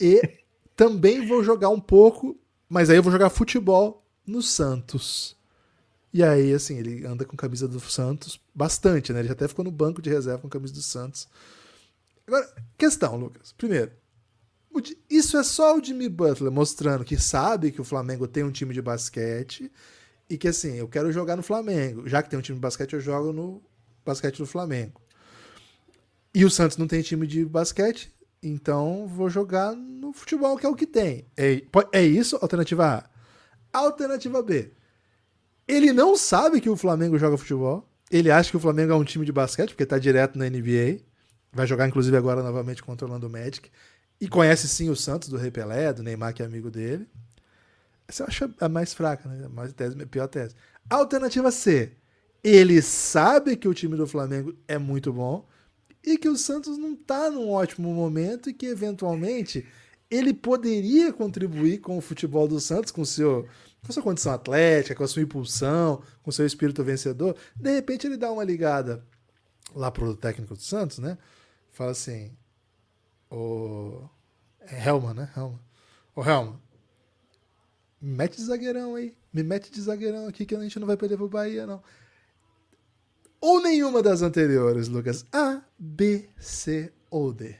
E 0.00 0.22
também 0.74 1.26
vou 1.26 1.44
jogar 1.44 1.68
um 1.68 1.80
pouco, 1.80 2.40
mas 2.68 2.90
aí 2.90 2.96
eu 2.96 3.02
vou 3.02 3.12
jogar 3.12 3.30
futebol 3.30 4.04
no 4.26 4.42
Santos. 4.42 5.36
E 6.12 6.22
aí, 6.22 6.52
assim, 6.52 6.78
ele 6.78 7.06
anda 7.06 7.24
com 7.24 7.36
camisa 7.36 7.68
do 7.68 7.78
Santos 7.80 8.40
bastante, 8.54 9.12
né? 9.12 9.20
Ele 9.20 9.28
já 9.28 9.34
até 9.34 9.46
ficou 9.46 9.64
no 9.64 9.70
banco 9.70 10.00
de 10.00 10.10
reserva 10.10 10.40
com 10.40 10.48
camisa 10.48 10.72
do 10.72 10.82
Santos. 10.82 11.28
Agora, 12.26 12.50
questão, 12.76 13.16
Lucas. 13.16 13.52
Primeiro, 13.52 13.92
isso 15.08 15.36
é 15.36 15.44
só 15.44 15.76
o 15.76 15.82
Jimmy 15.82 16.08
Butler 16.08 16.50
mostrando 16.50 17.04
que 17.04 17.16
sabe 17.18 17.70
que 17.70 17.80
o 17.80 17.84
Flamengo 17.84 18.26
tem 18.26 18.42
um 18.42 18.50
time 18.50 18.74
de 18.74 18.82
basquete 18.82 19.70
e 20.28 20.36
que 20.36 20.48
assim, 20.48 20.74
eu 20.74 20.88
quero 20.88 21.12
jogar 21.12 21.36
no 21.36 21.42
Flamengo. 21.42 22.08
Já 22.08 22.22
que 22.22 22.28
tem 22.28 22.38
um 22.38 22.42
time 22.42 22.56
de 22.56 22.62
basquete, 22.62 22.94
eu 22.94 23.00
jogo 23.00 23.32
no 23.32 23.62
basquete 24.04 24.38
do 24.38 24.46
Flamengo. 24.46 25.00
E 26.34 26.44
o 26.44 26.50
Santos 26.50 26.76
não 26.76 26.86
tem 26.86 27.00
time 27.00 27.26
de 27.26 27.44
basquete, 27.44 28.12
então 28.46 29.06
vou 29.06 29.28
jogar 29.28 29.74
no 29.74 30.12
futebol, 30.12 30.56
que 30.56 30.64
é 30.64 30.68
o 30.68 30.74
que 30.74 30.86
tem. 30.86 31.26
É, 31.36 31.62
é 31.92 32.02
isso? 32.02 32.36
Alternativa 32.36 32.86
A. 32.86 33.78
Alternativa 33.78 34.42
B. 34.42 34.72
Ele 35.66 35.92
não 35.92 36.16
sabe 36.16 36.60
que 36.60 36.70
o 36.70 36.76
Flamengo 36.76 37.18
joga 37.18 37.36
futebol. 37.36 37.88
Ele 38.10 38.30
acha 38.30 38.50
que 38.50 38.56
o 38.56 38.60
Flamengo 38.60 38.92
é 38.92 38.96
um 38.96 39.04
time 39.04 39.26
de 39.26 39.32
basquete, 39.32 39.70
porque 39.70 39.84
tá 39.84 39.98
direto 39.98 40.38
na 40.38 40.48
NBA. 40.48 41.00
Vai 41.52 41.66
jogar, 41.66 41.88
inclusive, 41.88 42.16
agora 42.16 42.42
novamente 42.42 42.82
contra 42.82 43.04
o 43.04 43.08
Orlando 43.08 43.28
Magic. 43.28 43.70
E 44.20 44.28
conhece 44.28 44.68
sim 44.68 44.88
o 44.88 44.96
Santos 44.96 45.28
do 45.28 45.36
Rei 45.36 45.50
Pelé, 45.50 45.92
do 45.92 46.02
Neymar, 46.02 46.32
que 46.32 46.42
é 46.42 46.46
amigo 46.46 46.70
dele. 46.70 47.08
Essa 48.06 48.24
acho 48.24 48.48
a 48.60 48.68
mais 48.68 48.94
fraca, 48.94 49.28
né? 49.28 49.46
A 49.46 49.48
mais 49.48 49.72
tese, 49.72 50.00
a 50.00 50.06
pior 50.06 50.28
tese. 50.28 50.54
Alternativa 50.88 51.50
C. 51.50 51.92
Ele 52.44 52.80
sabe 52.80 53.56
que 53.56 53.66
o 53.66 53.74
time 53.74 53.96
do 53.96 54.06
Flamengo 54.06 54.54
é 54.68 54.78
muito 54.78 55.12
bom 55.12 55.44
e 56.06 56.16
que 56.16 56.28
o 56.28 56.36
Santos 56.36 56.78
não 56.78 56.92
está 56.92 57.28
num 57.30 57.50
ótimo 57.50 57.92
momento 57.92 58.48
e 58.48 58.54
que 58.54 58.66
eventualmente 58.66 59.66
ele 60.08 60.32
poderia 60.32 61.12
contribuir 61.12 61.80
com 61.80 61.98
o 61.98 62.00
futebol 62.00 62.46
do 62.46 62.60
Santos, 62.60 62.92
com 62.92 63.04
seu 63.04 63.46
com 63.84 63.92
sua 63.92 64.02
condição 64.02 64.32
atlética, 64.32 64.96
com 64.96 65.04
a 65.04 65.08
sua 65.08 65.22
impulsão, 65.22 66.02
com 66.22 66.32
seu 66.32 66.44
espírito 66.44 66.82
vencedor. 66.82 67.36
De 67.54 67.72
repente 67.72 68.06
ele 68.06 68.16
dá 68.16 68.32
uma 68.32 68.42
ligada 68.42 69.04
lá 69.74 69.90
pro 69.92 70.16
técnico 70.16 70.54
do 70.54 70.62
Santos, 70.62 70.98
né? 70.98 71.18
Fala 71.72 71.90
assim: 71.92 72.32
"O 73.30 74.08
é 74.60 74.88
Helma, 74.88 75.14
né? 75.14 75.30
Helma. 75.36 75.60
Ô 76.14 76.22
Helma, 76.24 76.60
me 78.00 78.12
mete 78.12 78.36
de 78.36 78.44
zagueirão 78.44 78.94
aí. 78.94 79.16
Me 79.32 79.42
mete 79.42 79.70
de 79.70 79.80
zagueirão 79.80 80.26
aqui 80.26 80.46
que 80.46 80.54
a 80.54 80.60
gente 80.60 80.78
não 80.78 80.86
vai 80.86 80.96
perder 80.96 81.16
pro 81.16 81.28
Bahia, 81.28 81.66
não. 81.66 81.82
Ou 83.46 83.62
nenhuma 83.62 84.02
das 84.02 84.22
anteriores, 84.22 84.88
Lucas. 84.88 85.24
A, 85.32 85.62
B, 85.78 86.24
C 86.36 86.90
ou 87.08 87.32
D. 87.32 87.54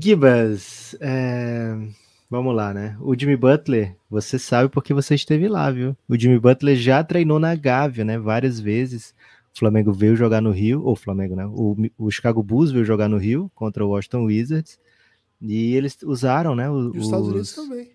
Gibas, 0.00 0.94
é... 1.00 1.76
vamos 2.30 2.54
lá, 2.54 2.72
né? 2.72 2.96
O 3.00 3.18
Jimmy 3.18 3.36
Butler, 3.36 3.96
você 4.08 4.38
sabe 4.38 4.68
porque 4.68 4.94
você 4.94 5.16
esteve 5.16 5.48
lá, 5.48 5.72
viu? 5.72 5.96
O 6.08 6.16
Jimmy 6.16 6.38
Butler 6.38 6.76
já 6.76 7.02
treinou 7.02 7.40
na 7.40 7.52
Gávea, 7.56 8.04
né? 8.04 8.16
Várias 8.16 8.60
vezes. 8.60 9.12
O 9.52 9.58
Flamengo 9.58 9.92
veio 9.92 10.14
jogar 10.14 10.40
no 10.40 10.52
Rio, 10.52 10.84
ou 10.84 10.94
Flamengo, 10.94 11.34
né? 11.34 11.46
O, 11.46 11.76
o 11.98 12.08
Chicago 12.08 12.40
Bulls 12.40 12.70
veio 12.70 12.84
jogar 12.84 13.08
no 13.08 13.18
Rio 13.18 13.50
contra 13.56 13.84
o 13.84 13.88
Washington 13.88 14.26
Wizards. 14.26 14.78
E 15.42 15.74
eles 15.74 15.98
usaram, 16.04 16.54
né? 16.54 16.70
Os, 16.70 16.94
e 16.94 16.98
os 16.98 17.04
Estados 17.06 17.26
Unidos 17.26 17.52
também. 17.52 17.90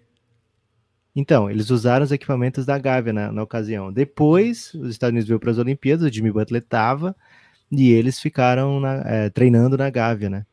Então, 1.15 1.49
eles 1.49 1.69
usaram 1.69 2.03
os 2.03 2.11
equipamentos 2.11 2.65
da 2.65 2.77
Gávea 2.77 3.13
na, 3.13 3.31
na 3.31 3.41
ocasião. 3.41 3.91
Depois, 3.91 4.73
os 4.73 4.89
Estados 4.89 5.13
Unidos 5.13 5.27
veio 5.27 5.39
para 5.39 5.51
as 5.51 5.57
Olimpíadas, 5.57 6.05
o 6.05 6.13
Jimmy 6.13 6.31
Butler 6.31 6.61
estava, 6.61 7.15
e 7.71 7.91
eles 7.91 8.19
ficaram 8.19 8.81
na, 8.81 8.95
é, 9.05 9.29
treinando 9.29 9.77
na 9.77 9.89
Gávea, 9.89 10.29
né? 10.29 10.45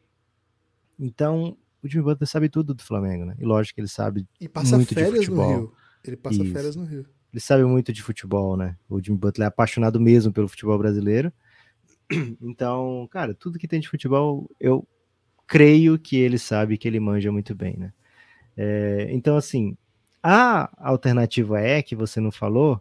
Então, 0.98 1.56
o 1.82 1.88
Jimmy 1.88 2.04
Butler 2.04 2.28
sabe 2.28 2.48
tudo 2.48 2.74
do 2.74 2.82
Flamengo, 2.82 3.24
né? 3.24 3.34
E 3.40 3.44
lógico 3.44 3.74
que 3.74 3.80
ele 3.80 3.88
sabe 3.88 4.24
e 4.40 4.48
passa 4.48 4.76
muito 4.76 4.94
férias 4.94 5.12
de 5.12 5.26
futebol. 5.26 5.50
no 5.50 5.58
Rio. 5.58 5.72
Ele 6.04 6.16
passa 6.16 6.42
Isso. 6.42 6.52
férias 6.52 6.76
no 6.76 6.84
Rio. 6.84 7.06
Ele 7.32 7.40
sabe 7.40 7.64
muito 7.64 7.92
de 7.92 8.02
futebol, 8.02 8.56
né? 8.56 8.76
O 8.88 9.00
Jimmy 9.00 9.18
Butler 9.18 9.46
é 9.46 9.48
apaixonado 9.48 9.98
mesmo 9.98 10.32
pelo 10.32 10.48
futebol 10.48 10.78
brasileiro. 10.78 11.32
Então, 12.40 13.08
cara, 13.10 13.34
tudo 13.34 13.58
que 13.58 13.66
tem 13.66 13.80
de 13.80 13.88
futebol, 13.88 14.50
eu 14.60 14.86
creio 15.46 15.98
que 15.98 16.16
ele 16.16 16.38
sabe 16.38 16.76
que 16.76 16.86
ele 16.86 17.00
manja 17.00 17.32
muito 17.32 17.54
bem, 17.54 17.76
né? 17.76 17.92
É, 18.54 19.08
então, 19.10 19.34
assim, 19.36 19.76
a 20.22 20.70
alternativa 20.78 21.60
é 21.60 21.82
que 21.82 21.96
você 21.96 22.20
não 22.20 22.30
falou. 22.30 22.80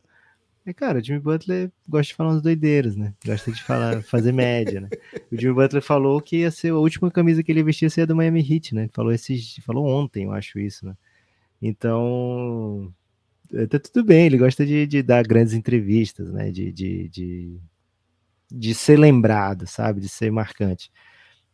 É, 0.65 0.71
cara, 0.73 0.99
o 0.99 1.03
Jimmy 1.03 1.19
Butler 1.19 1.71
gosta 1.89 2.09
de 2.09 2.15
falar 2.15 2.31
uns 2.35 2.41
doideiros, 2.41 2.95
né? 2.95 3.13
Gosta 3.25 3.51
de 3.51 3.63
falar, 3.63 4.01
fazer 4.03 4.31
média, 4.31 4.79
né? 4.79 4.89
O 5.31 5.35
Jimmy 5.39 5.55
Butler 5.55 5.81
falou 5.81 6.21
que 6.21 6.37
ia 6.37 6.51
ser 6.51 6.69
a 6.71 6.77
última 6.77 7.09
camisa 7.09 7.41
que 7.41 7.51
ele 7.51 7.63
vestia 7.63 7.89
ser 7.89 8.01
a 8.01 8.05
do 8.05 8.15
Miami 8.15 8.41
Heat, 8.47 8.75
né? 8.75 8.87
Falou 8.93 9.11
esses, 9.11 9.55
falou 9.65 9.87
ontem, 9.87 10.25
eu 10.25 10.31
acho 10.33 10.59
isso, 10.59 10.85
né? 10.85 10.95
Então, 11.59 12.93
tá 13.69 13.79
tudo 13.79 14.03
bem, 14.03 14.25
ele 14.27 14.37
gosta 14.37 14.65
de, 14.65 14.85
de 14.85 15.01
dar 15.01 15.25
grandes 15.25 15.53
entrevistas, 15.53 16.31
né? 16.31 16.51
De, 16.51 16.71
de, 16.71 17.09
de, 17.09 17.59
de 18.51 18.75
ser 18.75 18.97
lembrado, 18.99 19.65
sabe? 19.65 19.99
De 19.99 20.09
ser 20.09 20.31
marcante. 20.31 20.91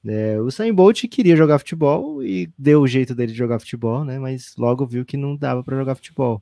É, 0.05 0.39
o 0.39 0.49
Sam 0.51 0.73
Bolt 0.73 1.03
queria 1.07 1.35
jogar 1.35 1.59
futebol 1.59 2.23
e 2.23 2.49
deu 2.57 2.81
o 2.81 2.87
jeito 2.87 3.13
dele 3.13 3.31
de 3.31 3.37
jogar 3.37 3.59
futebol, 3.59 4.05
né? 4.05 4.19
Mas 4.19 4.55
logo 4.57 4.85
viu 4.85 5.05
que 5.05 5.17
não 5.17 5.35
dava 5.35 5.63
para 5.63 5.77
jogar 5.77 5.95
futebol. 5.95 6.41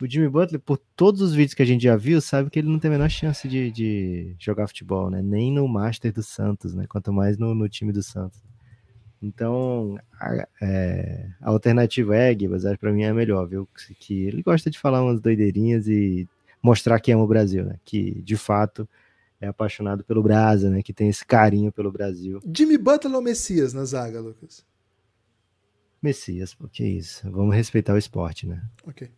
O 0.00 0.06
Jimmy 0.06 0.28
Butler, 0.28 0.60
por 0.60 0.78
todos 0.94 1.20
os 1.20 1.34
vídeos 1.34 1.54
que 1.54 1.62
a 1.62 1.66
gente 1.66 1.82
já 1.82 1.96
viu, 1.96 2.20
sabe 2.20 2.50
que 2.50 2.58
ele 2.58 2.68
não 2.68 2.78
tem 2.78 2.88
a 2.88 2.92
menor 2.92 3.10
chance 3.10 3.48
de, 3.48 3.70
de 3.72 4.36
jogar 4.38 4.68
futebol, 4.68 5.10
né? 5.10 5.20
Nem 5.22 5.52
no 5.52 5.66
Master 5.66 6.12
do 6.12 6.22
Santos, 6.22 6.74
né? 6.74 6.86
Quanto 6.88 7.12
mais 7.12 7.36
no, 7.36 7.54
no 7.54 7.68
time 7.68 7.92
do 7.92 8.02
Santos. 8.02 8.40
Então, 9.20 9.98
a, 10.20 10.46
é, 10.62 11.28
a 11.40 11.50
alternativa 11.50 12.16
é, 12.16 12.30
acho 12.30 12.78
para 12.78 12.92
mim 12.92 13.02
é 13.02 13.12
melhor, 13.12 13.48
viu? 13.48 13.68
Que 13.98 14.24
ele 14.24 14.42
gosta 14.42 14.70
de 14.70 14.78
falar 14.78 15.02
umas 15.02 15.20
doideirinhas 15.20 15.88
e 15.88 16.28
mostrar 16.62 17.00
que 17.00 17.10
ama 17.10 17.24
o 17.24 17.26
Brasil, 17.26 17.64
né? 17.64 17.76
Que, 17.84 18.22
de 18.22 18.36
fato, 18.36 18.88
é 19.40 19.46
apaixonado 19.46 20.04
pelo 20.04 20.22
Brasa, 20.22 20.70
né? 20.70 20.82
Que 20.82 20.92
tem 20.92 21.08
esse 21.08 21.24
carinho 21.24 21.70
pelo 21.72 21.92
Brasil. 21.92 22.40
Jimmy 22.54 22.76
Butler 22.76 23.14
ou 23.14 23.22
Messias 23.22 23.72
na 23.72 23.84
zaga, 23.84 24.20
Lucas? 24.20 24.64
Messias, 26.02 26.54
porque 26.54 26.84
isso. 26.84 27.30
Vamos 27.30 27.54
respeitar 27.54 27.94
o 27.94 27.98
esporte, 27.98 28.46
né? 28.46 28.62
Ok. 28.84 29.10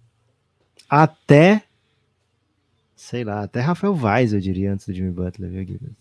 Até, 0.88 1.64
sei 2.94 3.24
lá, 3.24 3.42
até 3.42 3.60
Rafael 3.60 3.94
Vaz, 3.94 4.32
eu 4.32 4.40
diria, 4.40 4.72
antes 4.72 4.86
do 4.86 4.94
Jimmy 4.94 5.10
Butler, 5.10 5.50
viu, 5.50 5.64
Guilherme? 5.64 5.96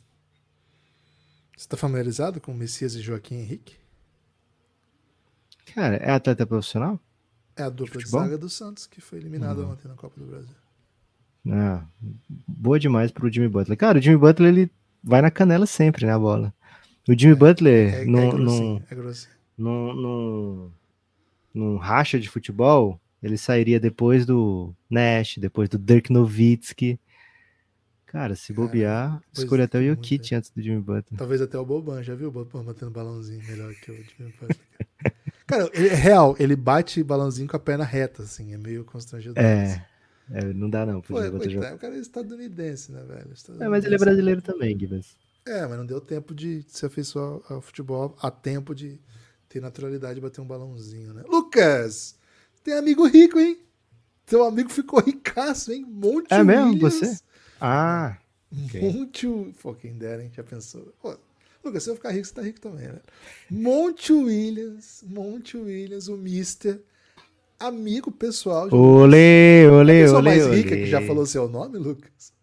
Você 1.55 1.67
tá 1.67 1.75
familiarizado 1.75 2.39
com 2.39 2.53
Messias 2.53 2.95
e 2.95 3.01
Joaquim 3.01 3.35
Henrique? 3.35 3.75
Cara, 5.73 5.97
é 5.97 6.11
atleta 6.11 6.47
profissional? 6.47 6.99
É 7.55 7.63
a 7.63 7.69
dupla 7.69 7.97
de, 7.97 8.05
futebol? 8.05 8.21
zaga 8.21 8.37
do 8.37 8.49
Santos, 8.49 8.87
que 8.87 9.01
foi 9.01 9.19
eliminada 9.19 9.65
ontem 9.65 9.87
na 9.87 9.95
Copa 9.95 10.19
do 10.19 10.25
Brasil. 10.25 10.55
Ah, 11.47 11.83
boa 12.47 12.79
demais 12.79 13.11
pro 13.11 13.31
Jimmy 13.31 13.47
Butler. 13.47 13.77
Cara, 13.77 13.97
o 13.97 14.01
Jimmy 14.01 14.17
Butler, 14.17 14.53
ele 14.53 14.71
vai 15.03 15.21
na 15.21 15.31
canela 15.31 15.65
sempre, 15.65 16.05
né, 16.05 16.13
a 16.13 16.19
bola. 16.19 16.53
O 17.07 17.17
Jimmy 17.17 17.35
Butler 17.35 17.93
É, 17.93 18.05
não, 18.05 18.19
é 18.19 18.33
não, 18.33 18.83
é 18.89 18.95
num, 19.57 19.93
num, 19.93 20.71
num 21.53 21.77
racha 21.77 22.19
de 22.19 22.29
futebol, 22.29 22.99
ele 23.21 23.37
sairia 23.37 23.79
depois 23.79 24.25
do 24.25 24.73
Nash, 24.89 25.37
depois 25.37 25.67
do 25.69 25.77
Dirk 25.77 26.11
Nowitzki. 26.11 26.99
Cara, 28.05 28.35
se 28.35 28.51
bobear, 28.51 29.21
é, 29.37 29.61
até 29.61 29.77
o 29.77 29.83
Jokic 29.83 30.33
antes 30.33 30.49
do 30.49 30.61
Jimmy 30.63 30.81
Butler. 30.81 31.15
Talvez 31.15 31.41
até 31.41 31.59
o 31.59 31.65
Boban, 31.65 32.01
já 32.01 32.15
viu 32.15 32.29
o 32.29 32.31
Boban 32.31 32.63
batendo 32.63 32.89
balãozinho 32.89 33.43
melhor 33.47 33.71
que 33.75 33.91
o 33.91 33.95
Jimmy 33.95 34.33
Butler? 34.39 34.57
Cara, 35.45 35.69
ele 35.73 35.89
é 35.89 35.93
real, 35.93 36.35
ele 36.39 36.55
bate 36.55 37.03
balãozinho 37.03 37.47
com 37.47 37.55
a 37.55 37.59
perna 37.59 37.83
reta, 37.83 38.23
assim, 38.23 38.51
é 38.51 38.57
meio 38.57 38.83
constrangedor. 38.83 39.37
assim. 39.43 39.81
É, 40.31 40.39
é, 40.39 40.53
não 40.53 40.69
dá 40.69 40.85
não 40.85 41.01
jogar. 41.03 41.31
coitado, 41.31 41.75
o 41.75 41.79
cara 41.79 41.95
é 41.95 41.99
estadunidense, 41.99 42.91
né, 42.91 43.03
velho? 43.03 43.33
É, 43.59 43.67
mas 43.67 43.85
ele 43.85 43.95
é 43.95 43.97
brasileiro 43.97 44.41
também, 44.41 44.77
Gibbs. 44.77 45.15
É, 45.45 45.65
mas 45.65 45.77
não 45.77 45.85
deu 45.85 45.99
tempo 45.99 46.35
de 46.35 46.63
se 46.67 46.85
afeiçoar 46.85 47.41
ao 47.49 47.61
futebol, 47.61 48.15
a 48.21 48.29
tempo 48.29 48.75
de 48.75 48.99
ter 49.47 49.59
naturalidade 49.59 50.15
de 50.15 50.21
bater 50.21 50.41
um 50.41 50.45
balãozinho, 50.45 51.13
né? 51.13 51.23
Lucas, 51.27 52.15
tem 52.63 52.75
amigo 52.75 53.07
rico, 53.07 53.39
hein? 53.39 53.59
Teu 54.25 54.43
amigo 54.43 54.69
ficou 54.69 55.01
ricaço, 55.01 55.71
hein? 55.71 55.83
Monte 55.87 56.31
É 56.31 56.43
mesmo? 56.43 56.67
Williams. 56.67 56.93
Você? 56.93 57.19
Ah, 57.59 58.17
ok. 58.65 58.81
Monte. 58.81 59.27
Pô, 59.59 59.73
quem 59.73 59.93
dera, 59.93 60.23
hein? 60.23 60.31
Já 60.31 60.43
pensou? 60.43 60.93
Pô, 61.01 61.17
Lucas, 61.63 61.83
se 61.83 61.89
eu 61.89 61.95
ficar 61.95 62.11
rico, 62.11 62.27
você 62.27 62.33
tá 62.33 62.41
rico 62.43 62.61
também, 62.61 62.87
né? 62.87 62.99
Monte 63.49 64.13
Williams, 64.13 65.03
Monte 65.07 65.57
Williams, 65.57 66.07
o 66.07 66.15
Mister, 66.15 66.79
amigo 67.59 68.11
pessoal 68.11 68.69
de 68.69 68.75
Olê, 68.75 69.65
a 69.67 69.71
olê, 69.73 70.01
pessoa 70.03 70.19
olê, 70.19 70.29
mais 70.29 70.47
olê. 70.47 70.57
rica 70.57 70.77
que 70.77 70.85
já 70.85 71.01
falou 71.01 71.25
seu 71.25 71.47
nome, 71.49 71.77
Lucas? 71.77 72.33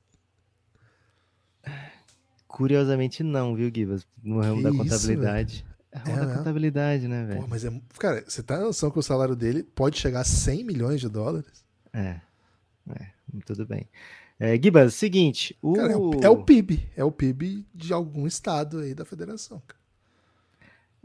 Curiosamente 2.48 3.22
não, 3.22 3.54
viu, 3.54 3.70
Gibas? 3.74 4.06
No 4.22 4.40
ramo 4.40 4.56
Que 4.56 4.62
da 4.62 4.70
isso, 4.70 4.78
contabilidade. 4.78 5.66
É 5.92 5.98
ramo 5.98 6.22
É, 6.22 6.26
da 6.26 6.26
né? 6.26 6.34
contabilidade, 6.36 7.08
né, 7.08 7.26
Pô, 7.30 7.40
velho? 7.40 7.46
mas 7.48 7.64
é. 7.64 7.80
Cara, 7.98 8.24
você 8.26 8.42
tá 8.42 8.58
na 8.58 8.64
noção 8.64 8.90
que 8.90 8.98
o 8.98 9.02
salário 9.02 9.36
dele 9.36 9.62
pode 9.62 9.98
chegar 9.98 10.20
a 10.20 10.24
100 10.24 10.64
milhões 10.64 11.00
de 11.00 11.08
dólares? 11.08 11.64
É. 11.92 12.20
É, 12.90 13.06
tudo 13.44 13.66
bem. 13.66 13.88
É, 14.38 14.54
Gibas, 14.62 14.94
seguinte, 14.94 15.56
o... 15.62 15.72
Cara, 15.74 15.92
é, 15.92 15.96
o, 15.96 16.10
é 16.22 16.28
o 16.30 16.44
PIB. 16.44 16.88
É 16.96 17.04
o 17.04 17.10
PIB 17.10 17.66
de 17.74 17.92
algum 17.92 18.26
estado 18.26 18.78
aí 18.80 18.94
da 18.94 19.04
federação. 19.04 19.62
cara. 19.66 19.80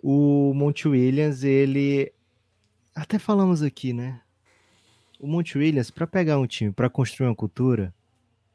o 0.01 0.53
Monte 0.53 0.87
Williams, 0.87 1.43
ele. 1.43 2.11
Até 2.93 3.17
falamos 3.17 3.61
aqui, 3.61 3.93
né? 3.93 4.21
O 5.19 5.27
Monte 5.27 5.57
Williams, 5.57 5.89
pra 5.89 6.05
pegar 6.05 6.39
um 6.39 6.47
time, 6.47 6.71
pra 6.71 6.89
construir 6.89 7.27
uma 7.27 7.35
cultura, 7.35 7.93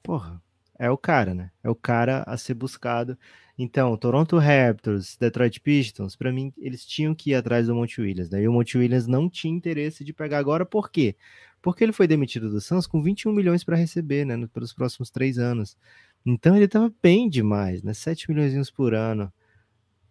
porra, 0.03 0.43
é 0.78 0.91
o 0.91 0.99
cara, 0.99 1.32
né? 1.32 1.51
É 1.62 1.70
o 1.70 1.74
cara 1.74 2.22
a 2.26 2.37
ser 2.37 2.55
buscado. 2.55 3.16
Então, 3.59 3.97
Toronto 3.97 4.37
Raptors, 4.37 5.16
Detroit 5.16 5.61
Pistons, 5.61 6.14
pra 6.16 6.30
mim, 6.30 6.53
eles 6.59 6.84
tinham 6.84 7.14
que 7.14 7.30
ir 7.30 7.34
atrás 7.34 7.66
do 7.66 7.74
Monte 7.74 8.01
Williams. 8.01 8.28
Daí 8.28 8.47
o 8.47 8.53
Monte 8.53 8.76
Williams 8.76 9.07
não 9.07 9.30
tinha 9.30 9.55
interesse 9.55 10.05
de 10.05 10.12
pegar 10.12 10.39
agora, 10.39 10.66
por 10.66 10.91
quê? 10.91 11.16
Porque 11.62 11.82
ele 11.82 11.93
foi 11.93 12.07
demitido 12.07 12.51
do 12.51 12.61
Suns 12.61 12.87
com 12.87 13.03
21 13.03 13.32
milhões 13.32 13.64
para 13.64 13.76
receber, 13.76 14.26
né? 14.26 14.47
Pelos 14.53 14.72
próximos 14.74 15.11
três 15.11 15.39
anos. 15.39 15.76
Então 16.24 16.55
ele 16.55 16.68
tava 16.68 16.93
bem 17.03 17.28
demais, 17.28 17.82
né? 17.82 17.95
7 17.95 18.30
milhões 18.30 18.70
por 18.70 18.95
ano 18.95 19.32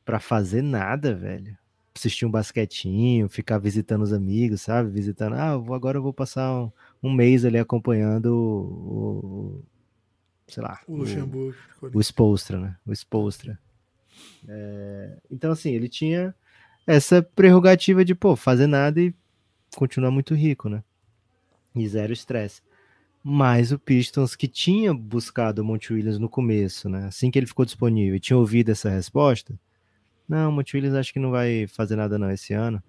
pra 0.04 0.20
fazer 0.20 0.64
nada, 0.64 1.14
velho. 1.14 1.56
Assistir 1.96 2.26
um 2.26 2.32
basquetinho, 2.32 3.30
ficar 3.30 3.58
visitando 3.58 4.02
os 4.02 4.12
amigos, 4.12 4.62
sabe? 4.62 4.90
Visitando. 4.90 5.34
Ah, 5.34 5.56
vou- 5.56 5.74
agora 5.76 5.98
eu 5.98 6.04
vou 6.04 6.14
passar 6.14 6.54
um, 6.54 6.72
um 7.02 7.14
mês 7.14 7.46
ali 7.46 7.58
acompanhando 7.58 8.26
o. 8.36 9.26
o- 9.26 9.64
sei 10.48 10.62
lá. 10.62 10.80
O 10.88 10.98
Luxemburgo. 10.98 11.58
ficou 11.74 11.90
O 11.94 12.02
Spolstra, 12.04 12.60
né? 12.60 12.76
O 12.86 12.92
Spolstra. 12.94 13.58
É, 14.48 15.18
então, 15.32 15.52
assim, 15.52 15.72
ele 15.72 15.88
tinha 15.88 16.36
essa 16.86 17.22
prerrogativa 17.22 18.04
de, 18.04 18.14
pô, 18.14 18.36
fazer 18.36 18.68
nada 18.68 19.02
e 19.02 19.14
continuar 19.76 20.12
muito 20.12 20.36
rico, 20.36 20.68
né? 20.70 20.84
E 21.74 21.88
zero 21.88 22.14
estresse. 22.14 22.62
Mas 23.24 23.72
o 23.72 23.80
Pistons, 23.80 24.36
que 24.36 24.48
tinha 24.48 24.94
buscado 24.94 25.62
o 25.62 25.66
Monte 25.66 25.92
Williams 25.94 26.20
no 26.20 26.30
começo, 26.30 26.88
né? 26.90 27.06
Assim 27.08 27.32
que 27.32 27.40
ele 27.40 27.48
ficou 27.48 27.66
disponível, 27.66 28.20
tinha 28.20 28.38
ouvido 28.38 28.70
essa 28.72 28.90
resposta. 28.90 29.58
Não, 30.28 30.56
o 30.56 30.64
Williams 30.74 30.96
acho 30.96 31.14
que 31.14 31.20
não 31.20 31.32
vai 31.32 31.68
fazer 31.68 31.96
nada 31.96 32.18
não 32.18 32.32
esse 32.32 32.54
ano. 32.54 32.82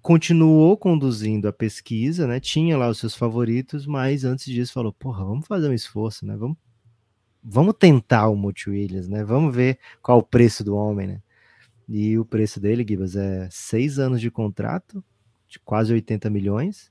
Continuou 0.00 0.76
conduzindo 0.76 1.48
a 1.48 1.52
pesquisa, 1.52 2.26
né? 2.26 2.40
Tinha 2.40 2.78
lá 2.78 2.88
os 2.88 2.98
seus 2.98 3.14
favoritos, 3.14 3.86
mas 3.86 4.24
antes 4.24 4.46
disso 4.46 4.72
falou: 4.72 4.92
porra, 4.92 5.24
vamos 5.24 5.46
fazer 5.46 5.68
um 5.68 5.74
esforço, 5.74 6.24
né? 6.24 6.36
Vamos, 6.36 6.56
vamos 7.42 7.74
tentar 7.78 8.28
o 8.28 8.36
Monte 8.36 8.70
Williams, 8.70 9.08
né? 9.08 9.24
Vamos 9.24 9.54
ver 9.54 9.78
qual 10.02 10.18
o 10.18 10.22
preço 10.22 10.64
do 10.64 10.74
homem, 10.76 11.06
né? 11.06 11.22
E 11.88 12.16
o 12.18 12.24
preço 12.24 12.60
dele, 12.60 12.86
Gibas, 12.88 13.16
é 13.16 13.48
seis 13.50 13.98
anos 13.98 14.20
de 14.20 14.30
contrato, 14.30 15.04
de 15.48 15.58
quase 15.58 15.92
80 15.92 16.30
milhões 16.30 16.90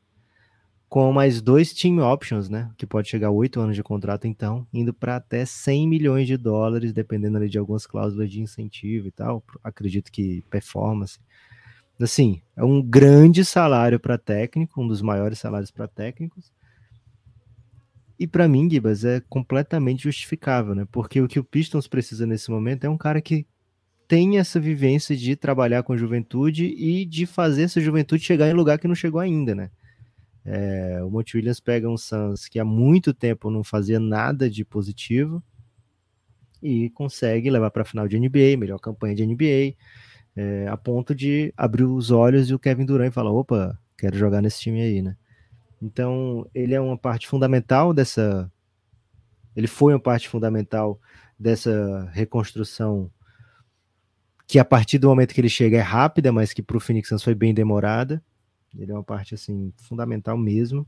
com 0.90 1.14
mais 1.14 1.40
dois 1.40 1.72
team 1.72 2.00
options, 2.00 2.50
né? 2.50 2.72
Que 2.76 2.88
pode 2.88 3.08
chegar 3.08 3.28
a 3.28 3.32
oito 3.32 3.60
anos 3.60 3.76
de 3.76 3.84
contrato, 3.84 4.26
então, 4.26 4.68
indo 4.74 4.92
para 4.92 5.18
até 5.18 5.46
100 5.46 5.88
milhões 5.88 6.26
de 6.26 6.36
dólares, 6.36 6.92
dependendo 6.92 7.38
ali 7.38 7.48
de 7.48 7.60
algumas 7.60 7.86
cláusulas 7.86 8.30
de 8.30 8.42
incentivo 8.42 9.08
e 9.08 9.12
tal. 9.12 9.44
Acredito 9.64 10.12
que 10.12 10.44
performance. 10.50 11.20
Assim, 12.02 12.42
é 12.56 12.64
um 12.64 12.82
grande 12.82 13.46
salário 13.46 14.00
para 14.00 14.18
técnico, 14.18 14.82
um 14.82 14.88
dos 14.88 15.02
maiores 15.02 15.38
salários 15.38 15.70
para 15.70 15.88
técnicos. 15.88 16.52
E 18.18 18.26
para 18.26 18.48
mim, 18.48 18.70
Gibas, 18.70 19.06
é 19.06 19.22
completamente 19.30 20.04
justificável, 20.04 20.74
né? 20.74 20.88
Porque 20.92 21.22
o 21.22 21.28
que 21.28 21.40
o 21.40 21.44
Pistons 21.44 21.88
precisa 21.88 22.26
nesse 22.26 22.50
momento 22.50 22.86
é 22.86 22.90
um 22.90 22.98
cara 22.98 23.22
que 23.22 23.46
tem 24.08 24.40
essa 24.40 24.60
vivência 24.60 25.16
de 25.16 25.36
trabalhar 25.36 25.84
com 25.84 25.96
juventude 25.96 26.66
e 26.66 27.06
de 27.06 27.28
fazer 27.28 27.64
essa 27.64 27.80
juventude 27.80 28.24
chegar 28.24 28.50
em 28.50 28.54
lugar 28.54 28.80
que 28.80 28.88
não 28.88 28.96
chegou 28.96 29.22
ainda, 29.22 29.54
né? 29.54 29.70
É, 30.46 31.00
o 31.04 31.10
Monte 31.10 31.38
Williams 31.38 31.60
pega 31.60 31.90
um 31.90 31.98
Suns 31.98 32.48
que 32.48 32.60
há 32.60 32.66
muito 32.66 33.14
tempo 33.14 33.50
não 33.50 33.64
fazia 33.64 34.00
nada 34.00 34.50
de 34.50 34.64
positivo 34.64 35.44
e 36.62 36.90
consegue 36.92 37.50
levar 37.50 37.72
para 37.72 37.84
a 37.84 37.86
final 37.86 38.08
de 38.08 38.20
NBA, 38.20 38.58
melhor 38.58 38.80
campanha 38.80 39.16
de 39.16 39.26
NBA, 39.26 39.76
é, 40.36 40.68
a 40.68 40.78
ponto 40.78 41.14
de 41.14 41.54
abrir 41.56 41.84
os 41.84 42.12
olhos 42.12 42.50
e 42.50 42.54
o 42.54 42.60
Kevin 42.60 42.86
Durant 42.86 43.12
fala: 43.12 43.32
opa, 43.32 43.78
quero 43.98 44.18
jogar 44.18 44.42
nesse 44.42 44.62
time 44.62 44.82
aí, 44.82 45.02
né? 45.02 45.16
Então 45.82 46.50
ele 46.54 46.74
é 46.74 46.82
uma 46.82 46.98
parte 46.98 47.28
fundamental 47.28 47.94
dessa. 47.94 48.52
Ele 49.56 49.68
foi 49.68 49.94
uma 49.94 50.00
parte 50.00 50.30
fundamental 50.30 51.00
dessa 51.38 52.10
reconstrução 52.14 53.10
que 54.46 54.60
a 54.60 54.66
partir 54.66 54.98
do 54.98 55.08
momento 55.08 55.34
que 55.34 55.42
ele 55.42 55.50
chega 55.50 55.78
é 55.78 55.82
rápida, 55.82 56.32
mas 56.32 56.54
que 56.54 56.62
para 56.62 56.78
o 56.78 56.80
Phoenix 56.80 57.10
Suns 57.10 57.24
foi 57.24 57.36
bem 57.36 57.54
demorada. 57.54 58.22
Ele 58.78 58.92
é 58.92 58.96
uma 58.96 59.04
parte 59.04 59.34
assim 59.34 59.74
fundamental 59.78 60.38
mesmo. 60.38 60.88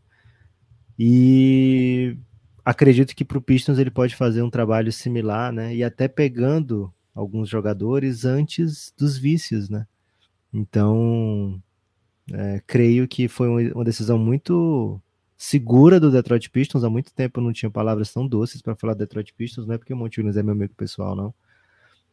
E 0.97 2.17
acredito 2.63 3.15
que 3.15 3.25
para 3.25 3.37
o 3.37 3.41
Pistons 3.41 3.79
ele 3.79 3.91
pode 3.91 4.15
fazer 4.15 4.41
um 4.41 4.49
trabalho 4.49 4.91
similar, 4.91 5.51
né? 5.51 5.75
E 5.75 5.83
até 5.83 6.07
pegando 6.07 6.93
alguns 7.13 7.49
jogadores 7.49 8.25
antes 8.25 8.93
dos 8.97 9.17
vícios, 9.17 9.69
né? 9.69 9.87
Então, 10.53 11.61
é, 12.31 12.61
creio 12.67 13.07
que 13.07 13.27
foi 13.27 13.71
uma 13.71 13.83
decisão 13.83 14.17
muito 14.17 15.01
segura 15.37 15.99
do 15.99 16.11
Detroit 16.11 16.49
Pistons. 16.49 16.83
Há 16.83 16.89
muito 16.89 17.13
tempo 17.13 17.39
eu 17.39 17.43
não 17.43 17.53
tinha 17.53 17.69
palavras 17.69 18.13
tão 18.13 18.27
doces 18.27 18.61
para 18.61 18.75
falar 18.75 18.93
do 18.93 18.99
Detroit 18.99 19.33
Pistons, 19.33 19.65
não 19.65 19.75
é 19.75 19.77
porque 19.77 19.93
o 19.93 19.97
Monte 19.97 20.19
Williams 20.19 20.37
é 20.37 20.43
meu 20.43 20.53
amigo 20.53 20.73
pessoal, 20.75 21.15
não. 21.15 21.33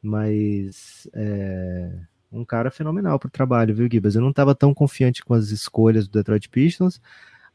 Mas 0.03 1.09
é, 1.13 2.01
um 2.31 2.45
cara 2.45 2.71
fenomenal 2.71 3.19
para 3.19 3.29
o 3.29 3.31
trabalho, 3.31 3.75
viu, 3.75 3.89
Gibas? 3.91 4.15
Eu 4.15 4.23
não 4.23 4.31
estava 4.31 4.55
tão 4.55 4.75
confiante 4.75 5.25
com 5.25 5.35
as 5.35 5.49
escolhas 5.49 6.07
do 6.07 6.19
Detroit 6.19 6.49
Pistons. 6.49 7.01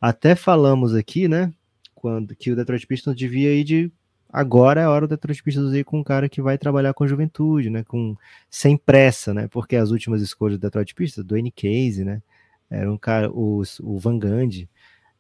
Até 0.02 0.36
falamos 0.36 0.94
aqui, 0.94 1.28
né, 1.28 1.54
quando 1.96 2.36
que 2.36 2.52
o 2.52 2.56
Detroit 2.56 2.86
Pistons 2.86 3.16
devia 3.16 3.54
ir 3.54 3.64
de 3.64 3.92
agora 4.30 4.82
é 4.82 4.84
a 4.84 4.90
hora 4.90 5.08
do 5.08 5.12
Detroit 5.12 5.42
Pistons 5.44 5.74
ir 5.74 5.86
com 5.86 6.00
um 6.00 6.04
cara 6.04 6.28
que 6.28 6.42
vai 6.42 6.58
trabalhar 6.58 6.94
com 6.94 7.08
juventude, 7.08 7.70
né, 7.70 7.84
com 7.84 8.16
sem 8.50 8.76
pressa, 8.76 9.34
né? 9.34 9.48
Porque 9.48 9.76
as 9.76 9.92
últimas 9.92 10.22
escolhas 10.22 10.58
do 10.58 10.62
Detroit 10.62 10.94
Pistons, 10.96 11.24
do 11.24 11.38
N 11.38 11.52
Case, 11.52 12.04
né, 12.04 12.22
era 12.70 12.92
um 12.92 12.98
cara 12.98 13.32
o, 13.32 13.62
o 13.82 14.00
Van 14.00 14.18
Gundy, 14.20 14.70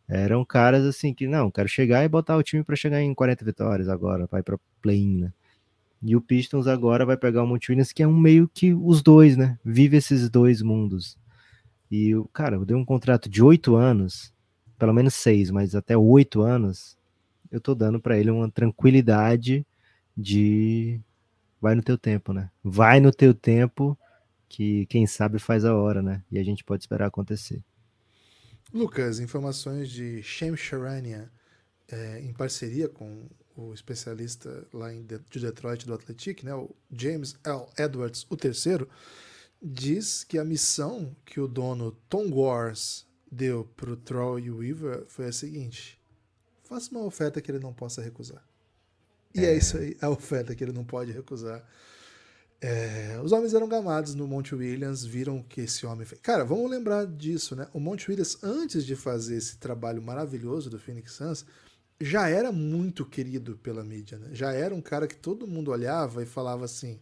eram 0.08 0.43
caras 0.43 0.84
assim 0.86 1.14
que 1.14 1.28
não, 1.28 1.51
quero 1.51 1.70
chegar 1.70 2.04
e 2.04 2.10
botar 2.10 2.36
o 2.38 2.43
time 2.43 2.64
para 2.64 2.76
chegar 2.76 3.01
em 3.01 3.14
40 3.14 3.45
vitórias 3.45 3.88
agora, 3.88 4.28
vai 4.30 4.43
para 4.43 4.58
play-in, 4.82 5.22
né? 5.22 5.34
E 6.04 6.16
o 6.18 6.22
Pistons 6.22 6.68
agora 6.68 7.06
vai 7.06 7.16
pegar 7.16 7.43
o 7.43 7.47
Monte 7.47 7.72
Williams, 7.72 7.93
que 7.93 8.04
é 8.04 8.08
um 8.08 8.18
meio 8.18 8.49
que 8.54 8.74
os 8.74 9.01
dois, 9.01 9.38
né? 9.38 9.58
Vive 9.64 9.95
esses 9.95 10.30
dois 10.30 10.62
mundos. 10.62 11.18
E, 11.89 12.14
o 12.14 12.26
cara, 12.26 12.58
eu 12.58 12.66
dei 12.66 12.76
um 12.76 12.84
contrato 12.84 13.30
de 13.30 13.41
oito 13.41 13.76
anos, 13.76 14.34
pelo 14.78 14.93
menos 14.93 15.14
seis, 15.14 15.49
mas 15.49 15.76
até 15.76 15.95
oito 15.95 16.41
anos, 16.41 16.97
eu 17.49 17.62
tô 17.62 17.74
dando 17.74 18.01
para 18.01 18.18
ele 18.18 18.30
uma 18.30 18.51
tranquilidade 18.51 19.66
de 20.16 20.99
vai 21.62 21.74
no 21.74 21.82
teu 21.82 21.97
tempo, 21.97 22.34
né? 22.34 22.51
Vai 22.62 22.99
no 22.99 23.12
teu 23.12 23.34
tempo, 23.34 23.97
que 24.49 24.86
quem 24.88 25.08
sabe 25.08 25.39
faz 25.39 25.64
a 25.64 25.74
hora, 25.74 26.01
né? 26.01 26.22
E 26.30 26.38
a 26.38 26.43
gente 26.43 26.64
pode 26.66 26.84
esperar 26.84 27.06
acontecer. 27.06 27.64
Lucas, 28.74 29.20
informações 29.20 29.89
de 29.89 30.22
Shem 30.22 30.58
Sharania, 30.58 31.32
é, 31.88 32.20
em 32.20 32.34
parceria 32.34 32.89
com 32.89 33.30
o 33.56 33.74
especialista 33.74 34.68
lá 34.74 34.93
em 34.93 35.04
de, 35.04 35.20
de 35.30 35.39
Detroit 35.39 35.86
do 35.86 35.93
Athletic, 35.93 36.43
né, 36.43 36.54
o 36.54 36.76
James 36.91 37.36
L. 37.43 37.66
Edwards, 37.78 38.26
o 38.30 38.36
terceiro, 38.36 38.89
diz 39.62 40.24
que 40.24 40.38
a 40.38 40.43
missão 40.43 41.16
que 41.26 41.39
o 41.39 41.47
dono 41.47 41.91
Tom 42.10 42.30
Gores 42.30 43.06
deu 43.32 43.66
para 43.76 43.91
o 43.91 43.95
Troy 43.97 44.49
Weaver 44.49 45.06
foi 45.08 45.28
a 45.28 45.32
seguinte: 45.32 45.99
faça 46.64 46.91
uma 46.91 47.04
oferta 47.04 47.41
que 47.41 47.51
ele 47.51 47.60
não 47.60 47.74
possa 47.74 48.01
recusar. 48.01 48.43
E 49.34 49.45
é, 49.45 49.54
é 49.54 49.58
isso 49.58 49.78
aí, 49.78 49.97
a 50.01 50.10
oferta 50.10 50.54
que 50.56 50.64
ele 50.64 50.74
não 50.74 50.86
pode 50.86 51.12
recusar. 51.12 51.64
É, 52.62 53.20
os 53.22 53.34
homens 53.34 53.54
eram 53.54 53.68
gamados 53.68 54.16
no 54.16 54.26
Monte 54.26 54.56
Williams, 54.56 55.04
viram 55.04 55.43
que 55.43 55.62
esse 55.62 55.86
homem 55.86 56.06
fez. 56.06 56.22
Cara, 56.22 56.45
vamos 56.45 56.72
lembrar 56.72 57.06
disso, 57.06 57.58
né? 57.58 57.68
O 57.74 57.80
Monte 57.80 58.10
Williams, 58.10 58.41
antes 58.41 58.86
de 58.86 58.95
fazer 58.95 59.36
esse 59.36 59.58
trabalho 59.58 60.01
maravilhoso 60.01 60.70
do 60.70 60.80
Phoenix 60.80 61.12
Suns, 61.12 61.45
já 62.00 62.28
era 62.28 62.52
muito 62.52 63.06
querido 63.06 63.58
pela 63.58 63.84
mídia, 63.84 64.18
né? 64.18 64.30
Já 64.34 64.52
era 64.52 64.74
um 64.74 64.82
cara 64.82 65.08
que 65.08 65.16
todo 65.16 65.48
mundo 65.48 65.72
olhava 65.72 66.24
e 66.24 66.26
falava 66.26 66.66
assim, 66.66 67.00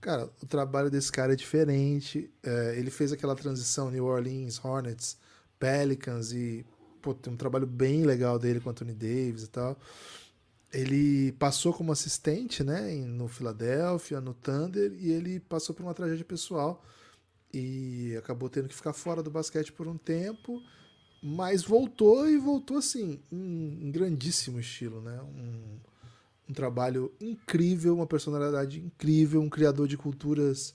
cara, 0.00 0.30
o 0.42 0.46
trabalho 0.46 0.90
desse 0.90 1.10
cara 1.10 1.32
é 1.32 1.36
diferente. 1.36 2.30
É, 2.42 2.74
ele 2.78 2.90
fez 2.90 3.12
aquela 3.12 3.34
transição 3.34 3.90
New 3.90 4.04
Orleans, 4.04 4.62
Hornets, 4.64 5.18
Pelicans 5.58 6.32
e 6.32 6.64
pô, 7.00 7.14
tem 7.14 7.32
um 7.32 7.36
trabalho 7.36 7.66
bem 7.66 8.04
legal 8.04 8.38
dele 8.38 8.60
com 8.60 8.70
Anthony 8.70 8.94
Davis 8.94 9.44
e 9.44 9.48
tal. 9.48 9.78
Ele 10.72 11.32
passou 11.32 11.72
como 11.72 11.90
assistente, 11.90 12.62
né, 12.62 12.92
no 13.04 13.26
Philadelphia, 13.26 14.20
no 14.20 14.32
Thunder, 14.32 14.92
e 15.00 15.10
ele 15.10 15.40
passou 15.40 15.74
por 15.74 15.82
uma 15.82 15.94
tragédia 15.94 16.24
pessoal 16.24 16.84
e 17.52 18.14
acabou 18.16 18.48
tendo 18.48 18.68
que 18.68 18.74
ficar 18.76 18.92
fora 18.92 19.22
do 19.22 19.30
basquete 19.30 19.72
por 19.72 19.88
um 19.88 19.96
tempo 19.96 20.62
mas 21.22 21.62
voltou 21.62 22.28
e 22.28 22.38
voltou 22.38 22.78
assim, 22.78 23.20
em, 23.30 23.90
grandíssimo 23.90 24.58
estilo, 24.58 25.02
né? 25.02 25.20
Um, 25.22 25.78
um, 26.48 26.52
trabalho 26.52 27.12
incrível, 27.20 27.94
uma 27.94 28.06
personalidade 28.06 28.80
incrível, 28.80 29.40
um 29.40 29.48
criador 29.48 29.86
de 29.86 29.96
culturas, 29.96 30.74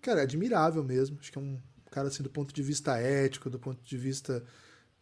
cara, 0.00 0.22
admirável 0.22 0.82
mesmo. 0.84 1.18
Acho 1.20 1.32
que 1.32 1.38
é 1.38 1.40
um 1.40 1.58
cara 1.90 2.08
assim 2.08 2.22
do 2.22 2.30
ponto 2.30 2.54
de 2.54 2.62
vista 2.62 2.96
ético, 2.96 3.50
do 3.50 3.58
ponto 3.58 3.82
de 3.82 3.96
vista 3.96 4.44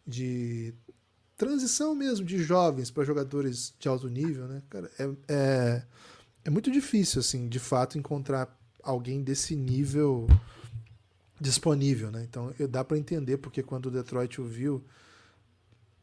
de 0.07 0.75
transição 1.37 1.95
mesmo 1.95 2.25
de 2.25 2.39
jovens 2.39 2.91
para 2.91 3.05
jogadores 3.05 3.75
de 3.79 3.89
alto 3.89 4.09
nível, 4.09 4.49
né? 4.49 4.63
Cara, 4.71 4.91
é, 4.99 5.11
é, 5.29 5.83
é 6.47 6.51
muito 6.51 6.71
difícil 6.71 7.21
assim, 7.21 7.49
de 7.49 7.59
fato, 7.59 7.99
encontrar 7.99 8.59
alguém 8.83 9.23
desse 9.23 9.55
nível 9.55 10.27
disponível, 11.41 12.11
né? 12.11 12.27
Então 12.29 12.53
dá 12.69 12.85
para 12.85 12.99
entender 12.99 13.37
porque 13.39 13.63
quando 13.63 13.87
o 13.87 13.91
Detroit 13.91 14.41
o 14.41 14.45
viu, 14.45 14.85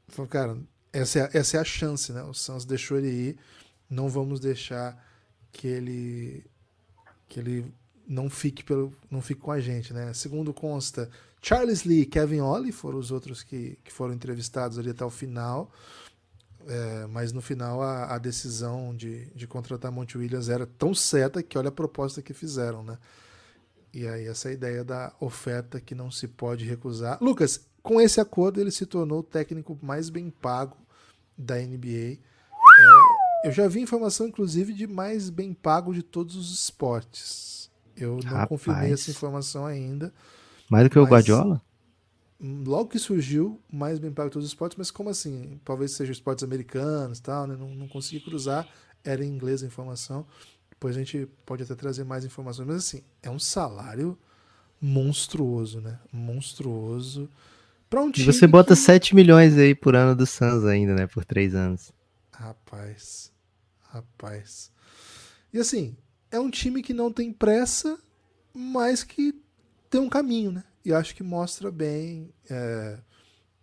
falou, 0.07 0.29
cara, 0.29 0.57
essa 0.91 1.19
é, 1.19 1.29
essa 1.33 1.57
é 1.57 1.59
a 1.59 1.63
chance, 1.63 2.11
né? 2.11 2.23
O 2.23 2.33
Suns 2.33 2.65
deixou 2.65 2.97
ele 2.97 3.09
ir, 3.09 3.37
não 3.89 4.09
vamos 4.09 4.39
deixar 4.39 4.97
que 5.51 5.67
ele 5.67 6.45
que 7.27 7.39
ele 7.39 7.73
não 8.07 8.29
fique 8.29 8.63
pelo 8.63 8.93
não 9.09 9.21
fique 9.21 9.41
com 9.41 9.51
a 9.51 9.59
gente, 9.59 9.93
né? 9.93 10.13
Segundo 10.13 10.53
consta, 10.53 11.09
Charles 11.41 11.83
Lee 11.83 12.05
Kevin 12.05 12.41
Ollie 12.41 12.71
foram 12.71 12.99
os 12.99 13.11
outros 13.11 13.43
que, 13.43 13.77
que 13.83 13.91
foram 13.91 14.13
entrevistados 14.13 14.77
ali 14.77 14.91
até 14.91 15.03
o 15.03 15.09
final. 15.09 15.71
É, 16.65 17.05
mas 17.07 17.33
no 17.33 17.41
final 17.41 17.81
a, 17.81 18.15
a, 18.15 18.17
decisão 18.17 18.95
de, 18.95 19.25
de 19.35 19.45
contratar 19.45 19.91
Monte 19.91 20.17
Williams 20.17 20.47
era 20.47 20.65
tão 20.65 20.95
certa 20.95 21.43
que 21.43 21.57
olha 21.57 21.67
a 21.67 21.73
proposta 21.73 22.21
que 22.21 22.33
fizeram, 22.33 22.81
né? 22.81 22.97
E 23.93 24.07
aí 24.07 24.25
essa 24.27 24.51
ideia 24.51 24.83
da 24.83 25.13
oferta 25.19 25.79
que 25.79 25.93
não 25.93 26.09
se 26.09 26.27
pode 26.27 26.65
recusar. 26.65 27.17
Lucas, 27.21 27.67
com 27.81 28.01
esse 28.01 28.19
acordo 28.19 28.59
ele 28.59 28.71
se 28.71 28.85
tornou 28.85 29.19
o 29.19 29.23
técnico 29.23 29.77
mais 29.81 30.09
bem 30.09 30.29
pago 30.29 30.77
da 31.37 31.55
NBA. 31.57 32.17
É, 32.17 33.47
eu 33.47 33.51
já 33.51 33.67
vi 33.67 33.81
informação, 33.81 34.27
inclusive, 34.27 34.73
de 34.73 34.87
mais 34.87 35.29
bem 35.29 35.53
pago 35.53 35.93
de 35.93 36.01
todos 36.01 36.35
os 36.35 36.51
esportes. 36.53 37.69
Eu 37.95 38.19
não 38.23 38.31
Rapaz. 38.31 38.49
confirmei 38.49 38.93
essa 38.93 39.11
informação 39.11 39.65
ainda. 39.65 40.13
Mais 40.69 40.85
do 40.85 40.89
que 40.89 40.97
o 40.97 41.05
Guardiola? 41.05 41.61
logo 42.43 42.89
que 42.89 42.99
surgiu, 42.99 43.61
mais 43.71 43.99
bem 43.99 44.11
pago 44.11 44.29
todos 44.29 44.45
os 44.45 44.51
esportes, 44.51 44.77
mas 44.77 44.91
como 44.91 45.09
assim? 45.09 45.59
Talvez 45.63 45.91
seja 45.91 46.11
esportes 46.11 46.43
americanos 46.43 47.19
tal, 47.19 47.47
né? 47.47 47.55
Não, 47.57 47.69
não 47.69 47.87
consegui 47.87 48.19
cruzar, 48.19 48.67
era 49.03 49.23
em 49.23 49.29
inglês 49.29 49.63
a 49.63 49.67
informação. 49.67 50.25
Depois 50.83 50.97
a 50.97 50.99
gente 50.99 51.29
pode 51.45 51.63
até 51.63 51.75
trazer 51.75 52.03
mais 52.03 52.25
informações, 52.25 52.67
mas 52.67 52.75
assim, 52.75 53.03
é 53.21 53.29
um 53.29 53.39
salário 53.39 54.19
monstruoso, 54.81 55.79
né? 55.79 55.97
Monstruoso. 56.11 57.29
Pra 57.89 58.01
um 58.01 58.11
time 58.11 58.27
e 58.27 58.33
você 58.33 58.45
bota 58.45 58.75
que... 58.75 58.81
7 58.81 59.15
milhões 59.15 59.57
aí 59.57 59.73
por 59.73 59.95
ano 59.95 60.13
do 60.13 60.25
Suns 60.25 60.65
ainda, 60.65 60.93
né? 60.93 61.07
Por 61.07 61.23
3 61.23 61.55
anos. 61.55 61.93
Rapaz. 62.33 63.31
Rapaz. 63.79 64.73
E 65.53 65.57
assim, 65.57 65.95
é 66.29 66.37
um 66.37 66.49
time 66.49 66.83
que 66.83 66.93
não 66.93 67.13
tem 67.13 67.31
pressa, 67.31 67.97
mas 68.53 69.05
que 69.05 69.41
tem 69.89 70.01
um 70.01 70.09
caminho, 70.09 70.51
né? 70.51 70.65
E 70.83 70.93
acho 70.93 71.15
que 71.15 71.23
mostra 71.23 71.71
bem 71.71 72.29
é, 72.49 72.99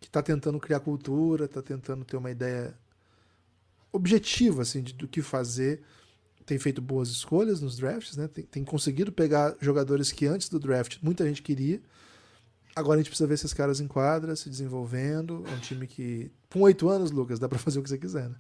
que 0.01 0.07
está 0.07 0.23
tentando 0.23 0.59
criar 0.59 0.81
cultura, 0.81 1.45
está 1.45 1.61
tentando 1.61 2.03
ter 2.03 2.17
uma 2.17 2.31
ideia 2.31 2.75
objetiva 3.93 4.63
assim, 4.63 4.83
de, 4.83 4.95
do 4.95 5.07
que 5.07 5.21
fazer. 5.21 5.83
Tem 6.47 6.59
feito 6.59 6.81
boas 6.81 7.09
escolhas 7.09 7.61
nos 7.61 7.77
drafts, 7.77 8.17
né? 8.17 8.29
Tem, 8.29 8.45
tem, 8.45 8.65
conseguido 8.65 9.13
pegar 9.13 9.57
jogadores 9.61 10.11
que 10.11 10.27
antes 10.27 10.49
do 10.49 10.59
draft 10.59 10.99
muita 11.03 11.25
gente 11.27 11.43
queria. 11.43 11.81
Agora 12.75 12.99
a 12.99 13.03
gente 13.03 13.11
precisa 13.11 13.27
ver 13.27 13.35
esses 13.35 13.53
caras 13.53 13.81
em 13.81 13.87
quadra, 13.87 14.35
se 14.35 14.49
desenvolvendo. 14.49 15.45
É 15.47 15.51
um 15.53 15.61
time 15.61 15.87
que, 15.87 16.31
com 16.51 16.61
oito 16.63 16.89
anos, 16.89 17.11
Lucas, 17.11 17.39
dá 17.39 17.49
para 17.49 17.59
fazer 17.61 17.79
o 17.79 17.83
que 17.83 17.89
você 17.89 17.99
quiser, 17.99 18.29
né? 18.29 18.37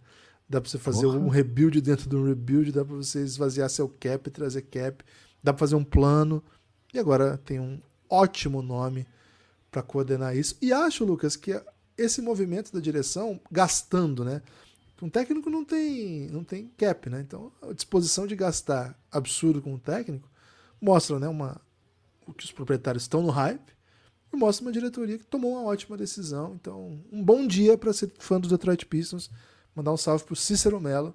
Dá 0.48 0.60
para 0.60 0.68
você 0.68 0.78
fazer 0.78 1.02
Porra. 1.02 1.18
um 1.18 1.28
rebuild 1.28 1.80
dentro 1.80 2.08
de 2.08 2.16
um 2.16 2.26
rebuild, 2.26 2.72
dá 2.72 2.84
para 2.84 2.96
você 2.96 3.20
esvaziar 3.20 3.70
seu 3.70 3.88
cap, 3.88 4.28
trazer 4.30 4.62
cap, 4.62 5.04
dá 5.42 5.52
para 5.52 5.60
fazer 5.60 5.76
um 5.76 5.84
plano. 5.84 6.42
E 6.92 6.98
agora 6.98 7.38
tem 7.38 7.60
um 7.60 7.80
ótimo 8.08 8.60
nome 8.60 9.06
para 9.70 9.82
coordenar 9.82 10.36
isso. 10.36 10.56
E 10.60 10.72
acho, 10.72 11.04
Lucas, 11.04 11.36
que 11.36 11.60
esse 11.96 12.20
movimento 12.20 12.72
da 12.72 12.80
direção, 12.80 13.40
gastando, 13.50 14.24
né? 14.24 14.42
Um 15.02 15.08
técnico 15.08 15.48
não 15.48 15.64
tem, 15.64 16.28
não 16.28 16.44
tem 16.44 16.70
cap, 16.76 17.08
né? 17.08 17.20
Então, 17.20 17.52
a 17.62 17.72
disposição 17.72 18.26
de 18.26 18.36
gastar 18.36 18.98
absurdo 19.10 19.62
com 19.62 19.74
o 19.74 19.78
técnico 19.78 20.28
mostra, 20.80 21.18
né, 21.18 21.28
uma, 21.28 21.60
que 22.36 22.44
os 22.44 22.52
proprietários 22.52 23.04
estão 23.04 23.22
no 23.22 23.30
hype 23.30 23.72
e 24.32 24.36
mostra 24.36 24.64
uma 24.64 24.72
diretoria 24.72 25.18
que 25.18 25.24
tomou 25.24 25.52
uma 25.52 25.64
ótima 25.64 25.96
decisão. 25.96 26.56
Então, 26.60 27.00
um 27.10 27.22
bom 27.22 27.46
dia 27.46 27.76
para 27.76 27.92
ser 27.92 28.12
fã 28.18 28.38
dos 28.38 28.50
Detroit 28.50 28.86
Pistons. 28.86 29.30
Mandar 29.74 29.92
um 29.92 29.96
salve 29.96 30.24
pro 30.24 30.36
Cícero 30.36 30.80
Mello 30.80 31.14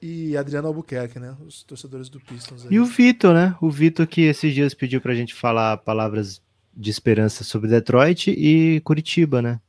e 0.00 0.36
Adriano 0.36 0.68
Albuquerque, 0.68 1.18
né? 1.18 1.36
Os 1.46 1.62
torcedores 1.62 2.08
do 2.08 2.20
Pistons. 2.20 2.66
Aí. 2.66 2.74
E 2.74 2.80
o 2.80 2.84
Vitor, 2.84 3.32
né? 3.32 3.56
O 3.60 3.70
Vitor 3.70 4.06
que 4.06 4.22
esses 4.22 4.52
dias 4.52 4.74
pediu 4.74 5.00
pra 5.00 5.14
gente 5.14 5.34
falar 5.34 5.76
palavras 5.78 6.42
de 6.74 6.90
esperança 6.90 7.44
sobre 7.44 7.68
Detroit 7.68 8.30
e 8.30 8.80
Curitiba, 8.80 9.40
né? 9.40 9.60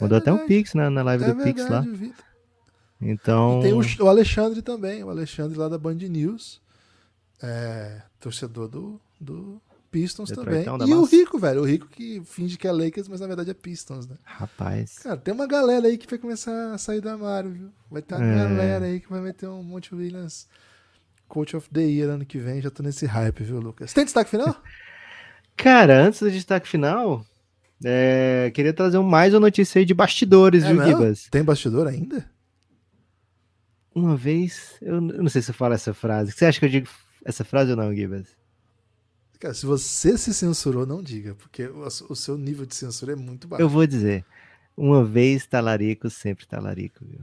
Mandou 0.00 0.18
é 0.18 0.20
até 0.20 0.32
um 0.32 0.46
Pix 0.46 0.74
né, 0.74 0.88
na 0.88 1.02
live 1.02 1.24
é 1.24 1.26
do 1.26 1.34
verdade, 1.34 1.54
Pix 1.54 1.70
lá. 1.70 1.80
Victor. 1.80 2.24
Então. 3.00 3.60
E 3.60 3.62
tem 3.62 3.72
o, 3.72 3.80
o, 4.04 4.08
Alexandre 4.08 4.62
também, 4.62 5.04
o 5.04 5.10
Alexandre 5.10 5.58
lá 5.58 5.68
da 5.68 5.78
Band 5.78 5.94
News. 5.94 6.60
É, 7.42 8.00
torcedor 8.18 8.68
do, 8.68 9.00
do 9.20 9.60
Pistons 9.90 10.30
também. 10.30 10.64
E 10.86 10.94
o 10.94 11.04
Rico, 11.04 11.38
velho. 11.38 11.62
O 11.62 11.64
Rico 11.64 11.86
que 11.86 12.22
finge 12.24 12.56
que 12.56 12.66
é 12.66 12.72
Lakers, 12.72 13.08
mas 13.08 13.20
na 13.20 13.26
verdade 13.26 13.50
é 13.50 13.54
Pistons, 13.54 14.06
né? 14.06 14.16
Rapaz. 14.24 14.98
Cara, 14.98 15.16
tem 15.16 15.32
uma 15.32 15.46
galera 15.46 15.86
aí 15.86 15.96
que 15.96 16.08
vai 16.08 16.18
começar 16.18 16.72
a 16.72 16.78
sair 16.78 17.00
do 17.00 17.08
armário, 17.08 17.50
viu? 17.50 17.70
Vai 17.90 18.02
ter 18.02 18.14
uma 18.14 18.24
é. 18.24 18.36
galera 18.36 18.84
aí 18.86 19.00
que 19.00 19.10
vai 19.10 19.20
meter 19.20 19.48
um 19.48 19.62
Monte 19.62 19.94
Williams 19.94 20.48
Coach 21.28 21.56
of 21.56 21.68
the 21.70 21.82
Year 21.82 22.10
ano 22.10 22.24
que 22.24 22.38
vem. 22.38 22.60
Já 22.60 22.70
tô 22.70 22.82
nesse 22.82 23.06
hype, 23.06 23.42
viu, 23.42 23.60
Lucas? 23.60 23.92
Tem 23.92 24.04
destaque 24.04 24.30
final? 24.30 24.56
Cara, 25.56 26.04
antes 26.04 26.20
do 26.20 26.30
destaque 26.30 26.68
final, 26.68 27.24
é, 27.84 28.50
queria 28.54 28.72
trazer 28.72 28.98
mais 29.00 29.32
uma 29.32 29.40
notícia 29.40 29.78
aí 29.78 29.84
de 29.84 29.94
bastidores, 29.94 30.64
é 30.64 30.72
viu? 30.72 30.84
Gibas? 30.84 31.28
Tem 31.30 31.42
bastidor 31.42 31.86
ainda? 31.86 32.28
Uma 33.96 34.14
vez, 34.14 34.76
eu 34.82 35.00
não 35.00 35.30
sei 35.30 35.40
se 35.40 35.50
eu 35.50 35.54
falo 35.54 35.72
essa 35.72 35.94
frase. 35.94 36.30
Você 36.30 36.44
acha 36.44 36.60
que 36.60 36.66
eu 36.66 36.68
digo 36.68 36.86
essa 37.24 37.42
frase 37.46 37.70
ou 37.70 37.78
não, 37.78 37.94
Gibas? 37.94 38.26
Cara, 39.40 39.54
se 39.54 39.64
você 39.64 40.18
se 40.18 40.34
censurou, 40.34 40.84
não 40.84 41.02
diga, 41.02 41.34
porque 41.34 41.66
o, 41.66 42.14
seu 42.14 42.36
nível 42.36 42.66
de 42.66 42.74
censura 42.74 43.14
é 43.14 43.16
muito 43.16 43.48
baixo. 43.48 43.62
Eu 43.62 43.70
vou 43.70 43.86
dizer. 43.86 44.22
Uma 44.76 45.02
vez 45.02 45.46
talarico, 45.46 46.10
sempre 46.10 46.46
talarico, 46.46 47.06
viu? 47.06 47.20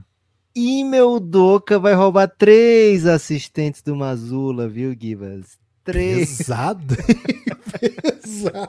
E 0.55 0.83
meu 0.83 1.19
Doca 1.19 1.77
vai 1.77 1.93
roubar 1.93 2.27
três 2.27 3.05
assistentes 3.05 3.83
do 3.83 3.95
Mazula, 3.95 4.67
viu, 4.67 4.97
Gibas? 4.99 5.59
Três. 5.83 6.37
Pesado? 6.37 6.95
Pesado. 7.79 8.67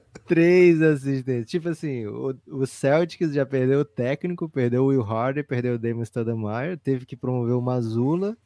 três 0.26 0.82
assistentes. 0.82 1.50
Tipo 1.50 1.68
assim, 1.68 2.06
o, 2.06 2.36
o, 2.48 2.66
Celtics 2.66 3.32
já 3.32 3.46
perdeu 3.46 3.80
o 3.80 3.84
técnico, 3.84 4.48
perdeu 4.48 4.84
o 4.84 4.86
Will 4.88 5.02
Harder, 5.02 5.46
perdeu 5.46 5.74
o 5.74 5.78
Damon 5.78 6.04
Stoudemire, 6.04 6.76
teve 6.76 7.06
que 7.06 7.16
promover 7.16 7.54
o 7.54 7.62
Mazula 7.62 8.36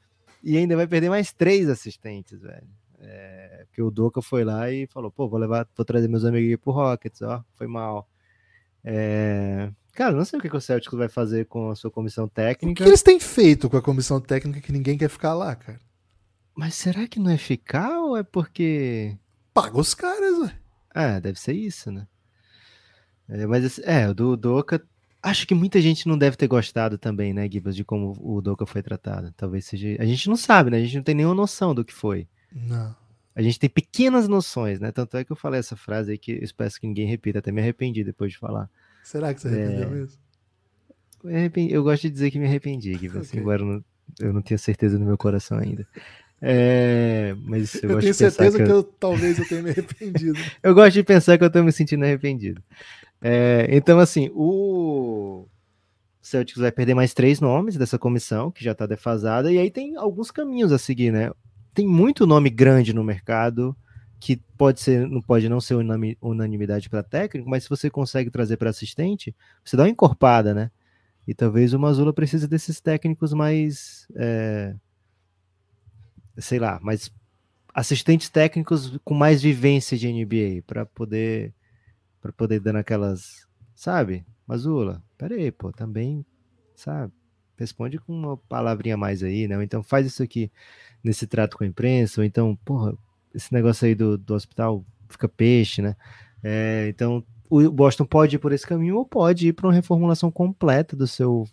e 0.42 0.56
ainda 0.56 0.76
vai 0.76 0.86
perder 0.86 1.08
mais 1.08 1.32
três 1.32 1.68
assistentes, 1.68 2.40
velho. 2.40 2.68
É, 3.00 3.64
porque 3.66 3.82
o 3.82 3.90
Doca 3.90 4.20
foi 4.20 4.44
lá 4.44 4.70
e 4.70 4.86
falou, 4.86 5.10
pô, 5.10 5.28
vou 5.28 5.38
levar, 5.38 5.66
vou 5.76 5.84
trazer 5.84 6.06
meus 6.08 6.24
amigos 6.24 6.60
pro 6.62 6.72
Rockets, 6.72 7.22
ó, 7.22 7.42
foi 7.54 7.66
mal. 7.66 8.08
É, 8.84 9.70
cara, 9.92 10.14
não 10.14 10.24
sei 10.24 10.38
o 10.38 10.42
que, 10.42 10.50
que 10.50 10.56
o 10.56 10.60
Celtics 10.60 10.96
vai 10.96 11.08
fazer 11.08 11.46
com 11.46 11.70
a 11.70 11.74
sua 11.74 11.90
comissão 11.90 12.28
técnica. 12.28 12.82
O 12.82 12.84
que 12.84 12.90
eles 12.90 13.02
têm 13.02 13.18
feito 13.18 13.70
com 13.70 13.76
a 13.76 13.82
comissão 13.82 14.20
técnica 14.20 14.60
que 14.60 14.72
ninguém 14.72 14.98
quer 14.98 15.08
ficar 15.08 15.34
lá, 15.34 15.54
cara? 15.56 15.80
Mas 16.54 16.74
será 16.74 17.06
que 17.06 17.18
não 17.18 17.30
é 17.30 17.38
ficar 17.38 18.00
ou 18.00 18.16
é 18.16 18.22
porque. 18.22 19.16
Paga 19.54 19.78
os 19.78 19.94
caras, 19.94 20.38
ué. 20.38 20.60
É, 20.94 21.20
deve 21.20 21.38
ser 21.38 21.52
isso, 21.52 21.90
né? 21.90 22.06
É, 23.28 23.46
mas 23.46 23.78
é, 23.80 24.08
o 24.08 24.14
do 24.14 24.36
Doca. 24.36 24.82
Acho 25.22 25.46
que 25.46 25.54
muita 25.54 25.80
gente 25.80 26.08
não 26.08 26.16
deve 26.16 26.36
ter 26.36 26.48
gostado 26.48 26.96
também, 26.96 27.34
né, 27.34 27.46
Gibas, 27.50 27.76
de 27.76 27.84
como 27.84 28.16
o 28.20 28.40
Doca 28.40 28.64
foi 28.64 28.82
tratado. 28.82 29.32
Talvez 29.36 29.66
seja. 29.66 29.96
A 29.98 30.04
gente 30.06 30.28
não 30.28 30.36
sabe, 30.36 30.70
né? 30.70 30.78
A 30.78 30.80
gente 30.80 30.96
não 30.96 31.02
tem 31.02 31.14
nenhuma 31.14 31.34
noção 31.34 31.74
do 31.74 31.84
que 31.84 31.92
foi. 31.92 32.26
Não. 32.50 32.96
A 33.34 33.42
gente 33.42 33.58
tem 33.58 33.70
pequenas 33.70 34.26
noções, 34.26 34.80
né? 34.80 34.90
Tanto 34.90 35.16
é 35.16 35.24
que 35.24 35.30
eu 35.30 35.36
falei 35.36 35.60
essa 35.60 35.76
frase 35.76 36.12
aí 36.12 36.18
que 36.18 36.32
eu 36.32 36.42
espero 36.42 36.70
que 36.72 36.86
ninguém 36.86 37.06
repita, 37.06 37.38
até 37.38 37.52
me 37.52 37.60
arrependi 37.60 38.02
depois 38.02 38.32
de 38.32 38.38
falar. 38.38 38.68
Será 39.04 39.32
que 39.32 39.40
você 39.40 39.48
arrependeu 39.48 39.88
é... 39.88 39.90
mesmo? 39.90 40.18
Eu, 41.22 41.36
arrependi, 41.36 41.72
eu 41.72 41.82
gosto 41.82 42.02
de 42.02 42.10
dizer 42.10 42.30
que 42.30 42.38
me 42.38 42.46
arrependi, 42.46 42.96
que 42.98 43.08
okay. 43.08 43.40
embora 43.40 43.62
eu 43.62 43.66
não, 43.66 43.84
eu 44.18 44.32
não 44.32 44.42
tenha 44.42 44.58
certeza 44.58 44.98
no 44.98 45.06
meu 45.06 45.16
coração 45.16 45.58
ainda. 45.58 45.86
É, 46.42 47.34
mas 47.44 47.74
eu, 47.82 47.90
eu 47.90 47.98
tenho 48.00 48.14
certeza 48.14 48.56
que, 48.56 48.62
eu... 48.62 48.66
que 48.66 48.72
eu, 48.72 48.82
talvez 48.82 49.38
eu 49.38 49.46
tenha 49.46 49.62
me 49.62 49.70
arrependido. 49.70 50.38
eu 50.62 50.74
gosto 50.74 50.94
de 50.94 51.02
pensar 51.02 51.36
que 51.36 51.44
eu 51.44 51.48
estou 51.48 51.62
me 51.62 51.72
sentindo 51.72 52.04
arrependido. 52.04 52.62
É, 53.20 53.66
então, 53.70 53.98
assim, 53.98 54.30
o 54.34 55.46
Celtics 56.22 56.60
vai 56.60 56.72
perder 56.72 56.94
mais 56.94 57.12
três 57.12 57.40
nomes 57.40 57.76
dessa 57.76 57.98
comissão, 57.98 58.50
que 58.50 58.64
já 58.64 58.72
está 58.72 58.86
defasada, 58.86 59.52
e 59.52 59.58
aí 59.58 59.70
tem 59.70 59.96
alguns 59.96 60.30
caminhos 60.30 60.72
a 60.72 60.78
seguir, 60.78 61.12
né? 61.12 61.30
tem 61.74 61.86
muito 61.86 62.26
nome 62.26 62.50
grande 62.50 62.92
no 62.92 63.04
mercado 63.04 63.76
que 64.18 64.36
pode 64.56 64.80
ser, 64.80 65.08
não 65.08 65.22
pode 65.22 65.48
não 65.48 65.60
ser 65.60 65.76
unanimidade 66.20 66.90
para 66.90 67.02
técnico, 67.02 67.48
mas 67.48 67.64
se 67.64 67.70
você 67.70 67.88
consegue 67.88 68.30
trazer 68.30 68.58
para 68.58 68.68
assistente, 68.68 69.34
você 69.64 69.78
dá 69.78 69.84
uma 69.84 69.88
encorpada, 69.88 70.52
né? 70.52 70.70
E 71.26 71.34
talvez 71.34 71.72
o 71.72 71.78
Mazula 71.78 72.12
precise 72.12 72.46
desses 72.46 72.82
técnicos 72.82 73.32
mais, 73.32 74.06
é, 74.14 74.74
sei 76.38 76.58
lá, 76.58 76.78
mais 76.82 77.10
assistentes 77.74 78.28
técnicos 78.28 78.98
com 79.04 79.14
mais 79.14 79.42
vivência 79.42 79.96
de 79.96 80.08
NBA 80.08 80.62
para 80.66 80.84
poder 80.84 81.54
para 82.20 82.32
poder 82.32 82.60
dar 82.60 82.76
aquelas, 82.76 83.46
sabe? 83.74 84.26
Mazula, 84.46 85.02
peraí, 85.16 85.50
pô, 85.50 85.72
também, 85.72 86.24
sabe? 86.74 87.12
Responde 87.56 87.98
com 87.98 88.12
uma 88.12 88.36
palavrinha 88.36 88.96
mais 88.96 89.22
aí, 89.22 89.48
né? 89.48 89.62
Então 89.64 89.82
faz 89.82 90.06
isso 90.06 90.22
aqui 90.22 90.50
nesse 91.02 91.26
trato 91.26 91.56
com 91.56 91.64
a 91.64 91.66
imprensa, 91.66 92.20
ou 92.20 92.24
então, 92.24 92.56
porra, 92.64 92.94
esse 93.34 93.52
negócio 93.52 93.86
aí 93.86 93.94
do, 93.94 94.18
do 94.18 94.34
hospital 94.34 94.84
fica 95.08 95.28
peixe, 95.28 95.80
né? 95.80 95.96
É, 96.42 96.88
então, 96.88 97.24
o 97.48 97.70
Boston 97.70 98.04
pode 98.04 98.36
ir 98.36 98.38
por 98.38 98.52
esse 98.52 98.66
caminho 98.66 98.96
ou 98.96 99.04
pode 99.04 99.48
ir 99.48 99.52
para 99.52 99.66
uma 99.66 99.74
reformulação 99.74 100.30
completa 100.30 100.96
do 100.96 101.06
seu 101.06 101.46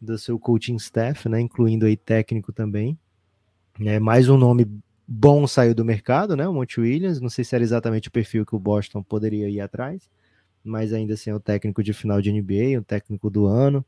do 0.00 0.16
seu 0.16 0.38
coaching 0.38 0.76
staff, 0.76 1.28
né, 1.28 1.40
incluindo 1.40 1.84
aí 1.84 1.94
técnico 1.94 2.52
também. 2.52 2.98
É, 3.78 3.98
mais 3.98 4.28
um 4.28 4.36
nome 4.36 4.66
bom 5.06 5.46
saiu 5.46 5.74
do 5.74 5.84
mercado, 5.84 6.36
né, 6.36 6.46
o 6.46 6.54
Monte 6.54 6.80
Williams, 6.80 7.20
não 7.20 7.28
sei 7.28 7.44
se 7.44 7.54
era 7.54 7.64
exatamente 7.64 8.08
o 8.08 8.12
perfil 8.12 8.46
que 8.46 8.54
o 8.54 8.60
Boston 8.60 9.02
poderia 9.02 9.48
ir 9.48 9.60
atrás, 9.60 10.08
mas 10.62 10.92
ainda 10.92 11.14
assim 11.14 11.30
é 11.30 11.34
o 11.34 11.40
técnico 11.40 11.82
de 11.82 11.92
final 11.92 12.20
de 12.20 12.30
NBA, 12.30 12.78
um 12.78 12.82
técnico 12.82 13.28
do 13.28 13.46
ano. 13.46 13.84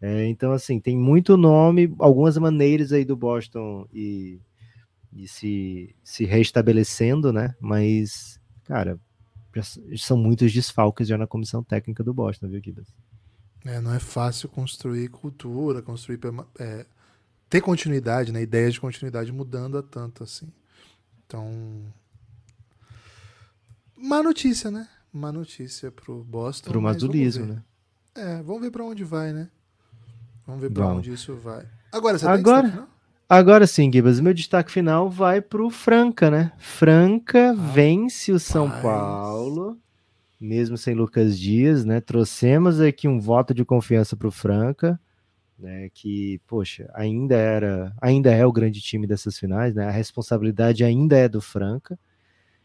É, 0.00 0.26
então, 0.26 0.52
assim, 0.52 0.80
tem 0.80 0.96
muito 0.96 1.36
nome, 1.36 1.94
algumas 1.98 2.38
maneiras 2.38 2.92
aí 2.92 3.04
do 3.04 3.16
Boston 3.16 3.86
e, 3.92 4.40
e 5.12 5.28
se, 5.28 5.94
se 6.02 6.24
restabelecendo, 6.24 7.32
né? 7.32 7.54
Mas, 7.60 8.40
cara, 8.64 8.98
são 9.96 10.16
muitos 10.16 10.52
desfalques 10.52 11.08
já 11.08 11.18
na 11.18 11.26
comissão 11.26 11.62
técnica 11.62 12.02
do 12.02 12.14
Boston, 12.14 12.48
viu, 12.48 12.62
Kibas? 12.62 12.88
É, 13.64 13.78
não 13.80 13.92
é 13.92 13.98
fácil 13.98 14.48
construir 14.48 15.08
cultura, 15.08 15.82
construir 15.82 16.18
é, 16.58 16.86
ter 17.50 17.60
continuidade, 17.60 18.32
né? 18.32 18.40
Ideias 18.40 18.72
de 18.74 18.80
continuidade 18.80 19.30
mudando 19.32 19.76
a 19.76 19.82
tanto 19.82 20.22
assim. 20.24 20.48
Então, 21.26 21.50
má 23.96 24.22
notícia, 24.22 24.70
né? 24.70 24.88
má 25.12 25.32
notícia 25.32 25.90
pro 25.90 26.22
Boston. 26.22 26.70
Pro 26.70 26.80
ver. 27.42 27.54
né? 27.54 27.62
É, 28.14 28.42
vamos 28.42 28.62
ver 28.62 28.70
pra 28.70 28.84
onde 28.84 29.02
vai, 29.02 29.32
né? 29.32 29.48
Vamos 30.46 30.62
ver 30.62 30.70
pra 30.70 30.84
Vamos. 30.84 30.98
onde 30.98 31.12
isso 31.12 31.34
vai. 31.34 31.66
Agora, 31.92 32.16
você 32.18 32.26
Agora- 32.26 32.62
tem 32.62 32.70
destaque? 32.70 32.90
Agora 33.28 33.66
sim, 33.66 33.90
Gibas, 33.92 34.18
meu 34.18 34.34
destaque 34.34 34.70
final 34.72 35.08
vai 35.08 35.40
pro 35.40 35.70
Franca, 35.70 36.30
né? 36.30 36.52
Franca 36.58 37.54
vence 37.54 38.32
o 38.32 38.40
São 38.40 38.66
Rapaz. 38.66 38.82
Paulo, 38.82 39.78
mesmo 40.40 40.76
sem 40.76 40.94
Lucas 40.94 41.38
Dias, 41.38 41.84
né? 41.84 42.00
Trouxemos 42.00 42.80
aqui 42.80 43.06
um 43.06 43.20
voto 43.20 43.54
de 43.54 43.64
confiança 43.64 44.16
pro 44.16 44.32
Franca, 44.32 44.98
né? 45.60 45.88
Que, 45.94 46.40
poxa, 46.46 46.90
ainda 46.94 47.36
era, 47.36 47.94
ainda 48.00 48.32
é 48.32 48.44
o 48.46 48.52
grande 48.52 48.80
time 48.80 49.06
dessas 49.06 49.38
finais, 49.38 49.74
né? 49.74 49.86
A 49.86 49.90
responsabilidade 49.90 50.84
ainda 50.84 51.16
é 51.16 51.28
do 51.28 51.40
Franca. 51.40 51.98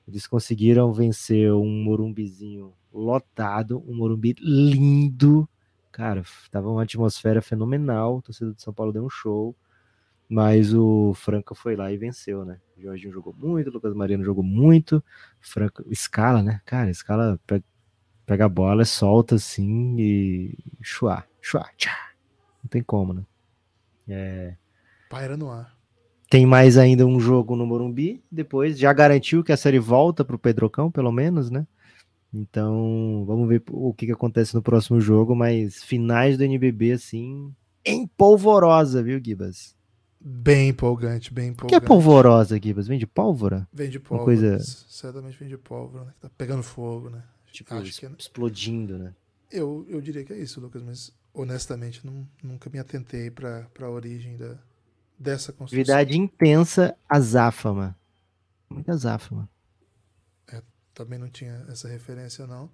Eles 0.08 0.28
conseguiram 0.28 0.94
vencer 0.94 1.52
um 1.54 1.84
Morumbizinho 1.84 2.74
lotado, 2.94 3.84
um 3.88 3.96
Morumbi 3.96 4.36
lindo. 4.40 5.48
Cara, 5.92 6.24
tava 6.52 6.70
uma 6.70 6.84
atmosfera 6.84 7.42
fenomenal. 7.42 8.18
O 8.18 8.22
torcedor 8.22 8.54
de 8.54 8.62
São 8.62 8.74
Paulo 8.74 8.94
deu 8.94 9.04
um 9.06 9.10
show. 9.10 9.56
Mas 10.28 10.74
o 10.74 11.14
Franca 11.14 11.54
foi 11.54 11.76
lá 11.76 11.92
e 11.92 11.98
venceu, 11.98 12.44
né? 12.46 12.60
O 12.78 12.82
Jorginho 12.82 13.14
jogou 13.14 13.34
muito, 13.38 13.70
o 13.70 13.74
Lucas 13.74 13.94
Mariano 13.94 14.24
jogou 14.24 14.44
muito. 14.44 15.04
Franca, 15.40 15.84
escala, 15.90 16.42
né? 16.42 16.62
Cara, 16.66 16.90
escala 16.90 17.40
pe- 17.46 17.64
pega 18.26 18.46
a 18.46 18.50
bola, 18.50 18.86
solta 18.86 19.36
assim 19.36 19.96
e 20.00 20.58
chuá, 20.82 21.26
chuá, 21.42 21.70
tchá. 21.78 22.15
Não 22.66 22.70
tem 22.70 22.82
como, 22.82 23.14
né? 23.14 24.58
Paira 25.08 25.38
no 25.38 25.52
ar. 25.52 25.78
Tem 26.28 26.48
mais 26.48 26.78
ainda 26.80 27.06
um 27.06 27.20
jogo 27.20 27.56
no 27.56 27.64
Morumbi, 27.66 28.24
depois 28.32 28.78
já 28.80 28.92
garantiu 28.92 29.44
que 29.44 29.52
a 29.52 29.58
série 29.58 29.78
volta 29.78 30.26
pro 30.26 30.40
Pedrocão, 30.40 30.90
pelo 30.90 31.12
menos, 31.12 31.52
né? 31.52 31.68
Então, 32.34 33.24
vamos 33.28 33.48
ver 33.48 33.62
o 33.70 33.94
que, 33.94 34.08
que 34.08 34.12
acontece 34.12 34.56
no 34.56 34.64
próximo 34.64 35.00
jogo, 35.00 35.36
mas 35.36 35.84
finais 35.84 36.38
do 36.38 36.44
NBB, 36.44 36.94
assim, 36.94 37.54
em 37.86 38.08
polvorosa, 38.08 39.04
viu, 39.04 39.22
Gibas? 39.24 39.76
Bem 40.20 40.70
empolgante, 40.70 41.32
bem 41.32 41.52
O 41.52 41.54
que 41.56 41.62
é 41.64 41.68
empolgante. 41.78 41.86
polvorosa, 41.86 42.60
Gibas? 42.62 42.88
Vem 42.88 42.98
de 42.98 43.06
pólvora? 43.06 43.68
Vem 43.72 43.90
de 43.92 44.00
Uma 44.00 44.04
pólvora. 44.06 44.26
coisa- 44.26 44.58
Certamente 44.90 45.38
vem 45.38 45.48
de 45.48 45.58
pólvora, 45.58 46.06
né? 46.06 46.14
Tá 46.20 46.30
pegando 46.36 46.64
fogo, 46.64 47.12
né? 47.12 47.22
Tipo, 47.52 47.76
Acho 47.76 48.00
que 48.00 48.06
é- 48.08 48.12
explodindo, 48.18 48.98
né? 48.98 49.14
eu, 49.52 49.86
eu 49.88 50.02
diria 50.02 50.26
que 50.26 50.34
é 50.34 50.38
isso, 50.40 50.60
Lucas, 50.60 50.82
mas 50.82 51.14
honestamente 51.36 52.06
não, 52.06 52.28
nunca 52.42 52.70
me 52.70 52.80
atentei 52.80 53.30
pra, 53.30 53.68
pra 53.74 53.90
origem 53.90 54.38
da, 54.38 54.58
dessa 55.18 55.52
construção. 55.52 55.82
Atividade 55.82 56.18
intensa, 56.18 56.96
azáfama. 57.10 57.96
Muita 58.70 58.94
azáfama. 58.94 59.50
Também 60.94 61.20
não 61.20 61.28
tinha 61.28 61.66
essa 61.70 61.90
referência, 61.90 62.48
não. 62.48 62.70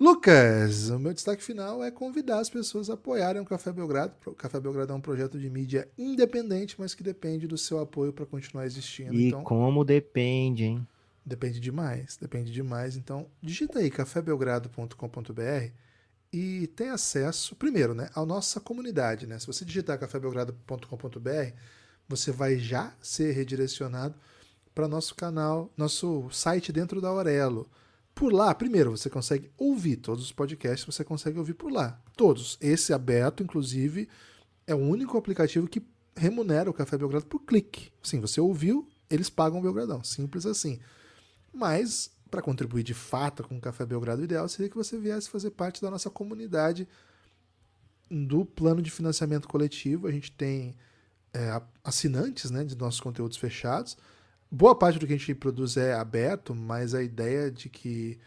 Lucas, 0.00 0.88
o 0.88 0.98
meu 0.98 1.12
destaque 1.12 1.44
final 1.44 1.84
é 1.84 1.90
convidar 1.90 2.38
as 2.38 2.48
pessoas 2.48 2.88
a 2.88 2.94
apoiarem 2.94 3.40
o 3.40 3.44
Café 3.44 3.70
Belgrado. 3.70 4.14
O 4.26 4.32
Café 4.32 4.58
Belgrado 4.58 4.92
é 4.92 4.96
um 4.96 5.00
projeto 5.00 5.38
de 5.38 5.48
mídia 5.50 5.86
independente, 5.96 6.74
mas 6.78 6.94
que 6.94 7.02
depende 7.02 7.46
do 7.46 7.58
seu 7.58 7.78
apoio 7.78 8.12
para 8.12 8.24
continuar 8.24 8.64
existindo. 8.64 9.14
E 9.14 9.28
então, 9.28 9.44
como 9.44 9.84
depende, 9.84 10.64
hein? 10.64 10.88
depende 11.24 11.60
demais, 11.60 12.16
depende 12.16 12.50
demais. 12.50 12.96
Então, 12.96 13.26
digita 13.40 13.78
aí 13.78 13.90
cafébelgrado.com.br 13.90 15.70
e 16.32 16.66
tem 16.68 16.88
acesso, 16.88 17.54
primeiro, 17.54 17.94
né, 17.94 18.08
à 18.14 18.24
nossa 18.24 18.58
comunidade, 18.58 19.26
né? 19.26 19.38
Se 19.38 19.46
você 19.46 19.64
digitar 19.64 19.98
cafébelgrado.com.br, 19.98 21.54
você 22.08 22.32
vai 22.32 22.58
já 22.58 22.94
ser 23.02 23.32
redirecionado 23.32 24.14
para 24.74 24.88
nosso 24.88 25.14
canal, 25.14 25.70
nosso 25.76 26.30
site 26.30 26.72
dentro 26.72 27.00
da 27.00 27.08
Aurelo. 27.08 27.68
Por 28.14 28.32
lá, 28.32 28.54
primeiro, 28.54 28.90
você 28.90 29.10
consegue 29.10 29.50
ouvir 29.58 29.96
todos 29.96 30.24
os 30.24 30.32
podcasts, 30.32 30.86
você 30.86 31.04
consegue 31.04 31.38
ouvir 31.38 31.54
por 31.54 31.70
lá. 31.70 32.00
Todos. 32.16 32.58
Esse 32.60 32.92
aberto, 32.92 33.42
inclusive, 33.42 34.08
é 34.66 34.74
o 34.74 34.78
único 34.78 35.16
aplicativo 35.18 35.68
que 35.68 35.82
remunera 36.16 36.70
o 36.70 36.74
Café 36.74 36.96
Belgrado 36.96 37.26
por 37.26 37.40
clique. 37.40 37.90
Sim, 38.02 38.20
você 38.20 38.40
ouviu, 38.40 38.88
eles 39.08 39.28
pagam 39.28 39.58
o 39.58 39.62
Belgradão. 39.62 40.02
Simples 40.04 40.46
assim. 40.46 40.78
Mas, 41.52 42.10
para 42.32 42.40
contribuir 42.40 42.82
de 42.82 42.94
fato 42.94 43.44
com 43.44 43.58
o 43.58 43.60
Café 43.60 43.84
Belgrado, 43.84 44.22
o 44.22 44.24
ideal 44.24 44.48
seria 44.48 44.70
que 44.70 44.76
você 44.76 44.96
viesse 44.98 45.28
fazer 45.28 45.50
parte 45.50 45.82
da 45.82 45.90
nossa 45.90 46.08
comunidade 46.08 46.88
do 48.10 48.42
plano 48.42 48.80
de 48.80 48.90
financiamento 48.90 49.46
coletivo. 49.46 50.06
A 50.06 50.10
gente 50.10 50.32
tem 50.32 50.74
é, 51.34 51.60
assinantes 51.84 52.50
né, 52.50 52.64
de 52.64 52.74
nossos 52.74 53.00
conteúdos 53.00 53.36
fechados. 53.36 53.98
Boa 54.50 54.74
parte 54.74 54.98
do 54.98 55.06
que 55.06 55.12
a 55.12 55.16
gente 55.18 55.34
produz 55.34 55.76
é 55.76 55.92
aberto, 55.92 56.54
mas 56.54 56.94
a 56.94 57.02
ideia 57.02 57.50
de 57.50 57.68
que 57.68 58.18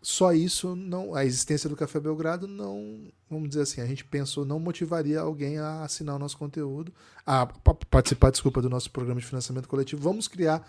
só 0.00 0.32
isso 0.32 0.76
não. 0.76 1.12
A 1.12 1.24
existência 1.24 1.68
do 1.68 1.74
Café 1.74 1.98
Belgrado 1.98 2.46
não. 2.46 3.10
Vamos 3.28 3.48
dizer 3.48 3.62
assim, 3.62 3.80
a 3.80 3.86
gente 3.86 4.04
pensou, 4.04 4.44
não 4.44 4.60
motivaria 4.60 5.20
alguém 5.20 5.58
a 5.58 5.82
assinar 5.82 6.14
o 6.14 6.18
nosso 6.20 6.38
conteúdo, 6.38 6.94
a 7.26 7.46
pa- 7.46 7.74
participar, 7.74 8.30
desculpa, 8.30 8.62
do 8.62 8.70
nosso 8.70 8.92
programa 8.92 9.20
de 9.20 9.26
financiamento 9.26 9.68
coletivo. 9.68 10.00
Vamos 10.00 10.28
criar 10.28 10.64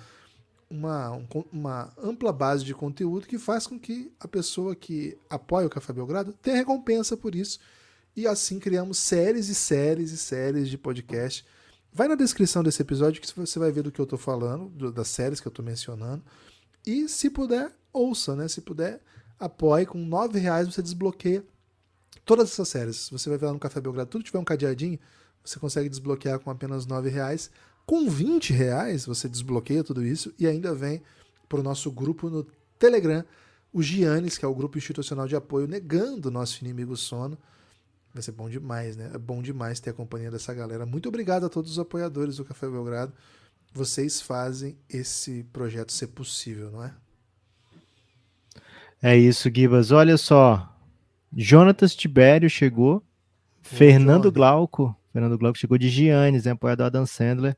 uma, 0.72 1.12
um 1.12 1.28
uma 1.52 1.94
ampla 2.02 2.32
base 2.32 2.64
de 2.64 2.74
conteúdo 2.74 3.28
que 3.28 3.38
faz 3.38 3.68
com 3.68 3.78
que 3.80 4.12
a 4.20 4.28
pessoa 4.28 4.76
que 4.76 5.18
apoia 5.30 5.68
o 5.68 5.70
Café 5.70 5.92
Belgrado 5.92 6.34
tenha 6.42 6.56
recompensa 6.58 7.18
por 7.18 7.36
isso. 7.36 7.60
E 8.16 8.26
assim 8.26 8.60
criamos 8.60 8.98
séries 8.98 9.50
e 9.50 9.56
séries 9.56 10.12
e 10.12 10.18
séries 10.18 10.70
de 10.70 10.78
podcast. 10.78 11.46
Vai 11.94 12.08
na 12.08 12.16
descrição 12.16 12.64
desse 12.64 12.82
episódio 12.82 13.22
que 13.22 13.34
você 13.36 13.60
vai 13.60 13.72
ver 13.72 13.84
do 13.84 13.92
que 13.92 14.00
eu 14.00 14.04
estou 14.06 14.18
falando, 14.20 14.70
do- 14.70 14.92
das 14.92 15.10
séries 15.10 15.40
que 15.42 15.48
eu 15.48 15.52
estou 15.52 15.64
mencionando. 15.64 16.24
E 16.86 17.08
se 17.10 17.30
puder, 17.30 17.72
ouça, 17.94 18.36
né? 18.36 18.48
Se 18.48 18.62
puder, 18.62 19.02
apoie. 19.40 19.86
Com 19.86 20.00
R$ 20.00 20.40
reais 20.40 20.68
você 20.68 20.82
desbloqueia 20.82 21.44
todas 22.26 22.50
essas 22.52 22.70
séries. 22.70 23.10
Você 23.10 23.30
vai 23.30 23.38
ver 23.38 23.48
lá 23.48 23.54
no 23.54 23.60
Café 23.60 23.80
Belgrado, 23.82 24.10
tudo 24.10 24.24
tiver 24.24 24.40
um 24.40 24.44
cadeadinho, 24.46 24.98
você 25.44 25.60
consegue 25.60 25.90
desbloquear 25.90 26.40
com 26.40 26.50
apenas 26.50 26.86
R$ 26.86 27.10
reais. 27.10 27.50
Com 27.92 28.10
20 28.10 28.54
reais 28.54 29.06
você 29.06 29.28
desbloqueia 29.28 29.84
tudo 29.84 30.02
isso 30.02 30.34
e 30.40 30.48
ainda 30.48 30.74
vem 30.74 31.02
para 31.50 31.60
o 31.60 31.62
nosso 31.64 31.92
grupo 31.92 32.30
no 32.30 32.48
Telegram, 32.80 33.22
o 33.74 33.84
Giannis, 33.84 34.38
que 34.38 34.46
é 34.46 34.48
o 34.48 34.56
grupo 34.56 34.78
institucional 34.78 35.28
de 35.28 35.36
apoio, 35.36 35.68
negando 35.68 36.30
o 36.30 36.32
nosso 36.32 36.64
inimigo 36.64 36.96
sono. 36.96 37.38
Vai 38.14 38.24
ser 38.24 38.32
bom 38.32 38.50
demais, 38.50 38.96
né? 38.96 39.12
É 39.14 39.18
bom 39.18 39.42
demais 39.42 39.82
ter 39.82 39.90
a 39.90 39.94
companhia 39.94 40.32
dessa 40.32 40.54
galera. 40.54 40.86
Muito 40.86 41.10
obrigado 41.10 41.46
a 41.46 41.50
todos 41.50 41.72
os 41.72 41.80
apoiadores 41.80 42.38
do 42.38 42.46
Café 42.46 42.66
Belgrado. 42.66 43.12
Vocês 43.74 44.22
fazem 44.22 44.78
esse 44.90 45.44
projeto 45.52 45.92
ser 45.92 46.08
possível, 46.08 46.72
não 46.72 46.86
é? 46.86 46.94
É 49.04 49.18
isso, 49.18 49.52
Gibas. 49.54 49.92
Olha 49.92 50.16
só. 50.16 50.74
Jonatas 51.36 51.94
Tibério 51.94 52.50
chegou. 52.50 53.04
Fernando. 53.62 54.32
Glauco. 54.32 54.96
Fernando 55.12 55.38
Glauco 55.38 55.58
chegou 55.58 55.78
de 55.78 55.90
Giannis, 55.90 56.46
né, 56.46 56.52
apoiador 56.52 56.86
Adam 56.86 57.06
Sandler. 57.06 57.58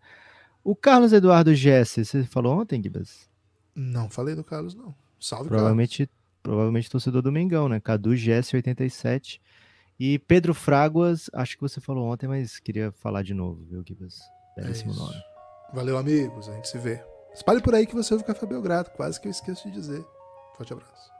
O 0.64 0.76
Carlos 0.76 1.11
Eduardo 1.11 1.53
Jesse, 1.53 2.05
você 2.05 2.24
falou 2.24 2.59
ontem, 2.59 2.82
Gibas? 2.82 3.30
Não 3.76 4.09
falei 4.09 4.36
do 4.36 4.43
Carlos, 4.43 4.74
não. 4.74 4.95
Salve, 5.20 5.49
Provavelmente, 5.49 6.09
provavelmente 6.41 6.89
torcedor 6.89 7.22
do 7.22 7.32
Mengão, 7.32 7.68
né? 7.68 7.80
Cadu 7.80 8.16
Jesse 8.16 8.55
87. 8.55 9.41
E 9.99 10.18
Pedro 10.20 10.53
Fraguas, 10.53 11.30
acho 11.34 11.55
que 11.55 11.61
você 11.61 11.80
falou 11.80 12.05
ontem, 12.07 12.28
mas 12.28 12.59
queria 12.59 12.91
falar 12.91 13.24
de 13.24 13.34
novo, 13.34 13.64
viu, 13.66 13.84
Gibas? 13.86 14.22
Belíssimo 14.55 14.93
É 14.93 14.95
nome. 14.95 15.11
Carlos. 15.11 15.34
Valeu, 15.74 15.97
amigos. 15.97 16.47
A 16.49 16.53
gente 16.53 16.70
se 16.70 16.78
vê. 16.78 17.03
Espalhe 17.34 17.61
por 17.61 17.74
aí 17.74 17.86
que 17.88 17.95
você 17.95 18.14
ouve 18.14 18.24
o 18.24 18.28
Café 18.28 18.45
Belgrado. 18.45 18.91
Quase 18.91 19.20
que 19.20 19.28
eu 19.28 19.32
esqueço 19.32 19.68
de 19.68 19.74
dizer. 19.74 20.05
Forte 20.55 20.72
abraço. 20.72 21.12